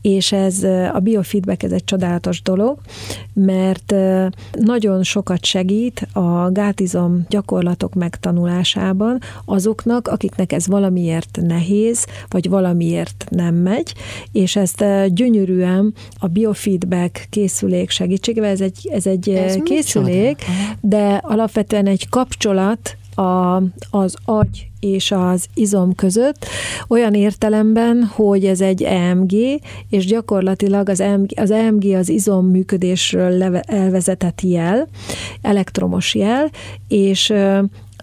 és 0.00 0.32
ez 0.32 0.62
a 0.92 0.98
biofeedback 0.98 1.62
ez 1.62 1.72
egy 1.72 1.84
csodálatos 1.84 2.42
dolog, 2.42 2.78
mert 3.32 3.94
nagyon 4.52 5.02
sokat 5.02 5.44
segít 5.44 6.08
a 6.12 6.50
gátizom 6.50 7.26
gyakorlatok 7.28 7.94
megtanulása 7.94 8.71
tanulásában 8.72 9.18
azoknak, 9.44 10.08
akiknek 10.08 10.52
ez 10.52 10.66
valamiért 10.66 11.38
nehéz, 11.42 12.06
vagy 12.28 12.48
valamiért 12.48 13.24
nem 13.28 13.54
megy, 13.54 13.94
és 14.32 14.56
ezt 14.56 14.84
gyönyörűen 15.14 15.94
a 16.18 16.26
biofeedback 16.26 17.26
készülék 17.30 17.90
segítségével, 17.90 18.50
ez 18.50 18.60
egy, 18.60 18.88
ez 18.92 19.06
egy 19.06 19.28
ez 19.28 19.56
készülék, 19.62 20.44
de 20.80 21.20
alapvetően 21.22 21.86
egy 21.86 22.08
kapcsolat 22.08 22.96
a, 23.14 23.56
az 23.90 24.14
agy 24.24 24.66
és 24.80 25.10
az 25.10 25.46
izom 25.54 25.94
között, 25.94 26.46
olyan 26.88 27.14
értelemben, 27.14 28.04
hogy 28.04 28.44
ez 28.44 28.60
egy 28.60 28.82
EMG, 28.82 29.32
és 29.90 30.06
gyakorlatilag 30.06 30.88
az 30.88 31.00
EMG 31.00 31.30
az, 31.36 31.50
EMG 31.50 31.84
az 31.84 32.08
izom 32.08 32.46
működésről 32.46 33.42
elvezetett 33.54 34.40
jel, 34.40 34.88
elektromos 35.42 36.14
jel, 36.14 36.50
és 36.88 37.32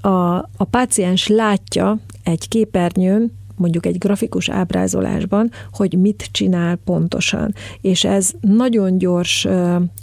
a, 0.02 0.36
a 0.38 0.64
páciens 0.70 1.28
látja 1.28 1.97
egy 2.24 2.47
képernyőn, 2.47 3.38
mondjuk 3.60 3.86
egy 3.86 3.97
grafikus 3.97 4.50
ábrázolásban, 4.50 5.52
hogy 5.72 5.93
mit 5.93 6.30
csinál 6.32 6.76
pontosan. 6.76 7.54
És 7.82 8.04
ez 8.04 8.32
nagyon 8.41 8.97
gyors 8.97 9.47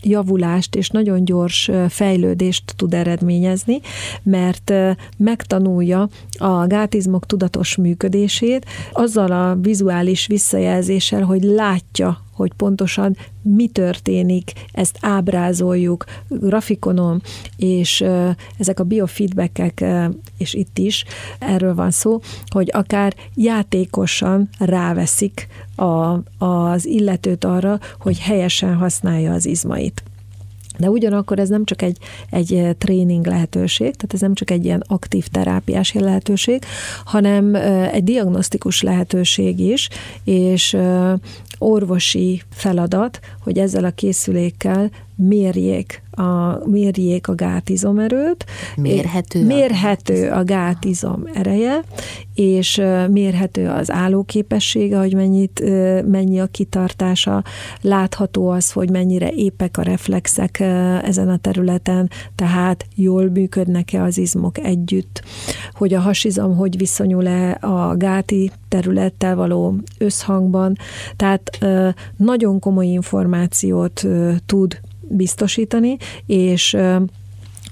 javulást 0.02 0.74
és 0.74 0.88
nagyon 0.88 1.24
gyors 1.24 1.70
fejlődést 1.88 2.72
tud 2.76 2.94
eredményezni, 2.94 3.80
mert 4.22 4.72
megtanulja 5.16 6.08
a 6.38 6.66
gátizmok 6.66 7.26
tudatos 7.26 7.76
működését 7.76 8.66
azzal 8.92 9.32
a 9.32 9.56
vizuális 9.60 10.26
visszajelzéssel, 10.26 11.22
hogy 11.22 11.42
látja, 11.42 12.24
hogy 12.36 12.52
pontosan 12.56 13.16
mi 13.42 13.66
történik, 13.66 14.52
ezt 14.72 14.98
ábrázoljuk 15.00 16.04
grafikonon, 16.28 17.22
és 17.56 18.04
ezek 18.58 18.80
a 18.80 18.84
biofeedbackek, 18.84 19.84
és 20.38 20.54
itt 20.54 20.78
is 20.78 21.04
erről 21.38 21.74
van 21.74 21.90
szó, 21.90 22.20
hogy 22.46 22.70
akár 22.72 23.14
játékosan 23.34 24.48
ráveszik 24.58 25.48
a, 25.76 26.18
az 26.44 26.86
illetőt 26.86 27.44
arra, 27.44 27.78
hogy 27.98 28.18
helyesen 28.18 28.74
használja 28.74 29.32
az 29.32 29.46
izmait. 29.46 30.02
De 30.78 30.90
ugyanakkor 30.90 31.38
ez 31.38 31.48
nem 31.48 31.64
csak 31.64 31.82
egy, 31.82 31.98
egy 32.30 32.76
tréning 32.78 33.26
lehetőség, 33.26 33.94
tehát 33.94 34.14
ez 34.14 34.20
nem 34.20 34.34
csak 34.34 34.50
egy 34.50 34.64
ilyen 34.64 34.84
aktív 34.86 35.26
terápiás 35.26 35.92
lehetőség, 35.92 36.62
hanem 37.04 37.54
egy 37.92 38.04
diagnosztikus 38.04 38.82
lehetőség 38.82 39.60
is, 39.60 39.88
és 40.24 40.76
orvosi 41.58 42.42
feladat, 42.50 43.20
hogy 43.40 43.58
ezzel 43.58 43.84
a 43.84 43.90
készülékkel 43.90 44.90
mérjék 45.14 46.02
a, 46.16 46.60
mérjék 46.66 47.28
a 47.28 47.34
gátizomerőt. 47.34 48.44
Mérhető? 48.76 49.44
Mérhető 49.44 50.30
a 50.30 50.44
gátizom 50.44 51.22
ereje, 51.34 51.82
és 52.34 52.82
mérhető 53.10 53.68
az 53.68 53.90
állóképessége, 53.90 54.98
hogy 54.98 55.14
mennyit, 55.14 55.62
mennyi 56.06 56.40
a 56.40 56.46
kitartása, 56.46 57.44
látható 57.80 58.48
az, 58.48 58.72
hogy 58.72 58.90
mennyire 58.90 59.30
épek 59.30 59.78
a 59.78 59.82
reflexek 59.82 60.60
ezen 61.02 61.28
a 61.28 61.36
területen, 61.36 62.10
tehát 62.34 62.86
jól 62.94 63.30
működnek-e 63.30 64.02
az 64.02 64.18
izmok 64.18 64.58
együtt, 64.58 65.22
hogy 65.72 65.94
a 65.94 66.00
hasizom 66.00 66.56
hogy 66.56 66.76
viszonyul-e 66.76 67.50
a 67.60 67.96
gáti 67.96 68.50
területtel 68.68 69.36
való 69.36 69.74
összhangban, 69.98 70.76
tehát 71.16 71.58
nagyon 72.16 72.58
komoly 72.58 72.86
információt 72.86 74.06
tud 74.46 74.80
biztosítani, 75.08 75.96
és 76.26 76.76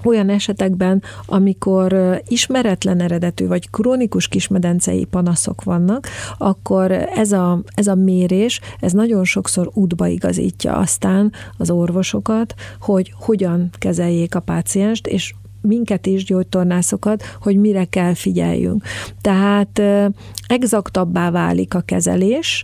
olyan 0.03 0.29
esetekben, 0.29 1.03
amikor 1.25 2.19
ismeretlen 2.27 3.01
eredetű 3.01 3.47
vagy 3.47 3.69
krónikus 3.69 4.27
kismedencei 4.27 5.05
panaszok 5.05 5.63
vannak, 5.63 6.07
akkor 6.37 6.91
ez 6.91 7.31
a, 7.31 7.61
ez 7.73 7.87
a 7.87 7.95
mérés, 7.95 8.59
ez 8.79 8.91
nagyon 8.91 9.23
sokszor 9.23 9.69
útba 9.73 10.07
igazítja 10.07 10.75
aztán 10.75 11.31
az 11.57 11.69
orvosokat, 11.69 12.53
hogy 12.79 13.13
hogyan 13.19 13.69
kezeljék 13.77 14.35
a 14.35 14.39
pácienst, 14.39 15.07
és 15.07 15.33
minket 15.65 16.05
is, 16.05 16.23
gyógytornászokat, 16.23 17.23
hogy 17.41 17.57
mire 17.57 17.85
kell 17.85 18.13
figyeljünk. 18.13 18.83
Tehát 19.21 19.81
exaktabbá 20.47 21.31
válik 21.31 21.73
a 21.73 21.81
kezelés, 21.81 22.63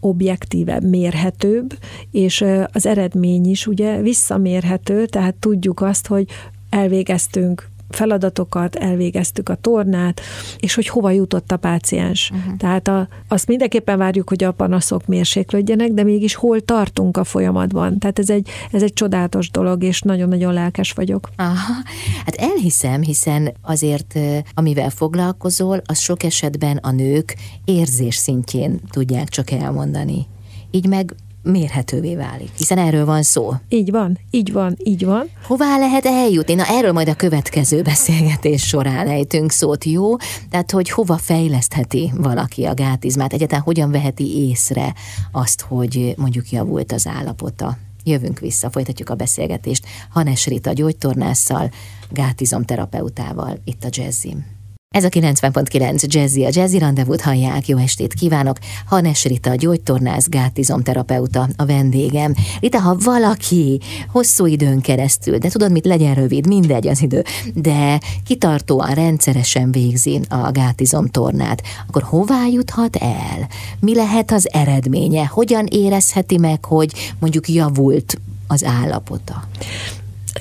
objektívebb, 0.00 0.84
mérhetőbb, 0.84 1.78
és 2.10 2.44
az 2.72 2.86
eredmény 2.86 3.50
is 3.50 3.66
ugye 3.66 4.00
visszamérhető, 4.00 5.06
tehát 5.06 5.34
tudjuk 5.34 5.80
azt, 5.80 6.06
hogy 6.06 6.26
elvégeztünk 6.70 7.68
feladatokat, 7.88 8.76
elvégeztük 8.76 9.48
a 9.48 9.54
tornát, 9.54 10.20
és 10.58 10.74
hogy 10.74 10.88
hova 10.88 11.10
jutott 11.10 11.52
a 11.52 11.56
páciens. 11.56 12.30
Uh-huh. 12.30 12.56
Tehát 12.56 12.88
a, 12.88 13.08
azt 13.28 13.46
mindenképpen 13.46 13.98
várjuk, 13.98 14.28
hogy 14.28 14.44
a 14.44 14.52
panaszok 14.52 15.06
mérséklődjenek, 15.06 15.90
de 15.92 16.02
mégis 16.02 16.34
hol 16.34 16.60
tartunk 16.60 17.16
a 17.16 17.24
folyamatban. 17.24 17.98
Tehát 17.98 18.18
ez 18.18 18.30
egy, 18.30 18.48
ez 18.72 18.82
egy 18.82 18.92
csodálatos 18.92 19.50
dolog, 19.50 19.82
és 19.82 20.00
nagyon-nagyon 20.00 20.52
lelkes 20.52 20.92
vagyok. 20.92 21.28
Aha, 21.36 21.82
hát 22.24 22.34
elhiszem, 22.34 23.02
hiszen 23.02 23.52
azért, 23.62 24.18
amivel 24.54 24.90
foglalkozol, 24.90 25.82
az 25.86 25.98
sok 25.98 26.22
esetben 26.22 26.76
a 26.76 26.90
nők 26.90 27.36
érzés 27.64 28.16
szintjén 28.16 28.80
tudják 28.90 29.28
csak 29.28 29.50
elmondani. 29.50 30.26
Így 30.70 30.86
meg 30.86 31.14
mérhetővé 31.46 32.14
válik, 32.14 32.50
hiszen 32.56 32.78
erről 32.78 33.04
van 33.04 33.22
szó. 33.22 33.52
Így 33.68 33.90
van, 33.90 34.18
így 34.30 34.52
van, 34.52 34.76
így 34.82 35.04
van. 35.04 35.30
Hová 35.42 35.78
lehet 35.78 36.06
eljutni? 36.06 36.54
Na 36.54 36.64
erről 36.66 36.92
majd 36.92 37.08
a 37.08 37.14
következő 37.14 37.82
beszélgetés 37.92 38.66
során 38.66 39.08
ejtünk 39.08 39.50
szót, 39.50 39.84
jó? 39.84 40.16
Tehát, 40.50 40.70
hogy 40.70 40.90
hova 40.90 41.16
fejlesztheti 41.16 42.12
valaki 42.16 42.64
a 42.64 42.74
gátizmát, 42.74 43.32
egyáltalán 43.32 43.64
hogyan 43.64 43.90
veheti 43.90 44.48
észre 44.48 44.94
azt, 45.32 45.60
hogy 45.60 46.14
mondjuk 46.16 46.50
javult 46.50 46.92
az 46.92 47.06
állapota. 47.06 47.76
Jövünk 48.04 48.38
vissza, 48.38 48.70
folytatjuk 48.70 49.10
a 49.10 49.14
beszélgetést 49.14 49.86
Hanes 50.10 50.46
Rita 50.46 50.72
gyógytornásszal, 50.72 51.70
gátizomterapeutával 52.10 53.58
itt 53.64 53.84
a 53.84 53.88
Jazzim. 53.90 54.55
Ez 54.96 55.04
a 55.04 55.08
90.9 55.08 56.06
Jazzy, 56.06 56.44
a 56.44 56.48
Jazzy 56.52 56.78
Rendezvút 56.78 57.20
hallják. 57.20 57.68
Jó 57.68 57.78
estét 57.78 58.14
kívánok! 58.14 58.58
Hanes 58.86 59.24
Rita, 59.24 59.54
gyógytornász, 59.54 60.28
gátizomterapeuta 60.28 61.48
a 61.56 61.64
vendégem. 61.64 62.34
Rita, 62.60 62.78
ha 62.78 62.96
valaki 63.04 63.80
hosszú 64.08 64.46
időn 64.46 64.80
keresztül, 64.80 65.38
de 65.38 65.48
tudod 65.48 65.72
mit, 65.72 65.84
legyen 65.84 66.14
rövid, 66.14 66.46
mindegy 66.46 66.88
az 66.88 67.02
idő, 67.02 67.24
de 67.54 68.00
kitartóan, 68.26 68.94
rendszeresen 68.94 69.70
végzi 69.70 70.20
a 70.28 70.50
gátizomtornát, 70.50 71.62
akkor 71.88 72.02
hová 72.02 72.46
juthat 72.46 72.96
el? 72.96 73.48
Mi 73.80 73.94
lehet 73.94 74.30
az 74.30 74.48
eredménye? 74.52 75.26
Hogyan 75.26 75.66
érezheti 75.66 76.38
meg, 76.38 76.64
hogy 76.64 77.14
mondjuk 77.18 77.48
javult 77.48 78.20
az 78.46 78.64
állapota? 78.64 79.48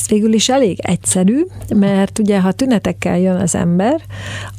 Ez 0.05 0.11
végül 0.11 0.33
is 0.33 0.49
elég 0.49 0.79
egyszerű, 0.81 1.45
mert 1.75 2.19
ugye 2.19 2.39
ha 2.41 2.51
tünetekkel 2.51 3.19
jön 3.19 3.35
az 3.35 3.55
ember, 3.55 4.01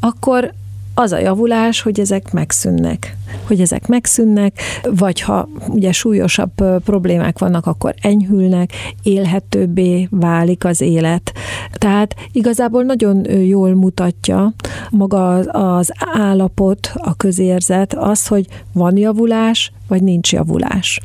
akkor 0.01 0.53
az 0.95 1.13
a 1.13 1.19
javulás, 1.19 1.81
hogy 1.81 2.01
ezek 2.01 2.33
megszűnnek. 2.33 3.17
Hogy 3.47 3.61
ezek 3.61 3.87
megszűnnek, 3.87 4.61
vagy 4.83 5.21
ha 5.21 5.49
ugye 5.69 5.93
súlyosabb 5.93 6.81
problémák 6.85 7.39
vannak, 7.39 7.67
akkor 7.67 7.95
enyhülnek, 8.01 8.73
élhetőbbé 9.03 10.09
válik 10.11 10.65
az 10.65 10.81
élet. 10.81 11.33
Tehát 11.73 12.15
igazából 12.33 12.83
nagyon 12.83 13.31
jól 13.31 13.75
mutatja 13.75 14.53
maga 14.91 15.35
az 15.39 15.93
állapot, 15.99 16.93
a 16.95 17.17
közérzet, 17.17 17.95
az, 17.95 18.27
hogy 18.27 18.47
van 18.73 18.97
javulás, 18.97 19.73
vagy 19.89 20.03
nincs 20.03 20.33
javulás. 20.33 21.01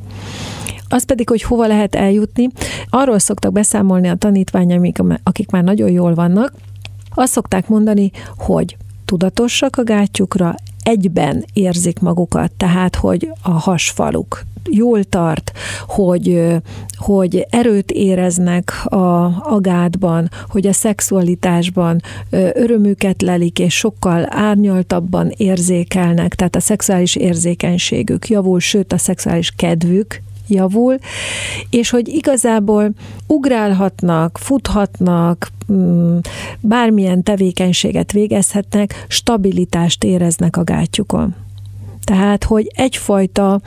Az 0.92 1.04
pedig, 1.04 1.30
hogy 1.30 1.42
hova 1.42 1.68
lehet 1.68 1.96
eljutni, 1.96 2.48
arról 2.90 3.20
szoktak 3.20 3.52
beszámolni 3.52 4.08
a 4.08 4.16
tanítványaim, 4.16 4.94
akik 5.24 5.52
már 5.52 5.64
nagyon 5.64 5.90
jól 5.90 6.14
vannak, 6.14 6.54
azt 7.14 7.32
szokták 7.32 7.68
mondani, 7.68 8.12
hogy 8.38 8.78
tudatosak 9.06 9.78
a 9.78 9.84
gátyukra, 9.84 10.56
egyben 10.84 11.46
érzik 11.54 12.00
magukat, 12.00 12.52
tehát 12.52 12.96
hogy 12.96 13.32
a 13.42 13.52
hasfaluk 13.52 14.44
jól 14.70 15.04
tart, 15.04 15.52
hogy, 15.88 16.46
hogy 16.96 17.46
erőt 17.50 17.92
éreznek 17.92 18.74
a, 18.86 19.26
a 19.26 19.60
gádban, 19.60 20.30
hogy 20.50 20.68
a 20.68 20.74
szexualitásban 20.74 22.02
örömüket 22.54 23.22
lelik, 23.22 23.60
és 23.60 23.76
sokkal 23.76 24.26
árnyaltabban 24.30 25.32
érzékelnek, 25.38 26.36
tehát 26.36 26.56
a 26.56 26.60
szexuális 26.60 27.16
érzékenységük 27.16 28.28
javul, 28.28 28.60
sőt 28.60 28.94
a 28.94 28.98
szexuális 28.98 29.52
kedvük 29.56 30.22
javul, 30.52 30.98
és 31.70 31.90
hogy 31.90 32.08
igazából 32.08 32.90
ugrálhatnak, 33.28 34.38
futhatnak, 34.38 35.48
mm, 35.72 36.18
bármilyen 36.60 37.24
tevékenységet 37.24 38.12
végezhetnek, 38.12 39.06
stabilitást 39.08 40.04
éreznek 40.04 40.58
a 40.58 40.64
gátyukon. 40.64 41.36
Tehát, 42.04 42.44
hogy 42.44 42.72
egyfajta 42.76 43.62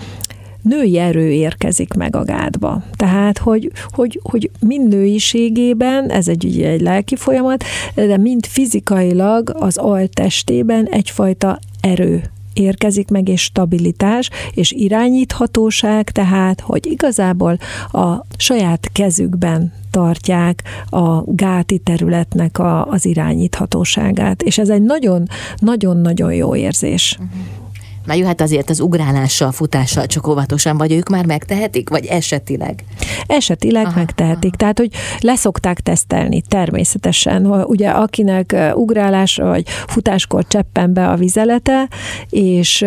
női 0.65 0.99
erő 0.99 1.31
érkezik 1.31 1.93
meg 1.95 2.17
a 2.17 2.25
gádba. 2.25 2.83
Tehát, 2.97 3.39
hogy, 3.39 3.71
hogy, 3.91 4.21
hogy 4.23 4.51
mind 4.61 4.89
nőiségében, 4.89 6.11
ez 6.11 6.29
egy, 6.29 6.45
ugye, 6.45 6.69
egy 6.69 6.81
lelki 6.81 7.17
folyamat, 7.17 7.65
de 7.95 8.17
mind 8.17 8.47
fizikailag 8.47 9.51
az 9.59 9.77
altestében 9.77 10.87
egyfajta 10.87 11.59
erő 11.81 12.23
érkezik 12.55 13.09
meg, 13.09 13.29
és 13.29 13.43
stabilitás, 13.43 14.31
és 14.53 14.73
irányíthatóság, 14.73 16.11
tehát, 16.11 16.61
hogy 16.61 16.87
igazából 16.87 17.59
a 17.93 18.25
saját 18.37 18.89
kezükben 18.93 19.73
tartják 19.91 20.63
a 20.91 21.35
gáti 21.35 21.79
területnek 21.79 22.59
a, 22.59 22.87
az 22.87 23.07
irányíthatóságát, 23.07 24.43
és 24.43 24.59
ez 24.59 24.69
egy 24.69 24.83
nagyon-nagyon-nagyon 24.83 26.33
jó 26.33 26.57
érzés. 26.57 27.19
Uh-huh. 27.21 27.64
Na 28.05 28.15
jó, 28.15 28.27
hát 28.27 28.41
azért 28.41 28.71
az 28.71 28.81
ugrálással, 28.81 29.53
futással 29.53 30.07
csak 30.07 30.27
óvatosan, 30.27 30.77
vagy 30.77 30.93
ők 30.93 31.09
már 31.09 31.27
megtehetik, 31.27 31.89
vagy 31.89 32.07
esetileg? 32.07 32.85
Esetileg 33.27 33.87
aha, 33.87 33.99
megtehetik, 33.99 34.49
aha. 34.49 34.57
tehát 34.57 34.79
hogy 34.79 34.91
leszokták 35.21 35.81
tesztelni 35.81 36.43
természetesen. 36.49 37.47
Ugye 37.47 37.89
akinek 37.89 38.57
ugrálás 38.75 39.37
vagy 39.37 39.69
futáskor 39.87 40.47
cseppen 40.47 40.93
be 40.93 41.09
a 41.09 41.17
vizelete, 41.17 41.89
és 42.31 42.85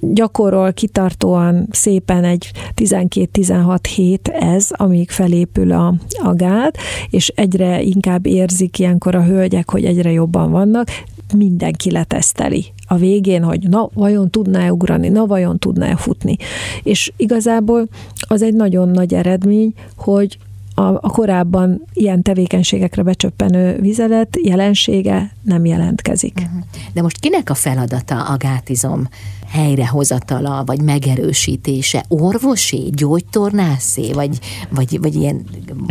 gyakorol 0.00 0.72
kitartóan 0.72 1.66
szépen 1.70 2.24
egy 2.24 2.50
12-16 2.76 3.78
hét 3.94 4.28
ez, 4.28 4.68
amíg 4.70 5.10
felépül 5.10 5.72
a, 5.72 5.94
a 6.22 6.34
gát, 6.34 6.76
és 7.10 7.28
egyre 7.28 7.82
inkább 7.82 8.26
érzik 8.26 8.78
ilyenkor 8.78 9.14
a 9.14 9.24
hölgyek, 9.24 9.70
hogy 9.70 9.84
egyre 9.84 10.10
jobban 10.10 10.50
vannak, 10.50 10.88
mindenki 11.34 11.90
leteszteli 11.90 12.72
a 12.92 12.96
végén, 12.96 13.42
hogy 13.42 13.68
na, 13.68 13.88
vajon 13.94 14.30
tudná-e 14.30 14.72
ugrani, 14.72 15.08
na, 15.08 15.26
vajon 15.26 15.58
tudná-e 15.58 15.96
futni. 15.96 16.36
És 16.82 17.12
igazából 17.16 17.88
az 18.28 18.42
egy 18.42 18.54
nagyon 18.54 18.88
nagy 18.88 19.14
eredmény, 19.14 19.72
hogy 19.96 20.38
a, 20.74 20.82
a 20.82 21.10
korábban 21.10 21.82
ilyen 21.92 22.22
tevékenységekre 22.22 23.02
becsöppenő 23.02 23.78
vizelet 23.80 24.38
jelensége 24.42 25.32
nem 25.42 25.64
jelentkezik. 25.64 26.34
Mhm. 26.34 26.58
De 26.92 27.02
most 27.02 27.20
kinek 27.20 27.50
a 27.50 27.54
feladata 27.54 28.22
a 28.22 28.36
gátizom 28.36 29.08
helyrehozatala, 29.50 30.62
vagy 30.66 30.82
megerősítése? 30.82 32.04
Orvosi, 32.08 32.90
gyógytornászé, 32.94 34.12
vagy, 34.12 34.38
vagy, 34.70 35.00
vagy 35.00 35.14
ilyen 35.14 35.44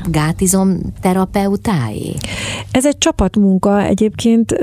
gátizom 0.09 0.79
terapeutáé? 1.01 2.15
Ez 2.71 2.85
egy 2.85 2.97
csapatmunka 2.97 3.81
egyébként 3.81 4.55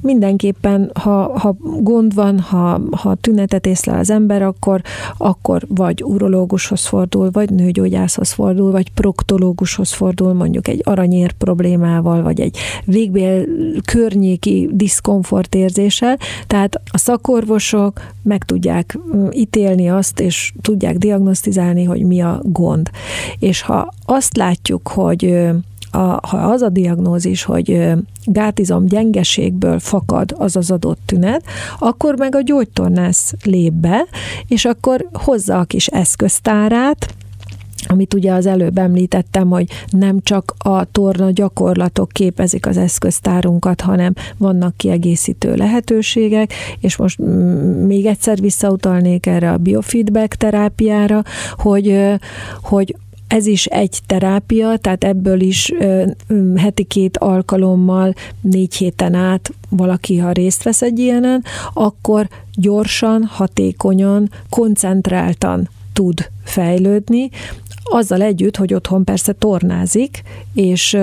mindenképpen, 0.00 0.90
ha, 0.94 1.38
ha 1.38 1.56
gond 1.80 2.14
van, 2.14 2.40
ha, 2.40 2.80
ha 2.90 3.14
tünetet 3.14 3.66
észlel 3.66 3.98
az 3.98 4.10
ember, 4.10 4.42
akkor, 4.42 4.82
akkor 5.16 5.66
vagy 5.68 6.02
urológushoz 6.02 6.86
fordul, 6.86 7.30
vagy 7.30 7.50
nőgyógyászhoz 7.50 8.32
fordul, 8.32 8.70
vagy 8.70 8.90
proktológushoz 8.90 9.92
fordul, 9.92 10.32
mondjuk 10.32 10.68
egy 10.68 10.80
aranyér 10.84 11.32
problémával, 11.32 12.22
vagy 12.22 12.40
egy 12.40 12.56
végbél 12.84 13.44
környéki 13.84 14.68
diszkomfort 14.72 15.54
érzéssel. 15.54 16.18
Tehát 16.46 16.80
a 16.90 16.98
szakorvosok 16.98 18.00
meg 18.28 18.44
tudják 18.44 18.98
ítélni 19.30 19.90
azt, 19.90 20.20
és 20.20 20.52
tudják 20.60 20.96
diagnosztizálni, 20.96 21.84
hogy 21.84 22.02
mi 22.02 22.20
a 22.20 22.40
gond. 22.42 22.90
És 23.38 23.62
ha 23.62 23.94
azt 24.04 24.36
látjuk, 24.36 24.88
hogy 24.88 25.48
a, 25.90 25.98
ha 25.98 26.36
az 26.36 26.62
a 26.62 26.68
diagnózis, 26.68 27.44
hogy 27.44 27.92
gátizom 28.24 28.86
gyengeségből 28.86 29.78
fakad 29.78 30.34
az 30.38 30.56
az 30.56 30.70
adott 30.70 31.00
tünet, 31.06 31.44
akkor 31.78 32.16
meg 32.16 32.34
a 32.34 32.42
gyógytornász 32.42 33.34
lép 33.42 33.72
be, 33.72 34.06
és 34.46 34.64
akkor 34.64 35.08
hozza 35.12 35.58
a 35.58 35.64
kis 35.64 35.86
eszköztárát, 35.86 37.14
amit 37.86 38.14
ugye 38.14 38.32
az 38.32 38.46
előbb 38.46 38.78
említettem, 38.78 39.48
hogy 39.48 39.66
nem 39.90 40.20
csak 40.22 40.54
a 40.58 40.84
torna 40.84 41.30
gyakorlatok 41.30 42.08
képezik 42.08 42.66
az 42.66 42.76
eszköztárunkat, 42.76 43.80
hanem 43.80 44.12
vannak 44.36 44.76
kiegészítő 44.76 45.54
lehetőségek, 45.54 46.52
és 46.80 46.96
most 46.96 47.18
még 47.86 48.06
egyszer 48.06 48.40
visszautalnék 48.40 49.26
erre 49.26 49.52
a 49.52 49.56
biofeedback 49.56 50.34
terápiára, 50.34 51.22
hogy, 51.56 52.14
hogy 52.62 52.96
ez 53.28 53.46
is 53.46 53.66
egy 53.66 53.98
terápia, 54.06 54.76
tehát 54.76 55.04
ebből 55.04 55.40
is 55.40 55.72
heti 56.56 56.84
két 56.84 57.16
alkalommal, 57.16 58.14
négy 58.40 58.74
héten 58.74 59.14
át 59.14 59.52
valaki, 59.68 60.18
ha 60.18 60.32
részt 60.32 60.62
vesz 60.62 60.82
egy 60.82 60.98
ilyenen, 60.98 61.44
akkor 61.72 62.28
gyorsan, 62.54 63.24
hatékonyan, 63.24 64.30
koncentráltan 64.48 65.68
tud 65.92 66.30
fejlődni, 66.44 67.30
azzal 67.90 68.22
együtt, 68.22 68.56
hogy 68.56 68.74
otthon 68.74 69.04
persze 69.04 69.32
tornázik, 69.32 70.22
és 70.54 70.96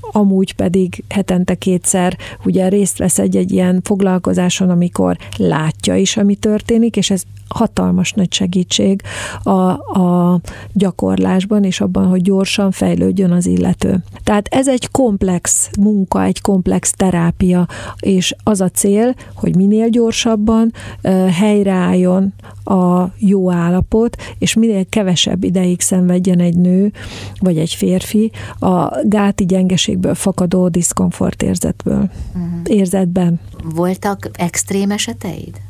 amúgy 0.00 0.54
pedig 0.54 1.04
hetente 1.08 1.54
kétszer 1.54 2.16
ugye 2.44 2.68
részt 2.68 2.98
vesz 2.98 3.18
egy-egy 3.18 3.52
ilyen 3.52 3.80
foglalkozáson, 3.84 4.70
amikor 4.70 5.16
látja 5.36 5.96
is, 5.96 6.16
ami 6.16 6.34
történik, 6.34 6.96
és 6.96 7.10
ez 7.10 7.22
hatalmas 7.54 8.12
nagy 8.12 8.32
segítség 8.32 9.02
a, 9.42 9.50
a 10.00 10.40
gyakorlásban, 10.72 11.64
és 11.64 11.80
abban, 11.80 12.06
hogy 12.06 12.22
gyorsan 12.22 12.70
fejlődjön 12.70 13.30
az 13.30 13.46
illető. 13.46 14.02
Tehát 14.24 14.48
ez 14.50 14.68
egy 14.68 14.90
komplex 14.90 15.70
munka, 15.80 16.22
egy 16.22 16.40
komplex 16.40 16.92
terápia, 16.92 17.66
és 18.00 18.34
az 18.42 18.60
a 18.60 18.68
cél, 18.68 19.14
hogy 19.34 19.56
minél 19.56 19.88
gyorsabban 19.88 20.72
helyreálljon 21.32 22.32
a 22.64 23.12
jó 23.18 23.50
állapot, 23.50 24.16
és 24.38 24.54
minél 24.54 24.84
kevesebb 24.88 25.44
ideig 25.44 25.80
szenvedjen 25.80 26.38
egy 26.38 26.56
nő, 26.56 26.92
vagy 27.38 27.58
egy 27.58 27.74
férfi 27.74 28.30
a 28.58 29.00
gáti 29.02 29.46
gyengeségből 29.46 30.14
fakadó 30.14 30.68
diszkomfort 30.68 31.42
érzetből, 31.42 32.10
uh-huh. 32.34 32.50
érzetben. 32.64 33.40
Voltak 33.74 34.30
extrém 34.32 34.90
eseteid? 34.90 35.60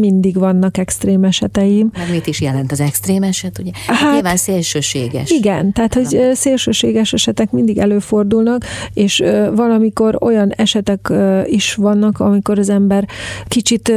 Mindig 0.00 0.38
vannak 0.38 0.78
extrém 0.78 1.24
eseteim. 1.24 1.90
Meg 1.92 2.10
mit 2.10 2.26
is 2.26 2.40
jelent 2.40 2.72
az 2.72 2.80
extrém 2.80 3.22
eset, 3.22 3.58
ugye? 3.58 3.70
Hát, 3.86 3.96
hát 3.96 4.12
nyilván 4.12 4.36
szélsőséges. 4.36 5.30
Igen, 5.30 5.72
tehát 5.72 5.94
hogy 5.94 6.18
szélsőséges 6.34 7.12
esetek 7.12 7.50
mindig 7.50 7.78
előfordulnak, 7.78 8.64
és 8.94 9.22
valamikor 9.54 10.18
olyan 10.20 10.50
esetek 10.50 11.12
is 11.44 11.74
vannak, 11.74 12.20
amikor 12.20 12.58
az 12.58 12.68
ember 12.68 13.08
kicsit 13.48 13.92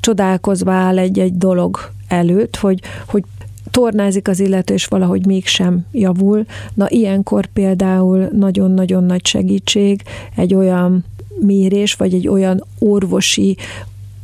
csodálkozva 0.00 0.72
áll 0.72 0.98
egy-egy 0.98 1.36
dolog 1.36 1.78
előtt, 2.08 2.56
hogy, 2.56 2.80
hogy 3.06 3.24
tornázik 3.70 4.28
az 4.28 4.40
illető, 4.40 4.74
és 4.74 4.86
valahogy 4.86 5.26
mégsem 5.26 5.86
javul. 5.92 6.44
Na, 6.74 6.86
ilyenkor 6.88 7.46
például 7.46 8.28
nagyon-nagyon 8.32 9.04
nagy 9.04 9.26
segítség 9.26 10.02
egy 10.36 10.54
olyan 10.54 11.04
mérés, 11.40 11.94
vagy 11.94 12.14
egy 12.14 12.28
olyan 12.28 12.64
orvosi 12.78 13.56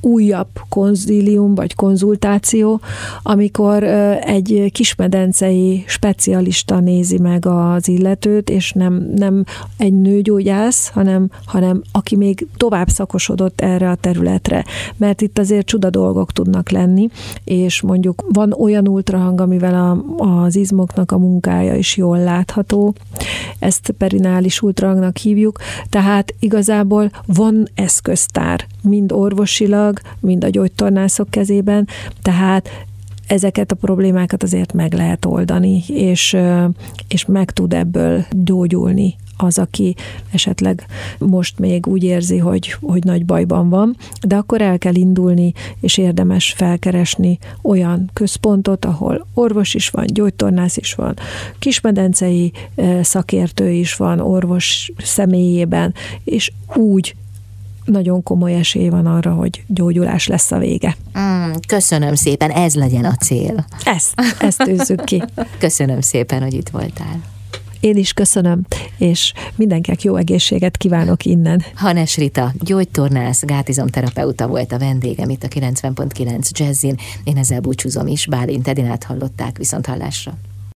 újabb 0.05 0.49
konzílium 0.69 1.55
vagy 1.55 1.75
konzultáció, 1.75 2.81
amikor 3.23 3.83
egy 4.23 4.71
kismedencei 4.73 5.85
specialista 5.87 6.81
nézi 6.81 7.19
meg 7.19 7.47
az 7.47 7.89
illetőt, 7.89 8.51
és 8.51 8.73
nem, 8.73 9.13
nem 9.17 9.45
egy 9.77 9.93
nőgyógyász, 9.93 10.89
hanem, 10.89 11.31
hanem 11.47 11.83
aki 11.93 12.17
még 12.17 12.47
tovább 12.57 12.89
szakosodott 12.89 13.61
erre 13.61 13.91
a 13.91 13.95
területre. 13.95 14.65
Mert 14.97 15.21
itt 15.21 15.39
azért 15.39 15.67
csuda 15.67 15.91
dolgok 15.91 16.33
tudnak 16.33 16.71
lenni, 16.71 17.09
és 17.45 17.81
mondjuk 17.81 18.25
van 18.29 18.53
olyan 18.53 18.89
ultrahang, 18.89 19.41
amivel 19.41 19.75
a, 19.75 20.25
az 20.25 20.57
izmoknak 20.57 21.13
a 21.13 21.19
munkája 21.19 21.75
is 21.75 21.97
jól 21.97 22.19
látható, 22.19 22.95
ezt 23.59 23.95
perinális 23.99 24.63
ultrahangnak 24.63 25.17
hívjuk, 25.17 25.59
tehát 25.89 26.35
igazából 26.39 27.11
van 27.27 27.69
eszköztár, 27.75 28.67
mind 28.83 29.13
orvosilag, 29.13 29.94
mind 30.21 30.45
a 30.45 30.49
gyógytornászok 30.49 31.31
kezében, 31.31 31.89
tehát 32.23 32.69
ezeket 33.27 33.73
a 33.73 33.75
problémákat 33.75 34.43
azért 34.43 34.73
meg 34.73 34.93
lehet 34.93 35.25
oldani, 35.25 35.83
és, 35.87 36.37
és 37.09 37.25
meg 37.25 37.51
tud 37.51 37.73
ebből 37.73 38.25
gyógyulni 38.31 39.17
az, 39.37 39.59
aki 39.59 39.95
esetleg 40.33 40.87
most 41.19 41.59
még 41.59 41.87
úgy 41.87 42.03
érzi, 42.03 42.39
hogy, 42.39 42.77
hogy 42.81 43.05
nagy 43.05 43.25
bajban 43.25 43.69
van, 43.69 43.97
de 44.27 44.37
akkor 44.37 44.61
el 44.63 44.79
kell 44.79 44.95
indulni, 44.95 45.53
és 45.81 45.99
érdemes 45.99 46.53
felkeresni 46.57 47.39
olyan 47.63 48.11
központot, 48.13 48.85
ahol 48.85 49.27
orvos 49.35 49.75
is 49.75 49.89
van, 49.89 50.05
gyógytornász 50.07 50.77
is 50.77 50.95
van, 50.95 51.15
kismedencei 51.59 52.53
szakértő 53.03 53.71
is 53.71 53.97
van, 53.97 54.21
orvos 54.21 54.93
személyében, 54.99 55.95
és 56.25 56.53
úgy 56.75 57.15
nagyon 57.85 58.23
komoly 58.23 58.55
esély 58.55 58.89
van 58.89 59.07
arra, 59.07 59.33
hogy 59.33 59.63
gyógyulás 59.67 60.27
lesz 60.27 60.53
a 60.53 60.59
vége. 60.59 60.97
Mm, 61.19 61.53
köszönöm 61.69 62.15
szépen, 62.15 62.51
ez 62.51 62.75
legyen 62.75 63.05
a 63.05 63.15
cél. 63.15 63.65
Ezt, 63.85 64.21
ezt 64.39 64.59
tűzzük 64.59 65.05
ki. 65.05 65.23
köszönöm 65.59 66.01
szépen, 66.01 66.43
hogy 66.43 66.55
itt 66.55 66.69
voltál. 66.69 67.21
Én 67.81 67.97
is 67.97 68.13
köszönöm, 68.13 68.67
és 68.99 69.33
mindenkinek 69.57 70.03
jó 70.03 70.17
egészséget 70.17 70.77
kívánok 70.77 71.25
innen. 71.25 71.65
Hanes 71.75 72.17
Rita, 72.17 72.53
gyógytornász, 72.61 73.45
gátizomterapeuta 73.45 74.47
volt 74.47 74.73
a 74.73 74.79
vendégem 74.79 75.29
itt 75.29 75.43
a 75.43 75.49
90.9 75.49 76.51
Jazzin. 76.51 76.97
Én 77.25 77.37
ezzel 77.37 77.61
búcsúzom 77.61 78.07
is, 78.07 78.27
Bálint 78.27 78.69
Edinát 78.69 79.05
hallották, 79.05 79.59
viszont 79.59 79.87
hallásra. 79.87 80.35